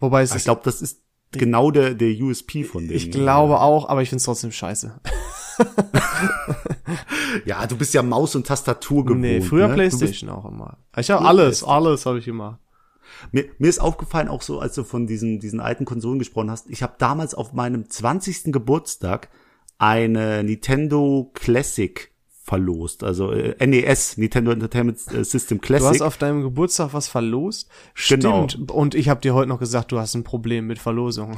Wobei 0.00 0.20
es 0.20 0.34
Ich 0.34 0.44
glaube, 0.44 0.60
das 0.64 0.82
ist 0.82 1.00
genau 1.32 1.70
der, 1.70 1.94
der 1.94 2.10
USP 2.10 2.62
von 2.62 2.86
dem. 2.86 2.94
Ich 2.94 3.10
glaube 3.10 3.60
auch, 3.60 3.88
aber 3.88 4.02
ich 4.02 4.10
find's 4.10 4.24
trotzdem 4.24 4.52
scheiße. 4.52 5.00
ja, 7.44 7.66
du 7.66 7.76
bist 7.76 7.94
ja 7.94 8.02
Maus 8.02 8.34
und 8.34 8.46
Tastatur 8.46 9.04
gewohnt. 9.04 9.20
Nee, 9.20 9.40
früher 9.40 9.68
ne? 9.68 9.74
Playstation 9.74 10.30
auch 10.30 10.44
immer. 10.44 10.78
Ich 10.96 11.10
habe 11.10 11.24
alles, 11.24 11.62
alles 11.64 12.06
habe 12.06 12.18
ich 12.18 12.28
immer. 12.28 12.58
Mir, 13.32 13.46
mir 13.58 13.68
ist 13.68 13.80
aufgefallen, 13.80 14.28
auch 14.28 14.42
so, 14.42 14.60
als 14.60 14.74
du 14.74 14.84
von 14.84 15.06
diesen, 15.06 15.40
diesen 15.40 15.60
alten 15.60 15.84
Konsolen 15.84 16.18
gesprochen 16.18 16.50
hast, 16.50 16.68
ich 16.70 16.82
habe 16.82 16.94
damals 16.98 17.34
auf 17.34 17.52
meinem 17.52 17.88
20. 17.88 18.52
Geburtstag 18.52 19.28
eine 19.78 20.42
Nintendo 20.42 21.30
Classic 21.34 22.12
verlost. 22.48 23.04
Also 23.04 23.30
äh, 23.30 23.54
NES, 23.64 24.16
Nintendo 24.16 24.50
Entertainment 24.50 24.98
äh, 25.12 25.22
System 25.22 25.60
Classic. 25.60 25.86
Du 25.86 25.90
hast 25.90 26.02
auf 26.02 26.16
deinem 26.16 26.42
Geburtstag 26.42 26.90
was 26.92 27.06
verlost? 27.06 27.68
Genau. 28.08 28.48
Stimmt. 28.48 28.70
Und 28.70 28.94
ich 28.94 29.08
habe 29.08 29.20
dir 29.20 29.34
heute 29.34 29.48
noch 29.48 29.58
gesagt, 29.58 29.92
du 29.92 29.98
hast 29.98 30.14
ein 30.14 30.24
Problem 30.24 30.66
mit 30.66 30.78
Verlosungen. 30.78 31.36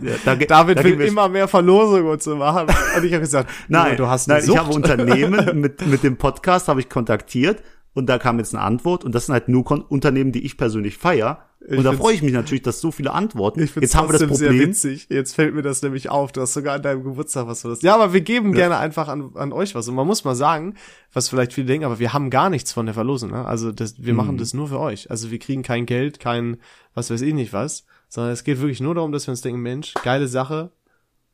Ja, 0.00 0.14
da, 0.24 0.34
David 0.46 0.78
da 0.78 0.84
will 0.84 1.00
immer 1.00 1.28
mehr 1.28 1.48
Verlosungen 1.48 2.20
zu 2.20 2.36
machen. 2.36 2.68
Und 2.96 3.04
ich 3.04 3.12
habe 3.12 3.20
gesagt, 3.20 3.50
nein, 3.68 3.96
du 3.96 4.06
hast 4.06 4.30
eine 4.30 4.38
nein, 4.38 4.46
Sucht. 4.46 4.56
ich 4.56 4.64
habe 4.64 4.74
Unternehmen 4.74 5.60
mit, 5.60 5.84
mit 5.86 6.02
dem 6.04 6.16
Podcast 6.16 6.68
habe 6.68 6.80
ich 6.80 6.88
kontaktiert 6.88 7.60
und 7.94 8.06
da 8.06 8.18
kam 8.18 8.38
jetzt 8.38 8.54
eine 8.54 8.62
Antwort 8.62 9.04
und 9.04 9.14
das 9.14 9.26
sind 9.26 9.32
halt 9.32 9.48
nur 9.48 9.64
Kon 9.64 9.82
Unternehmen, 9.82 10.32
die 10.32 10.44
ich 10.44 10.56
persönlich 10.56 10.98
feier 10.98 11.46
ich 11.66 11.78
und 11.78 11.84
da 11.84 11.92
freue 11.94 12.14
ich 12.14 12.22
mich 12.22 12.32
natürlich, 12.32 12.62
dass 12.62 12.80
so 12.80 12.90
viele 12.90 13.12
Antworten. 13.12 13.62
Ich 13.62 13.74
Jetzt 13.74 13.94
haben 13.94 14.08
wir 14.08 14.18
das 14.18 14.28
Problem. 14.28 14.52
Sehr 14.52 14.68
witzig. 14.68 15.06
Jetzt 15.08 15.34
fällt 15.34 15.54
mir 15.54 15.62
das 15.62 15.80
nämlich 15.80 16.10
auf. 16.10 16.30
Du 16.30 16.42
hast 16.42 16.52
sogar 16.52 16.74
an 16.74 16.82
deinem 16.82 17.02
Geburtstag 17.02 17.46
was 17.46 17.62
für 17.62 17.68
das. 17.68 17.80
Ja, 17.80 17.94
aber 17.94 18.12
wir 18.12 18.20
geben 18.20 18.50
ja. 18.50 18.56
gerne 18.56 18.76
einfach 18.76 19.08
an, 19.08 19.30
an 19.34 19.52
euch 19.52 19.74
was. 19.74 19.88
Und 19.88 19.94
man 19.94 20.06
muss 20.06 20.24
mal 20.24 20.34
sagen, 20.34 20.74
was 21.12 21.30
vielleicht 21.30 21.54
viele 21.54 21.66
denken, 21.66 21.86
aber 21.86 21.98
wir 21.98 22.12
haben 22.12 22.28
gar 22.28 22.50
nichts 22.50 22.72
von 22.72 22.84
der 22.84 22.94
Verlosung. 22.94 23.30
Ne? 23.30 23.46
Also 23.46 23.72
das, 23.72 24.02
wir 24.02 24.12
mhm. 24.12 24.16
machen 24.18 24.36
das 24.36 24.52
nur 24.52 24.68
für 24.68 24.78
euch. 24.78 25.10
Also 25.10 25.30
wir 25.30 25.38
kriegen 25.38 25.62
kein 25.62 25.86
Geld, 25.86 26.20
kein 26.20 26.58
was 26.92 27.10
weiß 27.10 27.22
ich 27.22 27.32
nicht 27.32 27.54
was, 27.54 27.86
sondern 28.08 28.32
es 28.32 28.44
geht 28.44 28.60
wirklich 28.60 28.80
nur 28.80 28.94
darum, 28.94 29.10
dass 29.10 29.26
wir 29.26 29.32
uns 29.32 29.40
denken, 29.40 29.62
Mensch, 29.62 29.94
geile 30.02 30.28
Sache, 30.28 30.70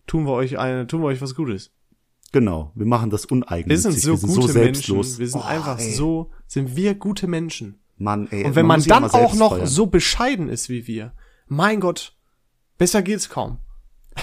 tun 0.06 0.26
wir 0.26 0.32
euch 0.32 0.58
eine, 0.58 0.86
tun 0.86 1.02
wir 1.02 1.06
euch 1.06 1.20
was 1.20 1.34
Gutes. 1.34 1.72
Genau, 2.32 2.70
wir 2.74 2.86
machen 2.86 3.10
das 3.10 3.24
uneigennützig. 3.26 3.68
Wir 3.68 3.78
sind 3.78 4.00
so 4.00 4.10
wir 4.12 4.18
sind 4.18 4.28
gute 4.28 4.46
so 4.46 4.52
selbstlos. 4.52 5.06
Menschen. 5.06 5.18
Wir 5.18 5.28
sind 5.28 5.40
oh, 5.40 5.44
einfach 5.44 5.78
ey. 5.78 5.92
so, 5.92 6.30
sind 6.46 6.76
wir 6.76 6.94
gute 6.94 7.26
Menschen. 7.26 7.80
Mann, 7.96 8.28
ey. 8.30 8.44
Und 8.44 8.54
wenn 8.54 8.66
man, 8.66 8.80
man 8.80 8.88
dann 8.88 9.04
auch 9.10 9.34
noch 9.34 9.56
feiern. 9.56 9.66
so 9.66 9.86
bescheiden 9.86 10.48
ist 10.48 10.68
wie 10.68 10.86
wir, 10.86 11.12
mein 11.48 11.80
Gott, 11.80 12.16
besser 12.78 13.02
geht's 13.02 13.28
kaum. 13.28 13.58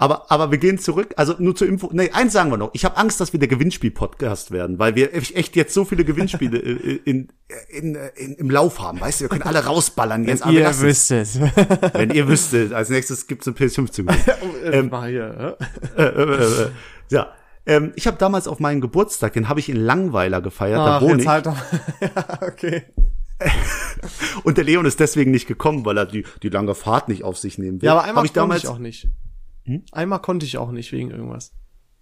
Aber, 0.00 0.30
aber 0.30 0.50
wir 0.52 0.58
gehen 0.58 0.78
zurück. 0.78 1.14
Also 1.16 1.34
nur 1.38 1.56
zur 1.56 1.66
Info. 1.66 1.90
Nee, 1.92 2.10
eins 2.10 2.32
sagen 2.32 2.50
wir 2.50 2.56
noch. 2.56 2.70
Ich 2.72 2.84
habe 2.84 2.96
Angst, 2.96 3.20
dass 3.20 3.32
wir 3.32 3.40
der 3.40 3.48
Gewinnspiel-Podcast 3.48 4.52
werden, 4.52 4.78
weil 4.78 4.94
wir 4.94 5.12
echt 5.12 5.56
jetzt 5.56 5.74
so 5.74 5.84
viele 5.84 6.04
Gewinnspiele 6.04 6.56
in, 6.58 6.98
in, 7.04 7.28
in, 7.68 7.98
in, 8.14 8.34
im 8.36 8.50
Lauf 8.50 8.80
haben. 8.80 9.00
Weißt 9.00 9.20
du, 9.20 9.24
wir 9.24 9.28
können 9.30 9.42
alle 9.42 9.64
rausballern 9.64 10.24
jetzt. 10.24 10.46
Wenn 10.46 10.54
ihr 10.54 10.80
wüsstet. 10.80 11.28
Wenn 11.94 12.10
ihr 12.10 12.28
wüsstet. 12.28 12.72
Als 12.72 12.90
nächstes 12.90 13.26
gibt's 13.26 13.48
eine 13.48 13.56
PS5 13.56 13.90
zu 13.90 14.04
gewinnen. 14.04 14.24
ähm, 14.72 14.90
Ja, 17.10 17.32
ähm, 17.66 17.92
ich 17.96 18.06
habe 18.06 18.16
damals 18.16 18.48
auf 18.48 18.60
meinen 18.60 18.80
Geburtstag, 18.80 19.34
den 19.34 19.48
habe 19.48 19.60
ich 19.60 19.68
in 19.68 19.76
Langweiler 19.76 20.40
gefeiert, 20.40 20.80
Ach, 20.80 21.00
da 21.00 21.06
wohne 21.06 21.20
ich. 21.20 21.28
Halt 21.28 21.46
doch. 21.46 21.56
ja, 22.00 22.38
okay. 22.42 22.82
und 24.42 24.56
der 24.56 24.64
Leon 24.64 24.86
ist 24.86 25.00
deswegen 25.00 25.30
nicht 25.30 25.46
gekommen, 25.46 25.84
weil 25.84 25.98
er 25.98 26.06
die, 26.06 26.24
die 26.42 26.48
lange 26.48 26.74
Fahrt 26.74 27.08
nicht 27.08 27.24
auf 27.24 27.38
sich 27.38 27.58
nehmen 27.58 27.80
will. 27.82 27.86
Ja, 27.86 27.92
aber 27.92 28.04
einmal 28.04 28.24
ich 28.24 28.32
damals 28.32 28.64
ich 28.64 28.68
auch 28.68 28.78
nicht. 28.78 29.08
Hm? 29.64 29.84
Einmal 29.92 30.20
konnte 30.20 30.46
ich 30.46 30.56
auch 30.58 30.70
nicht 30.70 30.92
wegen 30.92 31.10
irgendwas. 31.10 31.52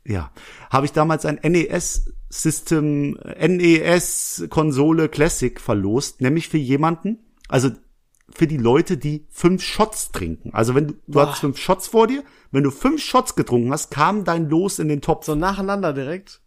Ja, 0.05 0.31
habe 0.71 0.87
ich 0.87 0.93
damals 0.93 1.27
ein 1.27 1.41
NES 1.43 2.13
System 2.29 3.19
NES 3.39 4.47
Konsole 4.51 5.09
Classic 5.09 5.61
verlost, 5.61 6.21
nämlich 6.21 6.49
für 6.49 6.59
jemanden, 6.59 7.19
also 7.49 7.71
für 8.37 8.47
die 8.47 8.57
Leute, 8.57 8.97
die 8.97 9.27
fünf 9.31 9.63
Shots 9.63 10.13
trinken. 10.13 10.51
Also 10.53 10.75
wenn 10.75 10.89
du, 10.89 10.95
du 11.07 11.21
hast 11.21 11.41
fünf 11.41 11.59
Shots 11.59 11.89
vor 11.89 12.07
dir, 12.07 12.23
wenn 12.53 12.63
du 12.63 12.71
fünf 12.71 13.03
Shots 13.03 13.35
getrunken 13.35 13.73
hast, 13.73 13.91
kam 13.91 14.25
dein 14.25 14.49
Los 14.49 14.79
in 14.79 14.89
den 14.89 15.01
Topf. 15.01 15.27
So 15.27 15.35
nacheinander 15.35 15.93
direkt? 15.93 16.41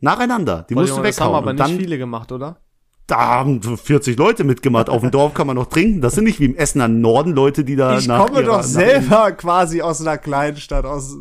Nacheinander. 0.00 0.64
Die 0.68 0.74
Boah, 0.74 0.80
musst 0.80 0.90
Junge, 0.90 1.02
du 1.02 1.08
weghauen. 1.08 1.32
Das 1.32 1.36
haben 1.36 1.58
aber 1.58 1.68
nicht 1.68 1.80
viele 1.80 1.98
gemacht, 1.98 2.32
oder? 2.32 2.60
Da 3.08 3.16
haben 3.16 3.62
40 3.62 4.18
Leute 4.18 4.44
mitgemacht. 4.44 4.90
Auf 4.90 5.00
dem 5.00 5.10
Dorf 5.10 5.32
kann 5.32 5.46
man 5.46 5.56
noch 5.56 5.70
trinken. 5.70 6.02
Das 6.02 6.14
sind 6.14 6.24
nicht 6.24 6.40
wie 6.40 6.44
im 6.44 6.54
Essen 6.54 6.82
an 6.82 7.00
Norden 7.00 7.32
Leute, 7.32 7.64
die 7.64 7.74
da 7.74 7.96
ich 7.96 8.06
nach 8.06 8.26
komme 8.26 8.42
ihrer, 8.42 8.58
doch 8.58 8.62
selber 8.62 9.32
quasi 9.32 9.80
aus 9.80 10.02
einer 10.02 10.18
kleinen 10.18 10.58
Stadt, 10.58 10.84
aus 10.84 11.16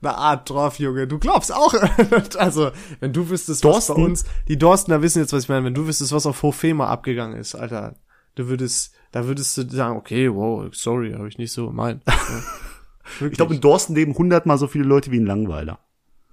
einer 0.00 0.16
Art 0.16 0.48
Dorfjunge. 0.48 1.08
Du 1.08 1.18
glaubst 1.18 1.52
auch. 1.52 1.74
also, 2.38 2.70
wenn 3.00 3.12
du 3.12 3.28
wüsstest, 3.28 3.64
Dorsten? 3.64 3.94
was 3.94 3.96
bei 3.96 4.04
uns, 4.04 4.24
die 4.46 4.56
Dorstener 4.56 5.02
wissen 5.02 5.18
jetzt, 5.18 5.32
was 5.32 5.42
ich 5.42 5.48
meine. 5.48 5.64
Wenn 5.64 5.74
du 5.74 5.88
wüsstest, 5.88 6.12
was 6.12 6.26
auf 6.26 6.44
Hofema 6.44 6.86
abgegangen 6.86 7.36
ist, 7.36 7.56
Alter. 7.56 7.96
Du 8.36 8.46
würdest, 8.46 8.94
da 9.12 9.26
würdest 9.26 9.56
du 9.56 9.68
sagen, 9.68 9.96
okay, 9.96 10.32
wow, 10.32 10.66
sorry, 10.72 11.12
habe 11.12 11.28
ich 11.28 11.38
nicht 11.38 11.52
so 11.52 11.68
gemeint. 11.68 12.02
Ja, 13.20 13.26
Ich 13.28 13.34
glaube, 13.34 13.54
in 13.54 13.60
Dorsten 13.60 13.94
leben 13.94 14.14
hundertmal 14.18 14.58
so 14.58 14.66
viele 14.66 14.82
Leute 14.84 15.12
wie 15.12 15.18
in 15.18 15.26
Langweiler. 15.26 15.78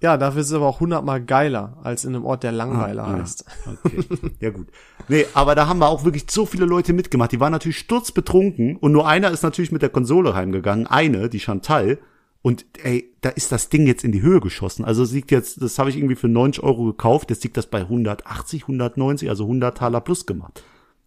ja, 0.00 0.16
dafür 0.16 0.40
ist 0.40 0.48
es 0.48 0.52
aber 0.54 0.66
auch 0.66 0.80
hundertmal 0.80 1.22
geiler 1.24 1.78
als 1.84 2.04
in 2.04 2.14
einem 2.16 2.24
Ort, 2.24 2.42
der 2.42 2.50
Langweiler 2.50 3.04
Ah, 3.04 3.12
heißt. 3.20 3.44
Okay. 3.84 4.00
ja 4.40 4.50
gut. 4.50 4.66
Nee, 5.06 5.24
aber 5.34 5.54
da 5.54 5.68
haben 5.68 5.78
wir 5.78 5.88
auch 5.88 6.02
wirklich 6.04 6.24
so 6.28 6.46
viele 6.46 6.66
Leute 6.66 6.92
mitgemacht. 6.92 7.30
Die 7.30 7.38
waren 7.38 7.52
natürlich 7.52 7.78
sturzbetrunken 7.78 8.76
und 8.76 8.90
nur 8.90 9.06
einer 9.06 9.30
ist 9.30 9.42
natürlich 9.44 9.70
mit 9.70 9.82
der 9.82 9.88
Konsole 9.88 10.34
heimgegangen. 10.34 10.86
Eine, 10.88 11.28
die 11.28 11.38
Chantal. 11.40 11.98
Und 12.42 12.66
ey, 12.82 13.14
da 13.22 13.30
ist 13.30 13.52
das 13.52 13.68
Ding 13.70 13.86
jetzt 13.86 14.02
in 14.04 14.10
die 14.12 14.20
Höhe 14.20 14.40
geschossen. 14.40 14.84
Also 14.84 15.04
es 15.04 15.12
liegt 15.12 15.30
jetzt, 15.30 15.62
das 15.62 15.78
habe 15.78 15.90
ich 15.90 15.96
irgendwie 15.96 16.16
für 16.16 16.28
90 16.28 16.62
Euro 16.64 16.84
gekauft. 16.86 17.30
Jetzt 17.30 17.44
liegt 17.44 17.56
das 17.56 17.68
bei 17.68 17.80
180, 17.82 18.62
190, 18.64 19.30
also 19.30 19.44
100 19.44 19.78
Taler 19.78 20.00
plus 20.00 20.26
gemacht. 20.26 20.62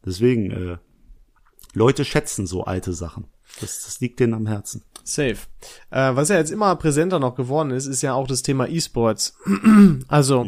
Deswegen, 0.06 0.50
äh, 0.52 0.78
Leute 1.78 2.06
schätzen 2.06 2.48
so 2.48 2.64
alte 2.64 2.94
Sachen. 2.94 3.28
Das, 3.62 3.86
das 3.86 4.00
liegt 4.00 4.20
denen 4.20 4.34
am 4.34 4.48
Herzen. 4.48 4.84
Safe. 5.04 5.38
Äh, 5.90 6.16
was 6.16 6.30
ja 6.30 6.38
jetzt 6.38 6.52
immer 6.52 6.76
präsenter 6.76 7.20
noch 7.20 7.36
geworden 7.36 7.72
ist, 7.72 7.86
ist 7.86 8.02
ja 8.02 8.14
auch 8.14 8.28
das 8.28 8.44
Thema 8.44 8.68
E-Sports. 8.68 9.38
also 10.08 10.46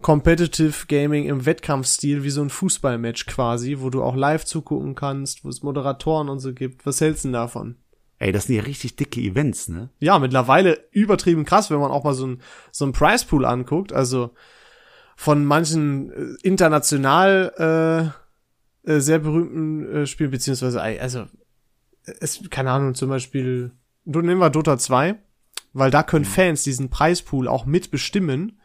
Competitive 0.00 0.86
Gaming 0.86 1.26
im 1.26 1.44
Wettkampfstil, 1.44 2.22
wie 2.22 2.30
so 2.30 2.40
ein 2.40 2.50
Fußballmatch 2.50 3.26
quasi, 3.26 3.78
wo 3.80 3.90
du 3.90 4.02
auch 4.02 4.16
live 4.16 4.44
zugucken 4.44 4.94
kannst, 4.94 5.44
wo 5.44 5.48
es 5.48 5.62
Moderatoren 5.62 6.28
und 6.28 6.38
so 6.38 6.54
gibt. 6.54 6.86
Was 6.86 7.00
hältst 7.00 7.24
du 7.24 7.28
denn 7.28 7.32
davon? 7.34 7.76
Ey, 8.20 8.32
das 8.32 8.44
sind 8.44 8.56
ja 8.56 8.62
richtig 8.62 8.96
dicke 8.96 9.20
Events, 9.20 9.68
ne? 9.68 9.90
Ja, 9.98 10.18
mittlerweile 10.18 10.78
übertrieben 10.90 11.44
krass, 11.44 11.70
wenn 11.70 11.78
man 11.78 11.92
auch 11.92 12.04
mal 12.04 12.14
so 12.14 12.26
ein, 12.26 12.40
so 12.72 12.84
ein 12.84 12.92
Price 12.92 13.24
Pool 13.24 13.44
anguckt. 13.44 13.92
Also 13.92 14.30
von 15.16 15.44
manchen 15.44 16.10
äh, 16.10 16.36
international 16.42 18.12
äh, 18.14 18.27
äh, 18.88 19.00
sehr 19.00 19.18
berühmten 19.18 19.86
äh, 19.88 20.06
Spielen, 20.06 20.30
beziehungsweise, 20.30 20.80
also, 20.80 21.26
es, 22.20 22.40
keine 22.50 22.70
Ahnung, 22.70 22.94
zum 22.94 23.08
Beispiel, 23.10 23.72
du 24.04 24.20
nehmen 24.22 24.40
wir 24.40 24.50
Dota 24.50 24.78
2, 24.78 25.16
weil 25.74 25.90
da 25.90 26.02
können 26.02 26.24
Fans 26.24 26.62
diesen 26.62 26.88
Preispool 26.88 27.48
auch 27.48 27.66
mitbestimmen. 27.66 28.58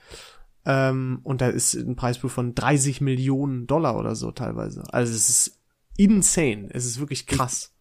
Ähm, 0.66 1.20
und 1.24 1.42
da 1.42 1.50
ist 1.50 1.74
ein 1.74 1.98
Preispool 1.98 2.30
von 2.30 2.56
30 2.56 3.02
Millionen 3.02 3.68
Dollar 3.68 3.98
oder 3.98 4.16
so 4.16 4.32
teilweise. 4.32 4.84
Also 4.94 5.12
es 5.14 5.30
ist 5.30 5.60
insane. 5.98 6.70
Es 6.72 6.86
ist 6.86 7.00
wirklich 7.02 7.28
krass. 7.28 7.74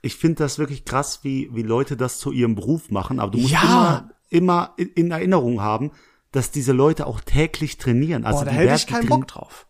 ich 0.00 0.16
finde 0.16 0.36
das 0.36 0.58
wirklich 0.58 0.86
krass, 0.86 1.20
wie, 1.24 1.50
wie 1.52 1.62
Leute 1.62 1.96
das 1.98 2.18
zu 2.18 2.32
ihrem 2.32 2.54
Beruf 2.54 2.90
machen, 2.90 3.20
aber 3.20 3.32
du 3.32 3.38
musst 3.38 3.52
Ja. 3.52 3.60
immer, 3.62 4.10
immer 4.30 4.74
in, 4.78 4.88
in 4.94 5.10
Erinnerung 5.10 5.60
haben, 5.60 5.90
dass 6.32 6.50
diese 6.50 6.72
Leute 6.72 7.06
auch 7.06 7.20
täglich 7.20 7.76
trainieren. 7.76 8.24
Also 8.24 8.40
Boah, 8.40 8.44
da 8.46 8.50
die 8.52 8.56
hätte 8.56 8.74
ich 8.76 8.86
keinen 8.86 9.08
Bock 9.08 9.28
drauf. 9.28 9.66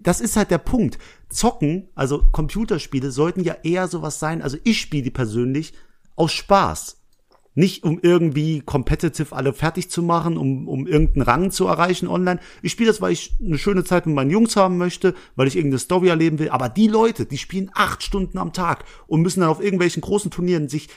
Das 0.00 0.20
ist 0.20 0.36
halt 0.36 0.50
der 0.50 0.58
Punkt. 0.58 0.98
Zocken, 1.28 1.88
also 1.94 2.22
Computerspiele, 2.30 3.10
sollten 3.10 3.42
ja 3.42 3.56
eher 3.62 3.88
sowas 3.88 4.18
sein. 4.18 4.42
Also 4.42 4.58
ich 4.64 4.80
spiele 4.80 5.04
die 5.04 5.10
persönlich 5.10 5.72
aus 6.16 6.32
Spaß. 6.32 6.98
Nicht 7.54 7.82
um 7.82 7.98
irgendwie 8.00 8.60
competitive 8.60 9.34
alle 9.34 9.52
fertig 9.52 9.90
zu 9.90 10.02
machen, 10.02 10.36
um, 10.36 10.68
um 10.68 10.86
irgendeinen 10.86 11.22
Rang 11.22 11.50
zu 11.50 11.66
erreichen 11.66 12.06
online. 12.06 12.38
Ich 12.62 12.72
spiele 12.72 12.90
das, 12.90 13.00
weil 13.00 13.12
ich 13.12 13.34
eine 13.44 13.58
schöne 13.58 13.82
Zeit 13.82 14.06
mit 14.06 14.14
meinen 14.14 14.30
Jungs 14.30 14.54
haben 14.54 14.78
möchte, 14.78 15.14
weil 15.34 15.48
ich 15.48 15.56
irgendeine 15.56 15.80
Story 15.80 16.08
erleben 16.08 16.38
will. 16.38 16.50
Aber 16.50 16.68
die 16.68 16.86
Leute, 16.86 17.26
die 17.26 17.38
spielen 17.38 17.70
acht 17.74 18.02
Stunden 18.02 18.38
am 18.38 18.52
Tag 18.52 18.84
und 19.08 19.22
müssen 19.22 19.40
dann 19.40 19.48
auf 19.48 19.62
irgendwelchen 19.62 20.00
großen 20.00 20.30
Turnieren 20.30 20.68
sich 20.68 20.88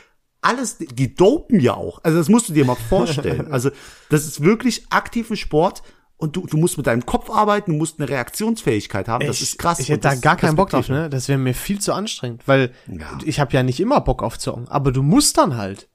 alles, 0.42 0.78
die 0.78 1.16
dopen 1.16 1.60
ja 1.60 1.74
auch. 1.74 2.04
Also 2.04 2.18
das 2.18 2.30
musst 2.30 2.50
du 2.50 2.54
dir 2.54 2.66
mal 2.66 2.76
vorstellen. 2.76 3.48
Also 3.52 3.72
das 4.10 4.26
ist 4.26 4.42
wirklich 4.42 4.86
aktiven 4.90 5.38
Sport 5.38 5.82
und 6.24 6.36
du, 6.36 6.48
du 6.48 6.58
musst 6.58 6.78
mit 6.78 6.88
deinem 6.88 7.06
Kopf 7.06 7.30
arbeiten, 7.30 7.72
du 7.72 7.78
musst 7.78 8.00
eine 8.00 8.08
Reaktionsfähigkeit 8.10 9.08
haben. 9.10 9.28
das 9.28 9.42
ist 9.42 9.60
krass. 9.60 9.80
Ich 9.80 9.90
hätte 9.90 10.08
da 10.08 10.16
gar 10.16 10.38
keinen 10.38 10.56
Bock 10.56 10.70
drauf, 10.70 10.88
ne? 10.90 11.10
Das 11.10 11.28
wäre 11.28 11.38
mir 11.38 11.54
viel 11.54 11.80
zu 11.80 11.94
anstrengend, 11.94 12.48
weil 12.48 12.72
Ja. 12.88 13.18
ich 13.26 13.40
habe 13.40 13.52
ja 13.54 13.62
nicht 13.62 13.80
immer 13.80 14.00
Bock 14.02 14.24
auf 14.24 14.40
Zocken, 14.40 14.68
aber 14.70 14.92
du 14.92 15.04
musst 15.04 15.38
dann 15.38 15.58
halt. 15.58 15.90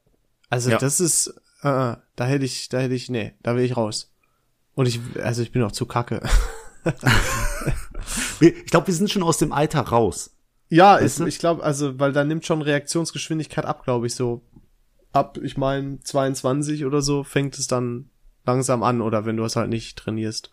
Also 0.50 0.70
Ja. 0.70 0.78
das 0.78 1.00
ist, 1.00 1.28
äh, 1.62 1.94
da 2.16 2.24
hätte 2.24 2.44
ich, 2.44 2.68
da 2.68 2.78
hätte 2.78 2.94
ich, 2.94 3.08
nee, 3.10 3.32
da 3.42 3.56
will 3.56 3.64
ich 3.64 3.76
raus. 3.76 4.12
Und 4.74 4.86
ich, 4.86 5.00
also 5.22 5.42
ich 5.42 5.50
bin 5.50 5.62
auch 5.62 5.72
zu 5.72 5.86
kacke. 5.86 6.22
ich. 8.40 8.54
Ich 8.56 8.66
glaube, 8.66 8.86
wir 8.86 8.94
sind 8.94 9.10
schon 9.10 9.22
aus 9.22 9.38
dem 9.38 9.52
Alter 9.52 9.80
raus. 9.80 10.30
Ja, 10.70 10.96
ist, 10.96 11.20
ich 11.20 11.38
glaube, 11.38 11.62
also, 11.64 11.98
weil 11.98 12.12
da 12.12 12.24
nimmt 12.24 12.44
schon 12.44 12.60
Reaktionsgeschwindigkeit 12.62 13.64
ab, 13.64 13.84
glaube 13.84 14.06
ich, 14.06 14.14
so. 14.14 14.42
Ab, 15.12 15.38
ich 15.42 15.56
meine, 15.56 16.00
22 16.00 16.84
oder 16.84 17.00
so 17.00 17.24
fängt 17.24 17.58
es 17.58 17.66
dann 17.66 18.10
langsam 18.48 18.82
an, 18.82 19.00
oder 19.00 19.24
wenn 19.26 19.36
du 19.36 19.44
es 19.44 19.56
halt 19.56 19.70
nicht 19.70 19.96
trainierst. 19.98 20.52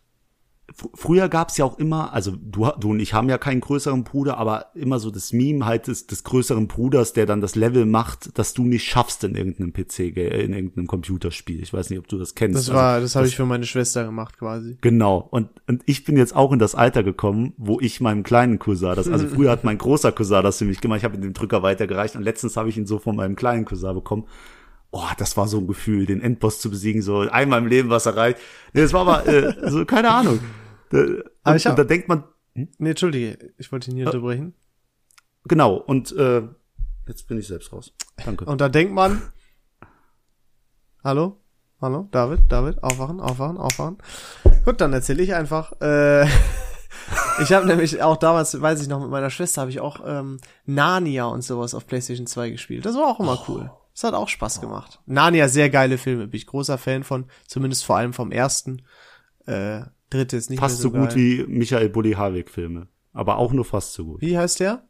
Fr- 0.76 0.90
Früher 0.96 1.30
gab's 1.30 1.58
ja 1.58 1.66
auch 1.66 1.78
immer, 1.78 2.12
also 2.12 2.36
du, 2.36 2.68
du 2.80 2.90
und 2.90 3.00
ich 3.00 3.14
haben 3.14 3.30
ja 3.30 3.38
keinen 3.38 3.62
größeren 3.62 4.04
Bruder, 4.04 4.40
aber 4.40 4.72
immer 4.74 4.98
so 4.98 5.12
das 5.12 5.32
Meme 5.32 5.64
halt 5.64 5.86
des, 5.86 6.08
des 6.08 6.24
größeren 6.24 6.68
Bruders, 6.68 7.14
der 7.14 7.28
dann 7.28 7.40
das 7.40 7.54
Level 7.56 7.86
macht, 7.86 8.36
dass 8.40 8.56
du 8.56 8.64
nicht 8.64 8.84
schaffst 8.84 9.24
in 9.24 9.36
irgendeinem 9.36 9.74
PC, 9.74 10.00
in 10.18 10.54
irgendeinem 10.54 10.88
Computerspiel. 10.88 11.62
Ich 11.62 11.72
weiß 11.72 11.92
nicht, 11.92 12.00
ob 12.00 12.08
du 12.08 12.18
das 12.18 12.34
kennst. 12.34 12.56
Das 12.56 12.70
Also, 12.70 12.74
war, 12.74 13.00
das 13.00 13.16
habe 13.16 13.28
ich 13.28 13.36
für 13.36 13.46
meine 13.46 13.68
Schwester 13.68 14.06
gemacht, 14.06 14.40
quasi. 14.40 14.76
Genau. 14.82 15.28
Und, 15.30 15.50
und 15.68 15.84
ich 15.86 16.04
bin 16.04 16.18
jetzt 16.18 16.36
auch 16.36 16.52
in 16.52 16.58
das 16.58 16.74
Alter 16.74 17.04
gekommen, 17.04 17.54
wo 17.58 17.80
ich 17.80 18.02
meinem 18.02 18.24
kleinen 18.24 18.58
Cousin 18.58 18.96
das, 18.96 19.08
also 19.08 19.28
früher 19.28 19.52
hat 19.52 19.64
mein 19.66 19.78
großer 19.78 20.12
Cousin 20.12 20.42
das 20.42 20.58
für 20.58 20.66
mich 20.66 20.82
gemacht, 20.82 20.98
ich 20.98 21.06
habe 21.06 21.16
ihm 21.16 21.22
den 21.22 21.34
Drücker 21.34 21.62
weitergereicht 21.62 22.16
und 22.16 22.24
letztens 22.24 22.58
habe 22.58 22.70
ich 22.70 22.78
ihn 22.78 22.88
so 22.88 22.98
von 22.98 23.16
meinem 23.16 23.36
kleinen 23.36 23.66
Cousin 23.66 23.94
bekommen. 23.94 24.26
Oh, 24.98 25.10
das 25.18 25.36
war 25.36 25.46
so 25.50 25.58
ein 25.58 25.68
Gefühl, 25.68 26.06
den 26.06 26.22
Endboss 26.22 26.62
zu 26.62 26.70
besiegen, 26.70 27.02
so 27.02 27.20
einmal 27.20 27.60
im 27.60 27.68
Leben 27.68 27.90
was 27.90 28.06
erreicht. 28.06 28.40
Nee, 28.72 28.82
das 28.82 28.94
war 28.94 29.02
aber, 29.02 29.28
äh, 29.28 29.70
so, 29.70 29.84
keine 29.84 30.10
Ahnung. 30.10 30.40
Da, 30.90 31.00
und, 31.00 31.24
Aber 31.44 31.56
ich 31.58 31.66
hab- 31.66 31.74
und 31.74 31.80
da 31.80 31.84
denkt 31.84 32.08
man, 32.08 32.24
Nee, 32.78 32.92
entschuldige, 32.92 33.54
ich 33.58 33.70
wollte 33.74 33.92
ihn 33.92 33.98
nicht 33.98 34.06
unterbrechen. 34.06 34.54
genau, 35.44 35.76
und 35.76 36.16
äh, 36.16 36.44
jetzt 37.10 37.28
bin 37.28 37.38
ich 37.38 37.48
selbst 37.48 37.74
raus. 37.74 37.92
Danke. 38.24 38.46
Und 38.46 38.62
da 38.62 38.70
denkt 38.70 38.94
man, 38.94 39.22
hallo, 41.04 41.42
hallo, 41.82 42.08
David, 42.12 42.50
David, 42.50 42.82
aufwachen, 42.82 43.20
aufwachen, 43.20 43.58
aufwachen. 43.58 43.98
Gut, 44.64 44.80
dann 44.80 44.94
erzähle 44.94 45.22
ich 45.24 45.34
einfach. 45.36 45.74
Äh, 45.82 46.26
ich 47.42 47.52
habe 47.52 47.66
nämlich 47.68 48.02
auch 48.02 48.16
damals, 48.16 48.62
weiß 48.62 48.82
ich 48.82 48.88
noch, 48.88 49.02
mit 49.02 49.10
meiner 49.10 49.30
Schwester 49.30 49.60
habe 49.60 49.72
ich 49.72 49.82
auch 49.82 50.00
ähm, 50.06 50.40
Narnia 50.66 51.26
und 51.26 51.42
sowas 51.44 51.74
auf 51.74 51.86
PlayStation 51.86 52.28
2 52.28 52.52
gespielt. 52.52 52.86
Das 52.86 52.96
war 52.96 53.08
auch 53.08 53.20
immer 53.20 53.44
cool. 53.50 53.70
Das 53.96 54.04
hat 54.04 54.14
auch 54.14 54.28
Spaß 54.28 54.60
gemacht. 54.60 55.00
Narnia, 55.06 55.48
sehr 55.48 55.70
geile 55.70 55.98
Filme, 55.98 56.28
bin 56.28 56.38
ich 56.38 56.46
großer 56.46 56.78
Fan 56.78 57.04
von, 57.06 57.26
zumindest 57.48 57.86
vor 57.86 57.96
allem 57.96 58.12
vom 58.12 58.32
ersten. 58.32 58.82
Äh, 59.46 59.84
dritte 60.10 60.36
ist 60.36 60.50
nicht 60.50 60.60
Fast 60.60 60.76
mehr 60.76 60.82
so 60.84 60.90
so, 60.90 61.00
gut 61.00 61.10
geil. 61.10 61.18
wie 61.18 61.46
Michael 61.48 61.90
Bulli 61.90 62.12
Harwig 62.12 62.50
Filme. 62.52 62.88
Aber 63.14 63.38
auch 63.38 63.54
nur 63.54 63.64
fast 63.64 63.94
so 63.94 64.04
gut. 64.06 64.22
Wie 64.22 64.38
heißt 64.38 64.60
der? 64.60 64.84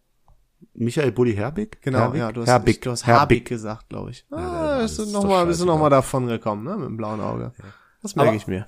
Michael 0.74 1.12
Bulli 1.12 1.36
Herbig? 1.36 1.80
Genau, 1.84 2.00
Herbig? 2.00 2.20
ja, 2.20 2.32
du 2.32 2.41
hast, 2.41 2.48
Herbig. 2.48 2.82
du 2.82 2.89
hast 2.91 3.06
Herbig. 3.06 3.22
Habig 3.22 3.46
gesagt, 3.46 3.89
glaube 3.89 4.10
ich. 4.10 4.26
Ah, 4.32 4.38
Name 4.38 4.82
bist 4.82 4.98
du 4.98 5.04
ist 5.04 5.12
noch 5.12 5.24
mal, 5.24 5.46
bist 5.46 5.62
du 5.62 5.65
noch 5.65 5.78
mal 5.78 5.89
davon 5.89 6.26
gekommen, 6.26 6.63
ne, 6.63 6.76
mit 6.76 6.88
dem 6.88 6.98
blauen 6.98 7.22
Auge. 7.22 7.54
Das 8.02 8.15
merke 8.15 8.36
ich 8.36 8.48
mir. 8.48 8.65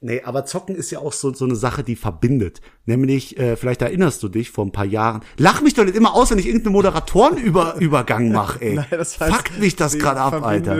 Nee, 0.00 0.22
aber 0.24 0.44
Zocken 0.44 0.76
ist 0.76 0.92
ja 0.92 1.00
auch 1.00 1.12
so, 1.12 1.34
so 1.34 1.44
eine 1.44 1.56
Sache, 1.56 1.82
die 1.82 1.96
verbindet. 1.96 2.60
Nämlich, 2.86 3.36
äh, 3.36 3.56
vielleicht 3.56 3.82
erinnerst 3.82 4.22
du 4.22 4.28
dich 4.28 4.52
vor 4.52 4.64
ein 4.64 4.70
paar 4.70 4.84
Jahren. 4.84 5.22
Lach 5.36 5.60
mich 5.60 5.74
doch 5.74 5.84
nicht 5.84 5.96
immer 5.96 6.14
aus, 6.14 6.30
wenn 6.30 6.38
ich 6.38 6.46
irgendeinen 6.46 6.74
Moderatorenübergang 6.74 8.30
mache, 8.32 8.62
ey. 8.62 8.74
Nein, 8.74 8.86
das 8.90 9.18
heißt, 9.18 9.34
Fuckt 9.34 9.58
mich 9.58 9.74
das 9.74 9.98
gerade 9.98 10.20
ab, 10.20 10.44
Alter. 10.44 10.78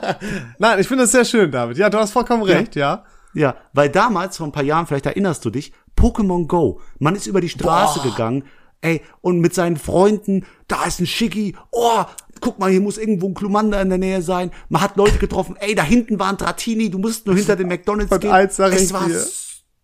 Nein, 0.58 0.80
ich 0.80 0.88
finde 0.88 1.04
das 1.04 1.12
sehr 1.12 1.24
schön, 1.24 1.52
David. 1.52 1.78
Ja, 1.78 1.88
du 1.88 1.98
hast 1.98 2.10
vollkommen 2.10 2.42
recht, 2.42 2.74
ja. 2.74 3.04
Ja, 3.32 3.54
weil 3.74 3.90
damals, 3.90 4.38
vor 4.38 4.46
ein 4.48 4.52
paar 4.52 4.64
Jahren, 4.64 4.88
vielleicht 4.88 5.06
erinnerst 5.06 5.44
du 5.44 5.50
dich, 5.50 5.72
Pokémon 5.96 6.48
Go. 6.48 6.80
Man 6.98 7.14
ist 7.14 7.28
über 7.28 7.40
die 7.40 7.48
Straße 7.48 8.00
gegangen, 8.00 8.42
ey, 8.80 9.02
und 9.20 9.40
mit 9.40 9.54
seinen 9.54 9.76
Freunden, 9.76 10.46
da 10.68 10.84
ist 10.84 11.00
ein 11.00 11.06
Schicki, 11.06 11.56
oh, 11.72 12.04
guck 12.40 12.58
mal, 12.58 12.70
hier 12.70 12.80
muss 12.80 12.98
irgendwo 12.98 13.28
ein 13.28 13.34
Klumanda 13.34 13.80
in 13.80 13.88
der 13.88 13.98
Nähe 13.98 14.22
sein. 14.22 14.50
Man 14.68 14.82
hat 14.82 14.96
Leute 14.96 15.18
getroffen, 15.18 15.56
ey, 15.58 15.74
da 15.74 15.82
hinten 15.82 16.18
war 16.18 16.28
ein 16.28 16.36
Dratini, 16.36 16.90
du 16.90 16.98
musst 16.98 17.26
nur 17.26 17.36
hinter 17.36 17.56
dem 17.56 17.68
McDonalds 17.68 18.12
Und 18.12 18.20
gehen. 18.20 18.30
eins 18.30 18.58
es 18.58 18.92
war 18.92 19.06
dir. 19.06 19.24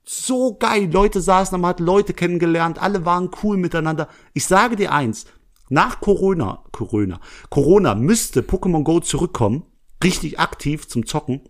so 0.04 0.54
geil. 0.56 0.90
Leute 0.92 1.20
saßen, 1.20 1.60
man 1.60 1.70
hat 1.70 1.80
Leute 1.80 2.14
kennengelernt, 2.14 2.80
alle 2.80 3.04
waren 3.04 3.30
cool 3.42 3.56
miteinander. 3.56 4.08
Ich 4.32 4.46
sage 4.46 4.76
dir 4.76 4.92
eins, 4.92 5.26
nach 5.68 6.00
Corona, 6.00 6.62
Corona, 6.72 7.20
Corona 7.50 7.94
müsste 7.94 8.42
Pokémon 8.42 8.84
Go 8.84 9.00
zurückkommen, 9.00 9.64
richtig 10.02 10.38
aktiv 10.38 10.86
zum 10.88 11.06
Zocken. 11.06 11.40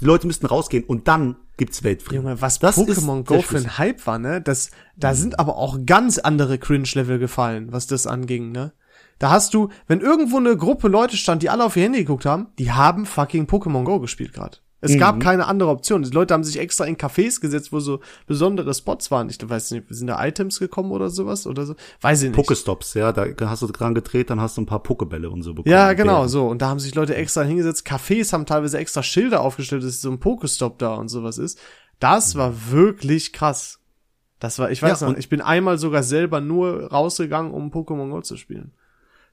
Die 0.00 0.04
Leute 0.04 0.26
müssten 0.26 0.46
rausgehen 0.46 0.84
und 0.84 1.08
dann 1.08 1.36
gibt's 1.56 1.82
Weltfrieden. 1.82 2.24
Junge, 2.24 2.40
was 2.40 2.58
Das 2.58 2.76
Pokémon 2.76 3.24
Go 3.24 3.42
für 3.42 3.58
ein 3.58 3.78
Hype 3.78 4.06
war, 4.06 4.18
ne? 4.18 4.40
Das, 4.40 4.70
da 4.96 5.14
sind 5.14 5.38
aber 5.38 5.56
auch 5.56 5.78
ganz 5.86 6.18
andere 6.18 6.58
Cringe-Level 6.58 7.18
gefallen, 7.18 7.72
was 7.72 7.86
das 7.86 8.06
anging, 8.06 8.52
ne? 8.52 8.72
Da 9.18 9.30
hast 9.30 9.54
du, 9.54 9.68
wenn 9.86 10.00
irgendwo 10.00 10.38
eine 10.38 10.56
Gruppe 10.56 10.88
Leute 10.88 11.16
stand, 11.16 11.42
die 11.42 11.50
alle 11.50 11.64
auf 11.64 11.76
ihr 11.76 11.84
Handy 11.84 12.00
geguckt 12.00 12.26
haben, 12.26 12.48
die 12.58 12.72
haben 12.72 13.06
fucking 13.06 13.46
Pokémon 13.46 13.84
Go 13.84 14.00
gespielt 14.00 14.32
gerade. 14.32 14.58
Es 14.82 14.98
gab 14.98 15.20
keine 15.20 15.46
andere 15.46 15.70
Option. 15.70 16.02
Die 16.02 16.10
Leute 16.10 16.34
haben 16.34 16.42
sich 16.42 16.58
extra 16.58 16.84
in 16.84 16.96
Cafés 16.96 17.40
gesetzt, 17.40 17.72
wo 17.72 17.78
so 17.78 18.00
besondere 18.26 18.74
Spots 18.74 19.10
waren. 19.12 19.30
Ich 19.30 19.38
weiß 19.40 19.70
nicht, 19.70 19.86
sind 19.90 20.08
da 20.08 20.22
Items 20.24 20.58
gekommen 20.58 20.90
oder 20.90 21.08
sowas 21.08 21.46
oder 21.46 21.64
so? 21.64 21.76
Weiß 22.00 22.22
ich 22.22 22.30
nicht. 22.30 22.36
Pokestops, 22.36 22.94
ja, 22.94 23.12
da 23.12 23.26
hast 23.48 23.62
du 23.62 23.68
dran 23.68 23.94
gedreht, 23.94 24.28
dann 24.28 24.40
hast 24.40 24.56
du 24.56 24.62
ein 24.62 24.66
paar 24.66 24.82
Pokebälle 24.82 25.30
und 25.30 25.42
so 25.42 25.54
bekommen. 25.54 25.72
Ja, 25.72 25.92
genau, 25.92 26.26
so. 26.26 26.46
Und 26.48 26.60
da 26.62 26.68
haben 26.68 26.80
sich 26.80 26.94
Leute 26.96 27.14
extra 27.14 27.42
hingesetzt. 27.42 27.86
Cafés 27.86 28.32
haben 28.32 28.44
teilweise 28.44 28.78
extra 28.78 29.04
Schilder 29.04 29.40
aufgestellt, 29.40 29.84
dass 29.84 30.00
so 30.00 30.10
ein 30.10 30.18
Pokestop 30.18 30.78
da 30.80 30.94
und 30.94 31.08
sowas 31.08 31.38
ist. 31.38 31.60
Das 32.00 32.34
war 32.34 32.72
wirklich 32.72 33.32
krass. 33.32 33.78
Das 34.40 34.58
war, 34.58 34.72
ich 34.72 34.82
weiß 34.82 35.02
Ja, 35.02 35.08
noch, 35.08 35.16
ich 35.16 35.28
bin 35.28 35.40
einmal 35.40 35.78
sogar 35.78 36.02
selber 36.02 36.40
nur 36.40 36.90
rausgegangen, 36.90 37.52
um 37.52 37.70
Pokémon 37.70 38.10
Go 38.10 38.20
zu 38.22 38.36
spielen. 38.36 38.72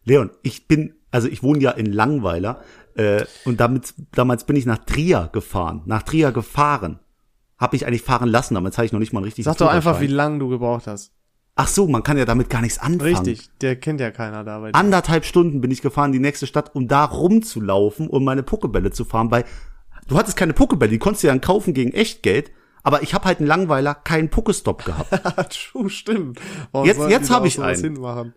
Leon, 0.03 0.29
ich 0.43 0.67
bin, 0.67 0.93
also 1.09 1.27
ich 1.27 1.41
wohne 1.41 1.59
ja 1.59 1.71
in 1.71 1.87
Langweiler 1.87 2.61
äh, 2.99 3.25
und 3.45 3.59
damit, 3.59 3.93
damals 4.11 4.45
bin 4.45 4.55
ich 4.55 4.65
nach 4.65 4.79
Trier 4.79 5.29
gefahren. 5.31 5.83
Nach 5.85 6.03
Trier 6.03 6.31
gefahren. 6.31 6.99
Hab 7.57 7.73
ich 7.73 7.85
eigentlich 7.85 8.01
fahren 8.03 8.29
lassen, 8.29 8.53
damals 8.55 8.77
hatte 8.77 8.85
ich 8.85 8.91
noch 8.93 8.99
nicht 8.99 9.11
mal 9.13 9.19
einen 9.19 9.25
richtigen 9.25 9.45
Sag 9.45 9.57
doch 9.57 9.69
einfach, 9.69 9.99
wie 10.01 10.07
lange 10.07 10.39
du 10.39 10.49
gebraucht 10.49 10.87
hast. 10.87 11.11
Ach 11.55 11.67
so, 11.67 11.87
man 11.87 12.03
kann 12.03 12.17
ja 12.17 12.23
damit 12.23 12.49
gar 12.49 12.61
nichts 12.61 12.79
anfangen. 12.79 13.01
Richtig, 13.25 13.49
der 13.59 13.75
kennt 13.75 13.99
ja 13.99 14.11
keiner 14.11 14.45
da. 14.45 14.63
Anderthalb 14.71 15.25
Stunden 15.25 15.59
bin 15.59 15.71
ich 15.71 15.81
gefahren, 15.81 16.13
die 16.13 16.19
nächste 16.19 16.47
Stadt, 16.47 16.73
um 16.73 16.87
da 16.87 17.03
rumzulaufen, 17.03 18.07
um 18.07 18.23
meine 18.23 18.43
Pokebälle 18.43 18.91
zu 18.91 19.03
fahren, 19.03 19.29
weil 19.31 19.43
du 20.07 20.17
hattest 20.17 20.37
keine 20.37 20.53
Pokebälle, 20.53 20.91
die 20.91 20.99
konntest 20.99 21.23
du 21.23 21.27
ja 21.27 21.33
dann 21.33 21.41
kaufen 21.41 21.73
gegen 21.73 21.91
Echtgeld, 21.91 22.51
aber 22.83 23.03
ich 23.03 23.13
habe 23.13 23.25
halt 23.25 23.41
in 23.41 23.45
Langweiler 23.45 23.93
keinen 23.93 24.29
Pokestop 24.29 24.85
gehabt. 24.85 25.09
True, 25.71 25.89
stimmt. 25.89 26.39
Warum 26.71 26.87
Jetzt- 26.87 27.09
jetzt 27.09 27.25
die 27.25 27.29
da 27.29 27.35
hab 27.35 27.41
auch 27.41 27.45
ich 27.47 27.61
einen. 27.61 28.33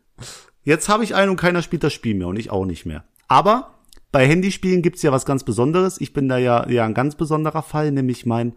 Jetzt 0.64 0.88
habe 0.88 1.04
ich 1.04 1.14
einen 1.14 1.30
und 1.30 1.36
keiner 1.36 1.62
spielt 1.62 1.84
das 1.84 1.92
Spiel 1.92 2.14
mehr 2.14 2.26
und 2.28 2.38
ich 2.38 2.50
auch 2.50 2.64
nicht 2.64 2.86
mehr. 2.86 3.04
Aber 3.28 3.74
bei 4.12 4.26
Handyspielen 4.28 4.82
gibt's 4.82 5.02
ja 5.02 5.10
was 5.10 5.24
ganz 5.24 5.42
Besonderes. 5.42 6.00
Ich 6.00 6.12
bin 6.12 6.28
da 6.28 6.38
ja, 6.38 6.68
ja 6.68 6.84
ein 6.84 6.94
ganz 6.94 7.16
besonderer 7.16 7.62
Fall, 7.62 7.90
nämlich 7.90 8.26
mein, 8.26 8.54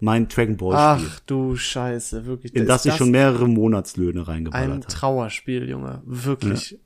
mein 0.00 0.28
Dragon 0.28 0.56
Ball 0.56 0.96
Spiel, 0.96 1.08
Ach 1.10 1.20
du 1.20 1.56
Scheiße, 1.56 2.26
wirklich. 2.26 2.54
in 2.54 2.62
ist 2.62 2.68
das 2.68 2.84
ich 2.84 2.94
schon 2.96 3.12
mehrere 3.12 3.48
Monatslöhne 3.48 4.26
reingeballert 4.26 4.68
ein 4.68 4.82
habe. 4.82 4.86
Trauerspiel, 4.86 5.68
Junge. 5.68 6.02
Wirklich. 6.04 6.78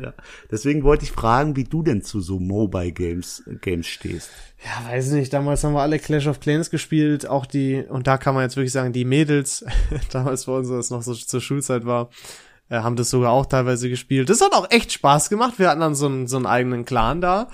Ja. 0.00 0.14
Deswegen 0.50 0.84
wollte 0.84 1.04
ich 1.04 1.10
fragen, 1.10 1.56
wie 1.56 1.64
du 1.64 1.82
denn 1.82 2.02
zu 2.02 2.20
so 2.20 2.38
Mobile 2.38 2.92
Games, 2.92 3.42
Games 3.60 3.86
stehst. 3.86 4.30
Ja, 4.64 4.92
weiß 4.92 5.10
nicht. 5.10 5.32
Damals 5.32 5.64
haben 5.64 5.74
wir 5.74 5.80
alle 5.80 5.98
Clash 5.98 6.26
of 6.26 6.38
Clans 6.40 6.70
gespielt, 6.70 7.26
auch 7.26 7.46
die, 7.46 7.84
und 7.88 8.06
da 8.06 8.16
kann 8.18 8.34
man 8.34 8.44
jetzt 8.44 8.56
wirklich 8.56 8.72
sagen, 8.72 8.92
die 8.92 9.04
Mädels, 9.04 9.64
damals 10.12 10.44
bei 10.44 10.52
uns, 10.52 10.70
als 10.70 10.90
noch 10.90 11.02
so 11.02 11.14
zur 11.14 11.40
Schulzeit 11.40 11.86
war, 11.86 12.10
äh, 12.70 12.80
haben 12.80 12.96
das 12.96 13.10
sogar 13.10 13.32
auch 13.32 13.46
teilweise 13.46 13.90
gespielt. 13.90 14.30
Das 14.30 14.40
hat 14.40 14.54
auch 14.54 14.70
echt 14.70 14.92
Spaß 14.92 15.28
gemacht. 15.28 15.58
Wir 15.58 15.68
hatten 15.68 15.80
dann 15.80 15.94
so 15.94 16.06
einen, 16.06 16.26
so 16.26 16.36
einen 16.36 16.46
eigenen 16.46 16.86
Clan 16.86 17.20
da, 17.20 17.48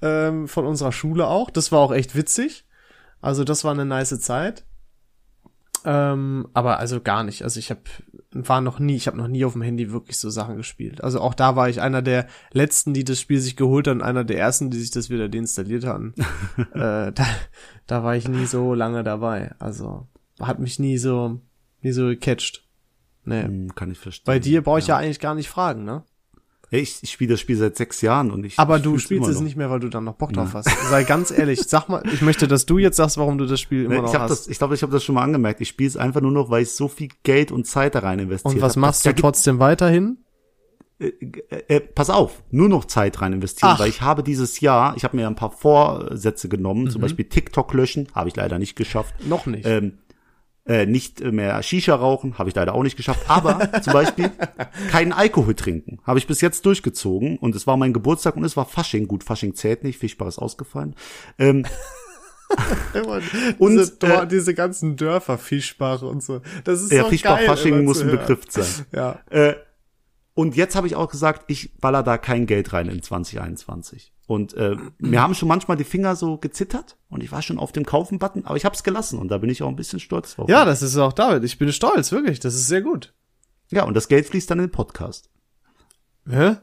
ähm, 0.00 0.48
von 0.48 0.64
unserer 0.64 0.92
Schule 0.92 1.26
auch. 1.26 1.50
Das 1.50 1.72
war 1.72 1.80
auch 1.80 1.92
echt 1.92 2.16
witzig. 2.16 2.64
Also 3.20 3.44
das 3.44 3.64
war 3.64 3.72
eine 3.72 3.84
nice 3.84 4.18
Zeit. 4.20 4.64
Ähm, 5.84 6.48
aber 6.52 6.78
also 6.78 7.00
gar 7.00 7.24
nicht. 7.24 7.42
Also 7.42 7.58
ich 7.58 7.70
habe 7.70 7.80
war 8.32 8.60
noch 8.60 8.78
nie, 8.78 8.96
ich 8.96 9.06
habe 9.06 9.16
noch 9.16 9.28
nie 9.28 9.44
auf 9.44 9.54
dem 9.54 9.62
Handy 9.62 9.90
wirklich 9.90 10.18
so 10.18 10.30
Sachen 10.30 10.56
gespielt. 10.56 11.02
Also 11.02 11.20
auch 11.20 11.34
da 11.34 11.56
war 11.56 11.68
ich 11.68 11.80
einer 11.80 12.02
der 12.02 12.26
letzten, 12.52 12.94
die 12.94 13.02
das 13.02 13.18
Spiel 13.18 13.40
sich 13.40 13.56
geholt 13.56 13.88
haben, 13.88 14.02
einer 14.02 14.24
der 14.24 14.38
ersten, 14.38 14.70
die 14.70 14.78
sich 14.78 14.90
das 14.90 15.10
wieder 15.10 15.28
deinstalliert 15.28 15.84
hatten. 15.84 16.14
äh, 16.74 17.12
da, 17.12 17.26
da 17.86 18.04
war 18.04 18.14
ich 18.14 18.28
nie 18.28 18.46
so 18.46 18.74
lange 18.74 19.02
dabei. 19.02 19.54
Also 19.58 20.06
hat 20.38 20.58
mich 20.58 20.78
nie 20.78 20.98
so 20.98 21.40
nie 21.82 21.92
so 21.92 22.06
gecatcht. 22.06 22.68
Nee. 23.30 23.42
Hm, 23.44 23.74
kann 23.74 23.90
ich 23.90 23.98
verstehen. 23.98 24.24
Bei 24.26 24.38
dir 24.38 24.62
brauche 24.62 24.78
ich 24.80 24.88
ja. 24.88 24.96
eigentlich 24.96 25.20
gar 25.20 25.34
nicht 25.34 25.48
fragen, 25.48 25.84
ne? 25.84 26.02
Ja, 26.72 26.78
ich, 26.78 26.98
ich 27.02 27.10
spiele 27.10 27.32
das 27.32 27.40
Spiel 27.40 27.56
seit 27.56 27.76
sechs 27.76 28.00
Jahren 28.00 28.30
und 28.30 28.44
ich. 28.44 28.56
Aber 28.58 28.76
ich 28.76 28.82
du 28.84 28.96
spielst 28.98 29.28
es 29.28 29.36
noch. 29.36 29.42
nicht 29.42 29.56
mehr, 29.56 29.70
weil 29.70 29.80
du 29.80 29.88
dann 29.88 30.04
noch 30.04 30.14
Bock 30.14 30.32
drauf 30.32 30.54
hast. 30.54 30.68
Sei 30.88 31.02
ganz 31.02 31.32
ehrlich, 31.32 31.60
sag 31.62 31.88
mal, 31.88 32.02
ich 32.12 32.22
möchte, 32.22 32.46
dass 32.46 32.64
du 32.64 32.78
jetzt 32.78 32.96
sagst, 32.96 33.18
warum 33.18 33.38
du 33.38 33.46
das 33.46 33.58
Spiel 33.60 33.86
immer 33.86 33.94
Nee, 33.96 34.00
noch 34.02 34.08
ich 34.08 34.14
habe 34.14 34.24
hast. 34.30 34.42
das, 34.42 34.48
ich 34.48 34.58
glaube, 34.58 34.74
ich 34.76 34.82
habe 34.82 34.92
das 34.92 35.02
schon 35.02 35.16
mal 35.16 35.22
angemerkt. 35.24 35.60
Ich 35.60 35.68
spiele 35.68 35.88
es 35.88 35.96
einfach 35.96 36.20
nur 36.20 36.30
noch, 36.30 36.48
weil 36.48 36.62
ich 36.62 36.70
so 36.70 36.86
viel 36.86 37.08
Geld 37.24 37.50
und 37.50 37.66
Zeit 37.66 37.96
da 37.96 38.00
rein 38.00 38.20
investiert 38.20 38.54
Und 38.54 38.60
was 38.60 38.74
hab. 38.76 38.80
machst 38.82 39.04
Da 39.04 39.12
du 39.12 39.20
trotzdem 39.20 39.58
weiterhin? 39.58 40.18
äh, 41.00 41.06
äh, 41.68 41.80
pass 41.80 42.10
auf, 42.10 42.42
nur 42.50 42.68
noch 42.68 42.84
Zeit 42.84 43.20
rein 43.20 43.32
investieren, 43.32 43.72
Ach. 43.74 43.80
weil 43.80 43.88
ich 43.88 44.02
habe 44.02 44.22
dieses 44.22 44.60
Jahr, 44.60 44.94
ich 44.96 45.02
habe 45.04 45.16
mir 45.16 45.26
ein 45.26 45.34
paar 45.34 45.50
Vorsätze 45.50 46.48
genommen, 46.48 46.84
Mhm. 46.84 46.90
zum 46.90 47.00
Beispiel 47.02 47.24
TikTok 47.24 47.72
löschen, 47.74 48.08
habe 48.14 48.28
ich 48.28 48.36
leider 48.36 48.58
nicht 48.58 48.76
geschafft. 48.76 49.14
Noch 49.26 49.46
nicht. 49.46 49.66
Ähm, 49.66 49.98
äh, 50.66 50.86
nicht 50.86 51.20
mehr 51.20 51.62
Shisha 51.62 51.94
rauchen, 51.94 52.38
habe 52.38 52.48
ich 52.48 52.54
leider 52.54 52.74
auch 52.74 52.82
nicht 52.82 52.96
geschafft. 52.96 53.28
Aber 53.28 53.72
zum 53.82 53.92
Beispiel 53.92 54.30
keinen 54.90 55.12
Alkohol 55.12 55.54
trinken, 55.54 56.00
habe 56.04 56.18
ich 56.18 56.26
bis 56.26 56.40
jetzt 56.40 56.66
durchgezogen. 56.66 57.38
Und 57.38 57.54
es 57.54 57.66
war 57.66 57.76
mein 57.76 57.92
Geburtstag 57.92 58.36
und 58.36 58.44
es 58.44 58.56
war 58.56 58.66
Fasching. 58.66 59.08
Gut, 59.08 59.24
Fasching 59.24 59.54
zählt 59.54 59.84
nicht, 59.84 59.98
Fischbar 59.98 60.28
ist 60.28 60.38
ausgefallen. 60.38 60.94
Ähm, 61.38 61.66
Und, 63.58 63.76
diese, 63.76 63.96
äh, 64.00 64.26
diese 64.26 64.54
ganzen 64.54 64.96
Dörfer, 64.96 65.38
Fischbach 65.38 66.02
und 66.02 66.22
so. 66.22 66.40
Das 66.64 66.80
ist 66.80 66.92
ja, 66.92 67.04
so 67.04 67.08
Fischbar 67.08 67.36
geil, 67.36 67.46
Fasching 67.46 67.84
muss 67.84 68.02
ein. 68.02 68.10
Begriff 68.10 68.40
sein. 68.48 68.86
Ja. 68.92 69.20
Äh, 69.30 69.54
und 70.34 70.56
jetzt 70.56 70.74
habe 70.74 70.86
ich 70.86 70.96
auch 70.96 71.10
gesagt, 71.10 71.44
ich 71.48 71.76
baller 71.78 72.02
da 72.02 72.18
kein 72.18 72.46
Geld 72.46 72.72
rein 72.72 72.88
in 72.88 73.02
2021. 73.02 74.12
Und 74.30 74.54
äh, 74.54 74.76
mir 74.98 75.20
haben 75.20 75.34
schon 75.34 75.48
manchmal 75.48 75.76
die 75.76 75.82
Finger 75.82 76.14
so 76.14 76.38
gezittert 76.38 76.96
und 77.08 77.20
ich 77.20 77.32
war 77.32 77.42
schon 77.42 77.58
auf 77.58 77.72
dem 77.72 77.84
Kaufen-Button, 77.84 78.44
aber 78.44 78.56
ich 78.56 78.64
habe 78.64 78.76
es 78.76 78.84
gelassen 78.84 79.18
und 79.18 79.26
da 79.26 79.38
bin 79.38 79.50
ich 79.50 79.60
auch 79.60 79.68
ein 79.68 79.74
bisschen 79.74 79.98
stolz 79.98 80.36
drauf. 80.36 80.48
Ja, 80.48 80.64
das 80.64 80.82
ist 80.82 80.96
auch 80.98 81.12
David. 81.12 81.42
Ich 81.42 81.58
bin 81.58 81.72
stolz, 81.72 82.12
wirklich. 82.12 82.38
Das 82.38 82.54
ist 82.54 82.68
sehr 82.68 82.80
gut. 82.80 83.12
ja, 83.72 83.82
und 83.82 83.94
das 83.94 84.06
Geld 84.06 84.26
fließt 84.26 84.48
dann 84.48 84.60
in 84.60 84.66
den 84.66 84.70
Podcast. 84.70 85.30
Hä? 86.28 86.58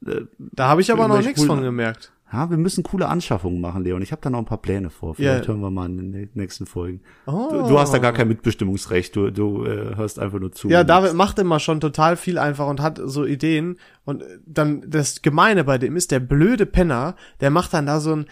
Da 0.00 0.68
habe 0.68 0.80
ich 0.80 0.90
aber 0.90 1.08
noch 1.08 1.20
nichts 1.20 1.44
von 1.44 1.60
gemerkt. 1.60 2.10
Ja, 2.30 2.50
wir 2.50 2.58
müssen 2.58 2.82
coole 2.82 3.08
Anschaffungen 3.08 3.60
machen, 3.60 3.84
Leon. 3.84 4.02
Ich 4.02 4.12
habe 4.12 4.20
da 4.20 4.28
noch 4.28 4.38
ein 4.40 4.44
paar 4.44 4.60
Pläne 4.60 4.90
vor. 4.90 5.14
Vielleicht 5.14 5.44
Ja. 5.44 5.48
hören 5.48 5.60
wir 5.60 5.70
mal 5.70 5.86
in 5.86 5.96
den 5.96 6.14
nä- 6.14 6.28
nächsten 6.34 6.66
Folgen. 6.66 7.00
Oh. 7.26 7.48
Du, 7.50 7.68
du 7.68 7.78
hast 7.78 7.92
da 7.94 7.98
gar 7.98 8.12
kein 8.12 8.28
Mitbestimmungsrecht. 8.28 9.16
Du, 9.16 9.30
du 9.30 9.64
äh, 9.64 9.96
hörst 9.96 10.18
einfach 10.18 10.38
nur 10.38 10.52
zu. 10.52 10.68
Ja, 10.68 10.84
David 10.84 11.14
macht 11.14 11.38
immer 11.38 11.58
schon 11.58 11.80
total 11.80 12.16
viel 12.16 12.38
einfach 12.38 12.66
und 12.66 12.82
hat 12.82 13.00
so 13.02 13.24
Ideen. 13.24 13.78
Und 14.04 14.22
äh, 14.22 14.38
dann 14.44 14.84
das 14.86 15.22
Gemeine 15.22 15.64
bei 15.64 15.78
dem 15.78 15.96
ist, 15.96 16.10
der 16.10 16.20
blöde 16.20 16.66
Penner, 16.66 17.16
der 17.40 17.48
macht 17.50 17.72
dann 17.72 17.86
da 17.86 17.98
so 17.98 18.14
ein, 18.14 18.26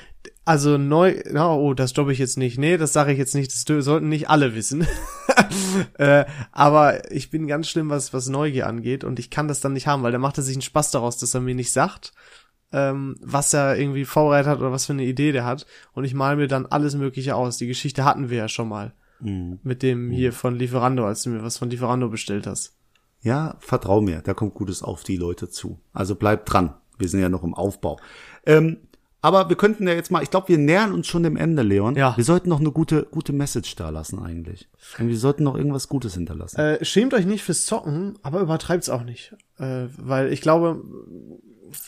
also 0.45 0.77
neu, 0.77 1.15
na, 1.33 1.55
oh, 1.55 1.73
das 1.73 1.91
stoppe 1.91 2.13
ich 2.13 2.19
jetzt 2.19 2.37
nicht. 2.37 2.59
Nee, 2.59 2.77
das 2.77 2.93
sage 2.93 3.13
ich 3.13 3.19
jetzt 3.19 3.35
nicht, 3.35 3.51
das 3.51 3.85
sollten 3.85 4.09
nicht 4.11 4.29
alle 4.29 4.55
wissen. 4.55 4.87
äh, 5.99 6.25
aber 6.53 7.11
ich 7.11 7.31
bin 7.31 7.47
ganz 7.47 7.69
schlimm, 7.69 7.91
was, 7.91 8.13
was 8.13 8.29
Neugier 8.29 8.67
angeht 8.67 9.05
und 9.05 9.19
ich 9.19 9.31
kann 9.31 9.49
das 9.49 9.61
dann 9.61 9.73
nicht 9.73 9.87
haben, 9.87 10.03
weil 10.03 10.13
der 10.13 10.21
macht 10.21 10.37
er 10.39 10.45
sich 10.45 10.55
einen 10.57 10.63
Spaß 10.63 10.91
daraus, 10.91 11.19
dass 11.19 11.35
er 11.35 11.41
mir 11.41 11.55
nicht 11.55 11.73
sagt, 11.73 12.13
ähm, 12.77 13.16
was 13.22 13.55
er 13.55 13.79
irgendwie 13.79 14.05
vorbereitet 14.05 14.51
hat 14.51 14.59
oder 14.59 14.70
was 14.70 14.85
für 14.85 14.93
eine 14.93 15.05
Idee 15.05 15.33
der 15.33 15.47
hat. 15.47 15.66
Und 15.95 16.05
ich 16.05 16.12
mal 16.12 16.37
mir 16.37 16.47
dann 16.47 16.66
alles 16.66 16.95
Mögliche 16.95 17.35
aus. 17.35 17.57
Die 17.57 17.66
Geschichte 17.66 18.05
hatten 18.05 18.29
wir 18.29 18.37
ja 18.37 18.49
schon 18.49 18.68
mal. 18.68 18.93
Mhm. 19.20 19.61
Mit 19.62 19.83
dem 19.83 20.11
hier 20.11 20.35
von 20.35 20.55
Lieferando, 20.55 21.07
als 21.07 21.22
du 21.22 21.31
mir 21.31 21.43
was 21.43 21.57
von 21.57 21.70
Lieferando 21.70 22.11
bestellt 22.11 22.47
hast. 22.47 22.77
Ja, 23.22 23.57
vertrau 23.61 24.03
mir, 24.03 24.20
da 24.20 24.35
kommt 24.35 24.53
Gutes 24.53 24.83
auf 24.83 25.05
die 25.05 25.16
Leute 25.16 25.49
zu. 25.49 25.81
Also 25.95 26.16
bleib 26.16 26.45
dran. 26.45 26.74
Wir 26.99 27.09
sind 27.09 27.20
ja 27.20 27.31
noch 27.31 27.45
im 27.45 27.55
Aufbau. 27.55 27.99
Ähm, 28.45 28.77
aber 29.22 29.49
wir 29.49 29.57
könnten 29.57 29.89
ja 29.89 29.95
jetzt 29.95 30.11
mal, 30.11 30.22
ich 30.22 30.31
glaube, 30.31 30.49
wir 30.49 30.59
nähern 30.59 30.93
uns 30.93 31.07
schon 31.07 31.22
dem 31.22 31.37
Ende, 31.37 31.62
Leon. 31.62 31.97
Ja. 31.97 32.14
Wir 32.16 32.24
sollten 32.24 32.51
noch 32.51 32.61
eine 32.61 32.72
gute, 32.72 33.05
gute 33.11 33.33
Message 33.33 33.74
da 33.74 33.89
lassen 33.89 34.18
eigentlich. 34.18 34.68
Und 34.99 35.09
wir 35.09 35.16
sollten 35.16 35.45
noch 35.45 35.57
irgendwas 35.57 35.89
Gutes 35.89 36.12
hinterlassen. 36.12 36.61
Äh, 36.61 36.85
schämt 36.85 37.14
euch 37.14 37.24
nicht 37.24 37.43
fürs 37.43 37.64
Zocken, 37.64 38.18
aber 38.22 38.41
übertreibt's 38.41 38.91
auch 38.91 39.03
nicht. 39.03 39.35
Äh, 39.59 39.87
weil 39.97 40.31
ich 40.31 40.43
glaube, 40.43 40.83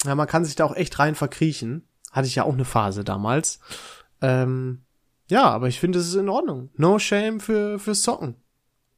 ja, 0.05 0.14
man 0.14 0.26
kann 0.26 0.45
sich 0.45 0.57
da 0.57 0.64
auch 0.64 0.76
echt 0.76 0.99
rein 0.99 1.14
verkriechen. 1.14 1.87
Hatte 2.12 2.26
ich 2.26 2.35
ja 2.35 2.45
auch 2.45 2.55
eine 2.55 2.64
Phase 2.64 3.05
damals. 3.05 3.61
Ähm, 4.22 4.83
ja, 5.29 5.45
aber 5.45 5.68
ich 5.68 5.79
finde, 5.79 5.99
es 5.99 6.09
ist 6.09 6.14
in 6.14 6.29
Ordnung. 6.29 6.70
No 6.76 6.99
shame 6.99 7.41
für, 7.41 7.79
fürs 7.79 8.03
Zocken. 8.03 8.37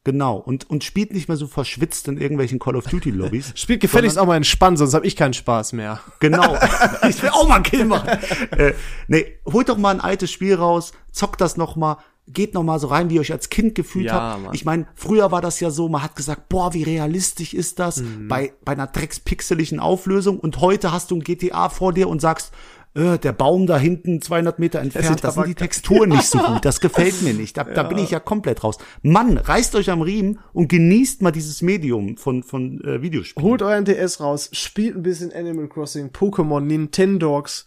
Genau. 0.03 0.37
Und, 0.37 0.67
und 0.69 0.83
spielt 0.83 1.13
nicht 1.13 1.27
mehr 1.27 1.37
so 1.37 1.45
verschwitzt 1.45 2.07
in 2.07 2.17
irgendwelchen 2.17 2.57
Call 2.57 2.75
of 2.75 2.85
Duty 2.85 3.11
Lobbys. 3.11 3.53
Spielt 3.55 3.81
gefälligst 3.81 4.17
auch 4.17 4.25
mal 4.25 4.37
entspannt, 4.37 4.79
sonst 4.79 4.95
habe 4.95 5.05
ich 5.05 5.15
keinen 5.15 5.33
Spaß 5.33 5.73
mehr. 5.73 5.99
Genau. 6.19 6.57
ich 7.09 7.21
will 7.21 7.29
auch 7.29 7.47
mal 7.47 7.55
einen 7.55 7.63
Kill 7.63 7.85
machen. 7.85 8.07
äh, 8.51 8.73
nee, 9.07 9.37
holt 9.45 9.69
doch 9.69 9.77
mal 9.77 9.93
ein 9.93 10.01
altes 10.01 10.31
Spiel 10.31 10.55
raus, 10.55 10.93
zockt 11.11 11.39
das 11.39 11.55
noch 11.55 11.75
mal, 11.75 11.97
geht 12.33 12.53
noch 12.53 12.63
mal 12.63 12.79
so 12.79 12.87
rein, 12.87 13.09
wie 13.09 13.15
ihr 13.15 13.21
euch 13.21 13.31
als 13.31 13.49
Kind 13.49 13.75
gefühlt 13.75 14.05
Ja, 14.07 14.13
habt. 14.13 14.43
Mann. 14.43 14.53
Ich 14.53 14.65
meine, 14.65 14.87
früher 14.95 15.31
war 15.31 15.41
das 15.41 15.59
ja 15.59 15.69
so, 15.71 15.89
man 15.89 16.03
hat 16.03 16.15
gesagt, 16.15 16.49
boah, 16.49 16.73
wie 16.73 16.83
realistisch 16.83 17.53
ist 17.53 17.79
das 17.79 17.97
Mhm. 17.97 18.27
bei, 18.27 18.53
bei 18.65 18.71
einer 18.73 18.87
dreckspixeligen 18.87 19.79
Auflösung 19.79 20.39
und 20.39 20.59
heute 20.61 20.91
hast 20.91 21.11
du 21.11 21.15
ein 21.15 21.21
GTA 21.23 21.69
vor 21.69 21.93
dir 21.93 22.07
und 22.09 22.21
sagst, 22.21 22.51
äh, 22.93 23.17
der 23.17 23.31
Baum 23.31 23.67
da 23.67 23.77
hinten 23.77 24.21
200 24.21 24.59
Meter 24.59 24.79
entfernt, 24.81 25.23
das 25.23 25.35
sind 25.35 25.47
die 25.47 25.55
Texturen 25.55 26.09
nicht 26.09 26.25
so 26.27 26.39
gut, 26.39 26.65
das 26.65 26.81
gefällt 26.81 27.21
mir 27.21 27.33
nicht, 27.33 27.55
da, 27.55 27.63
da 27.63 27.83
bin 27.89 27.97
ich 27.97 28.11
ja 28.11 28.19
komplett 28.19 28.65
raus. 28.65 28.77
Mann, 29.01 29.37
reißt 29.37 29.75
euch 29.75 29.89
am 29.89 30.01
Riemen 30.01 30.39
und 30.51 30.67
genießt 30.67 31.21
mal 31.21 31.31
dieses 31.31 31.61
Medium 31.61 32.17
von, 32.17 32.43
von 32.43 32.81
äh, 32.83 33.01
Videospielen. 33.01 33.47
Holt 33.47 33.61
euren 33.61 33.85
DS 33.85 34.19
raus, 34.19 34.49
spielt 34.51 34.97
ein 34.97 35.03
bisschen 35.03 35.31
Animal 35.31 35.69
Crossing, 35.69 36.09
Pokémon, 36.09 36.59
Nintendogs, 36.59 37.65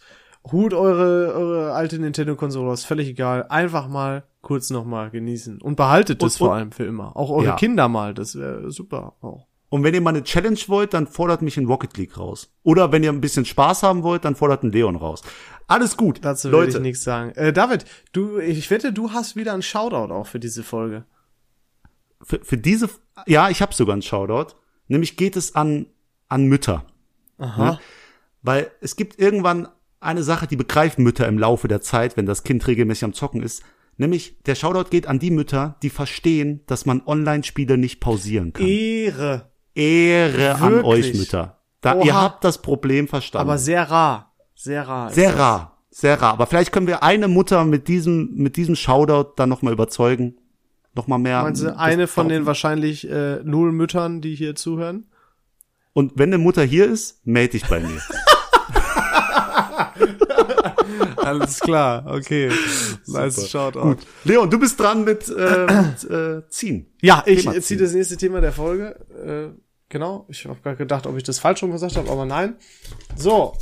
holt 0.51 0.75
eure, 0.75 1.33
eure 1.33 1.73
alte 1.73 1.97
Nintendo-Konsole 1.97 2.69
raus, 2.69 2.85
völlig 2.85 3.07
egal. 3.07 3.47
Einfach 3.49 3.87
mal 3.87 4.25
kurz 4.45 4.69
noch 4.69 4.85
mal 4.85 5.09
genießen. 5.09 5.59
Und 5.61 5.75
behaltet 5.75 6.21
das 6.21 6.35
Und- 6.35 6.37
vor 6.47 6.53
allem 6.55 6.71
für 6.71 6.85
immer. 6.85 7.17
Auch 7.17 7.29
eure 7.31 7.45
Ja. 7.45 7.55
Kinder 7.57 7.89
mal, 7.89 8.13
das 8.13 8.35
wäre 8.37 8.71
super. 8.71 9.15
Auch. 9.21 9.47
Und 9.69 9.83
wenn 9.83 9.93
ihr 9.93 9.99
mal 10.01 10.11
eine 10.11 10.23
Challenge 10.23 10.59
wollt, 10.67 10.93
dann 10.93 11.07
fordert 11.07 11.41
mich 11.41 11.57
in 11.57 11.65
Rocket 11.65 11.97
League 11.97 12.17
raus. 12.17 12.53
Oder 12.63 12.91
wenn 12.91 13.03
ihr 13.03 13.11
ein 13.11 13.19
bisschen 13.19 13.43
Spaß 13.43 13.83
haben 13.83 14.03
wollt, 14.03 14.23
dann 14.23 14.35
fordert 14.35 14.63
einen 14.63 14.71
Leon 14.71 14.95
raus. 14.95 15.21
Alles 15.67 15.97
gut. 15.97 16.19
Dazu 16.23 16.47
will 16.49 16.59
Leute, 16.59 16.77
ich 16.77 16.83
nichts 16.83 17.03
sagen. 17.03 17.31
Äh, 17.31 17.51
David, 17.51 17.83
du, 18.13 18.37
ich 18.37 18.69
wette, 18.69 18.93
du 18.93 19.11
hast 19.11 19.35
wieder 19.35 19.51
einen 19.53 19.63
Shoutout 19.63 20.13
auch 20.13 20.27
für 20.27 20.39
diese 20.39 20.63
Folge. 20.63 21.03
für, 22.21 22.39
für 22.43 22.57
diese, 22.57 22.89
ja, 23.27 23.49
ich 23.49 23.61
habe 23.61 23.73
sogar 23.73 23.93
einen 23.93 24.01
Shoutout. 24.03 24.55
Nämlich 24.87 25.17
geht 25.17 25.35
es 25.35 25.55
an, 25.55 25.87
an 26.29 26.45
Mütter. 26.45 26.85
Aha. 27.39 27.79
Weil 28.43 28.69
es 28.81 28.95
gibt 28.95 29.19
irgendwann 29.19 29.67
eine 29.99 30.21
Sache, 30.23 30.45
die 30.45 30.55
begreifen 30.55 31.03
Mütter 31.03 31.27
im 31.27 31.39
Laufe 31.39 31.67
der 31.67 31.81
Zeit, 31.81 32.15
wenn 32.15 32.27
das 32.27 32.43
Kind 32.43 32.65
regelmäßig 32.67 33.03
am 33.05 33.13
Zocken 33.13 33.41
ist. 33.41 33.63
Nämlich, 33.97 34.41
der 34.43 34.55
Shoutout 34.55 34.89
geht 34.89 35.07
an 35.07 35.19
die 35.19 35.31
Mütter, 35.31 35.77
die 35.81 35.89
verstehen, 35.89 36.61
dass 36.67 36.85
man 36.85 37.01
Online-Spiele 37.05 37.77
nicht 37.77 37.99
pausieren 37.99 38.51
kann. 38.51 38.67
Ehre. 38.67 39.51
Ehre 39.73 40.55
an 40.55 40.73
Wirklich? 40.73 40.85
euch 40.85 41.13
Mütter. 41.17 41.59
Da, 41.81 41.95
Oha. 41.95 42.05
ihr 42.05 42.15
habt 42.15 42.43
das 42.43 42.61
Problem 42.61 43.07
verstanden. 43.07 43.47
Aber 43.47 43.57
sehr 43.57 43.89
rar. 43.89 44.33
Sehr 44.55 44.87
rar. 44.87 45.11
Sehr 45.11 45.37
rar, 45.37 45.77
sehr 45.89 46.21
rar. 46.21 46.33
Aber 46.33 46.47
vielleicht 46.47 46.71
können 46.71 46.87
wir 46.87 47.03
eine 47.03 47.27
Mutter 47.27 47.63
mit 47.65 47.87
diesem, 47.87 48.33
mit 48.35 48.57
diesem 48.57 48.75
Shoutout 48.75 49.33
dann 49.35 49.49
nochmal 49.49 49.73
überzeugen. 49.73 50.37
Nochmal 50.95 51.19
mehr. 51.19 51.43
Meinst 51.43 51.61
du, 51.61 51.67
das 51.67 51.77
eine 51.77 52.07
von 52.07 52.29
den 52.29 52.45
wahrscheinlich 52.45 53.09
äh, 53.09 53.41
null 53.43 53.73
Müttern, 53.73 54.21
die 54.21 54.33
hier 54.33 54.55
zuhören? 54.55 55.07
Und 55.93 56.13
wenn 56.15 56.29
eine 56.29 56.37
Mutter 56.37 56.63
hier 56.63 56.85
ist, 56.85 57.25
melde 57.25 57.51
dich 57.51 57.65
bei 57.67 57.81
mir. 57.81 58.01
Alles 61.25 61.59
klar, 61.59 62.05
okay. 62.07 62.49
nice 63.07 63.35
Super. 63.35 63.47
Shoutout. 63.47 63.81
Gut. 63.81 63.97
Leon, 64.23 64.49
du 64.49 64.59
bist 64.59 64.79
dran 64.79 65.03
mit, 65.03 65.27
äh, 65.29 65.65
mit 65.65 66.09
äh, 66.09 66.47
Ziehen. 66.49 66.93
Ja, 67.01 67.23
ich 67.25 67.41
Thema 67.43 67.61
ziehe 67.61 67.79
das 67.79 67.93
nächste 67.93 68.17
Thema 68.17 68.41
der 68.41 68.51
Folge. 68.53 69.53
Äh, 69.55 69.59
genau, 69.89 70.25
ich 70.29 70.45
habe 70.45 70.59
gerade 70.61 70.77
gedacht, 70.77 71.05
ob 71.07 71.17
ich 71.17 71.23
das 71.23 71.39
falsch 71.39 71.63
rum 71.63 71.71
gesagt 71.71 71.95
habe, 71.97 72.09
aber 72.09 72.25
nein. 72.25 72.55
So, 73.15 73.57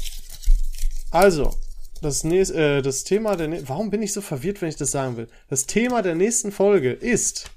also, 1.12 1.56
das, 2.02 2.24
nächste, 2.24 2.78
äh, 2.78 2.82
das 2.82 3.04
Thema 3.04 3.36
der... 3.36 3.48
nä- 3.48 3.64
Warum 3.68 3.90
bin 3.90 4.02
ich 4.02 4.14
so 4.14 4.22
verwirrt, 4.22 4.62
wenn 4.62 4.70
ich 4.70 4.76
das 4.76 4.92
sagen 4.92 5.16
will? 5.18 5.28
Das 5.50 5.66
Thema 5.66 6.02
der 6.02 6.16
nächsten 6.16 6.52
Folge 6.52 6.92
ist... 6.92 7.52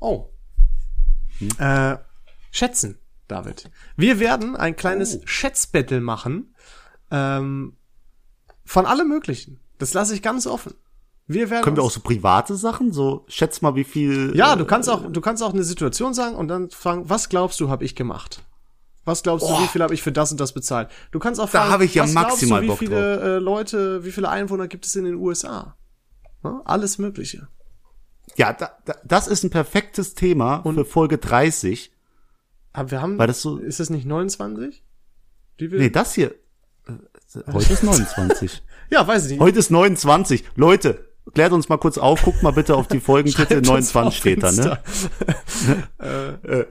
Oh. 0.00 0.30
Äh, 1.58 1.96
Schätzen, 2.50 2.98
David. 3.28 3.70
Wir 3.96 4.18
werden 4.20 4.56
ein 4.56 4.76
kleines 4.76 5.16
Oh. 5.18 5.22
Schätzbattle 5.24 6.00
machen. 6.00 6.54
Ähm, 7.10 7.76
von 8.64 8.86
allem 8.86 9.08
Möglichen. 9.08 9.60
Das 9.78 9.94
lasse 9.94 10.14
ich 10.14 10.22
ganz 10.22 10.46
offen. 10.46 10.74
Wir 11.26 11.48
werden 11.50 11.64
Können 11.64 11.76
wir 11.76 11.82
auch 11.82 11.90
so 11.90 12.00
private 12.00 12.54
Sachen? 12.56 12.92
So, 12.92 13.24
schätz 13.28 13.62
mal, 13.62 13.74
wie 13.74 13.84
viel. 13.84 14.36
ja, 14.36 14.54
äh, 14.54 14.56
du 14.58 14.64
kannst 14.66 14.90
auch, 14.90 15.10
du 15.10 15.20
kannst 15.20 15.42
auch 15.42 15.52
eine 15.54 15.64
Situation 15.64 16.12
sagen 16.14 16.36
und 16.36 16.48
dann 16.48 16.70
fragen, 16.70 17.08
was 17.08 17.28
glaubst 17.30 17.60
du, 17.60 17.68
habe 17.70 17.84
ich 17.84 17.94
gemacht? 17.96 18.42
Was 19.06 19.22
glaubst 19.22 19.46
du, 19.48 19.52
Oh. 19.52 19.60
wie 19.62 19.66
viel 19.66 19.82
habe 19.82 19.92
ich 19.94 20.02
für 20.02 20.12
das 20.12 20.32
und 20.32 20.40
das 20.40 20.52
bezahlt? 20.52 20.88
Du 21.12 21.18
kannst 21.18 21.40
auch 21.40 21.50
Da 21.50 21.60
fragen, 21.60 21.72
habe 21.72 21.84
ich 21.84 21.94
ja 21.94 22.04
was 22.04 22.12
maximal 22.12 22.62
glaubst 22.62 22.82
du, 22.82 22.86
wie 22.86 22.88
Bock 22.90 22.96
viele 22.96 23.36
äh, 23.36 23.38
Leute, 23.38 24.04
wie 24.04 24.12
viele 24.12 24.28
Einwohner 24.28 24.66
gibt 24.68 24.86
es 24.86 24.96
in 24.96 25.04
den 25.04 25.14
USA? 25.16 25.76
Ne? 26.42 26.60
Alles 26.64 26.98
Mögliche. 26.98 27.48
Ja, 28.36 28.52
da, 28.52 28.70
da, 28.84 28.94
das 29.04 29.28
ist 29.28 29.44
ein 29.44 29.50
perfektes 29.50 30.14
Thema 30.14 30.62
für 30.62 30.84
Folge 30.84 31.18
30. 31.18 31.92
Aber 32.72 32.90
wir 32.90 33.00
haben, 33.02 33.18
Weil 33.18 33.26
das 33.28 33.42
so- 33.42 33.58
ist 33.58 33.78
es 33.80 33.90
nicht 33.90 34.06
29? 34.06 34.82
Die 35.60 35.70
wir, 35.70 35.78
Nee, 35.78 35.90
das 35.90 36.14
hier. 36.14 36.34
Heute 37.52 37.72
ist 37.72 37.82
29. 37.82 38.62
ja, 38.90 39.06
weiß 39.06 39.26
ich 39.26 39.30
nicht. 39.32 39.40
Heute 39.40 39.58
ist 39.58 39.70
29. 39.70 40.44
Leute, 40.56 41.04
klärt 41.32 41.52
uns 41.52 41.68
mal 41.68 41.78
kurz 41.78 41.98
auf, 41.98 42.22
guckt 42.22 42.42
mal 42.42 42.52
bitte 42.52 42.76
auf 42.76 42.86
die 42.86 43.00
Folgentitel. 43.00 43.46
Schreibt 43.46 43.68
uns 43.68 43.94
29 43.94 44.06
auf 44.06 44.14
steht 44.14 44.42
da, 44.42 44.52
ne? 44.52 44.78
Äh, 46.42 46.64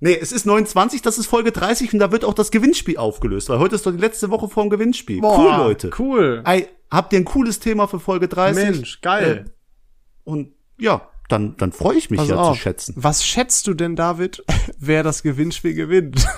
nee, 0.00 0.18
es 0.20 0.32
ist 0.32 0.46
29, 0.46 1.02
das 1.02 1.18
ist 1.18 1.26
Folge 1.26 1.52
30 1.52 1.92
und 1.92 1.98
da 2.00 2.10
wird 2.10 2.24
auch 2.24 2.34
das 2.34 2.50
Gewinnspiel 2.50 2.96
aufgelöst, 2.96 3.48
weil 3.48 3.58
heute 3.58 3.76
ist 3.76 3.86
doch 3.86 3.92
die 3.92 3.98
letzte 3.98 4.30
Woche 4.30 4.48
vor 4.48 4.64
dem 4.64 4.70
Gewinnspiel. 4.70 5.20
Boah, 5.20 5.38
cool, 5.38 5.66
Leute. 5.66 5.90
Cool. 5.98 6.42
Ey, 6.44 6.68
habt 6.90 7.12
ihr 7.12 7.20
ein 7.20 7.24
cooles 7.24 7.60
Thema 7.60 7.86
für 7.86 8.00
Folge 8.00 8.28
30? 8.28 8.64
Mensch, 8.64 9.00
geil. 9.00 9.46
Äh, 9.46 9.50
und 10.24 10.52
ja, 10.78 11.09
dann, 11.30 11.56
dann 11.56 11.72
freue 11.72 11.96
ich 11.96 12.10
mich 12.10 12.18
Pass 12.18 12.28
ja 12.28 12.36
auf. 12.36 12.56
zu 12.56 12.62
schätzen. 12.62 12.94
Was 12.96 13.24
schätzt 13.24 13.66
du 13.66 13.74
denn, 13.74 13.96
David, 13.96 14.44
wer 14.78 15.02
das 15.02 15.22
Gewinnspiel 15.22 15.74
gewinnt? 15.74 16.26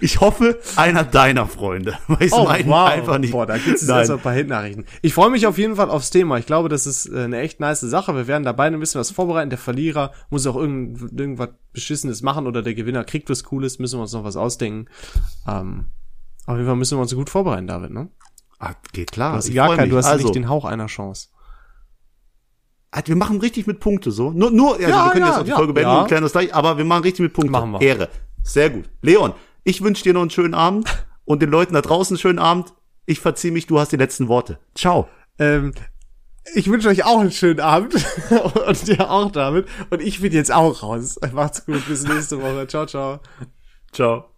Ich 0.00 0.20
hoffe, 0.20 0.58
einer 0.76 1.04
deiner 1.04 1.46
Freunde. 1.46 1.98
Weil 2.06 2.24
ich 2.26 2.32
Oh, 2.32 2.46
wow. 2.46 2.88
einfach 2.90 3.18
nicht. 3.18 3.32
Boah, 3.32 3.46
da 3.46 3.54
gibt's 3.56 3.82
jetzt 3.82 3.88
Nein. 3.88 4.00
erst 4.00 4.10
ein 4.10 4.18
paar 4.20 4.34
Hitnachrichten. 4.34 4.84
Ich 5.02 5.14
freue 5.14 5.30
mich 5.30 5.46
auf 5.46 5.58
jeden 5.58 5.76
Fall 5.76 5.90
aufs 5.90 6.10
Thema. 6.10 6.38
Ich 6.38 6.46
glaube, 6.46 6.68
das 6.68 6.86
ist 6.86 7.06
äh, 7.06 7.24
eine 7.24 7.38
echt 7.40 7.60
nice 7.60 7.80
Sache. 7.80 8.14
Wir 8.14 8.26
werden 8.26 8.44
dabei 8.44 8.66
ein 8.66 8.78
bisschen 8.78 9.00
was 9.00 9.10
vorbereiten. 9.10 9.50
Der 9.50 9.58
Verlierer 9.58 10.12
muss 10.30 10.46
auch 10.46 10.56
irgend, 10.56 11.18
irgendwas 11.18 11.50
Beschissenes 11.72 12.22
machen 12.22 12.46
oder 12.46 12.62
der 12.62 12.74
Gewinner 12.74 13.04
kriegt 13.04 13.30
was 13.30 13.44
Cooles. 13.44 13.78
Müssen 13.78 13.98
wir 13.98 14.02
uns 14.02 14.12
noch 14.12 14.24
was 14.24 14.36
ausdenken. 14.36 14.86
Ähm, 15.48 15.86
auf 16.46 16.56
jeden 16.56 16.66
Fall 16.66 16.76
müssen 16.76 16.98
wir 16.98 17.02
uns 17.02 17.14
gut 17.14 17.30
vorbereiten, 17.30 17.66
David, 17.66 17.90
ne? 17.92 18.08
Ah, 18.58 18.74
geht 18.92 19.12
klar. 19.12 19.32
Du 19.32 19.38
hast, 19.38 19.54
gar 19.54 19.76
kein, 19.76 19.90
du 19.90 19.96
hast 19.96 20.06
also, 20.06 20.24
nicht 20.24 20.34
den 20.34 20.48
Hauch 20.48 20.64
einer 20.64 20.86
Chance. 20.86 21.28
Halt, 22.96 23.08
wir 23.08 23.16
machen 23.16 23.40
richtig 23.40 23.66
mit 23.66 23.80
Punkte 23.80 24.10
so. 24.10 24.32
Nur, 24.32 24.50
nur, 24.50 24.74
also 24.74 24.82
Ja, 24.88 25.06
wir 25.06 25.12
können 25.12 25.24
ja, 25.24 25.30
jetzt 25.30 25.40
auch 25.40 25.44
die 25.44 25.52
Folge 25.52 25.72
beenden 25.72 25.96
und 25.96 26.06
klären 26.06 26.22
das 26.22 26.32
gleich, 26.32 26.54
aber 26.54 26.78
wir 26.78 26.84
machen 26.84 27.02
richtig 27.02 27.20
mit 27.20 27.32
Punkte. 27.32 27.52
Machen 27.52 27.72
wir. 27.72 27.80
Ehre. 27.80 28.08
Sehr 28.42 28.70
gut. 28.70 28.88
Leon, 29.02 29.34
ich 29.64 29.82
wünsche 29.82 30.02
dir 30.02 30.14
noch 30.14 30.22
einen 30.22 30.30
schönen 30.30 30.54
Abend 30.54 30.88
und 31.24 31.42
den 31.42 31.50
Leuten 31.50 31.74
da 31.74 31.82
draußen 31.82 32.14
einen 32.14 32.20
schönen 32.20 32.38
Abend. 32.38 32.72
Ich 33.04 33.20
verzieh 33.20 33.50
mich, 33.52 33.66
du 33.66 33.78
hast 33.78 33.92
die 33.92 33.96
letzten 33.96 34.28
Worte. 34.28 34.58
Ciao. 34.74 35.08
Ähm, 35.38 35.72
ich 36.54 36.70
wünsche 36.70 36.88
euch 36.88 37.04
auch 37.04 37.20
einen 37.20 37.32
schönen 37.32 37.60
Abend. 37.60 37.94
Und 38.66 38.86
dir 38.86 39.10
auch, 39.10 39.30
David. 39.30 39.66
Und 39.90 40.00
ich 40.00 40.20
bin 40.20 40.32
jetzt 40.32 40.52
auch 40.52 40.82
raus. 40.82 41.18
Macht's 41.32 41.66
gut. 41.66 41.86
Bis 41.88 42.04
nächste 42.06 42.40
Woche. 42.40 42.66
Ciao, 42.66 42.86
ciao. 42.86 43.20
Ciao. 43.92 44.30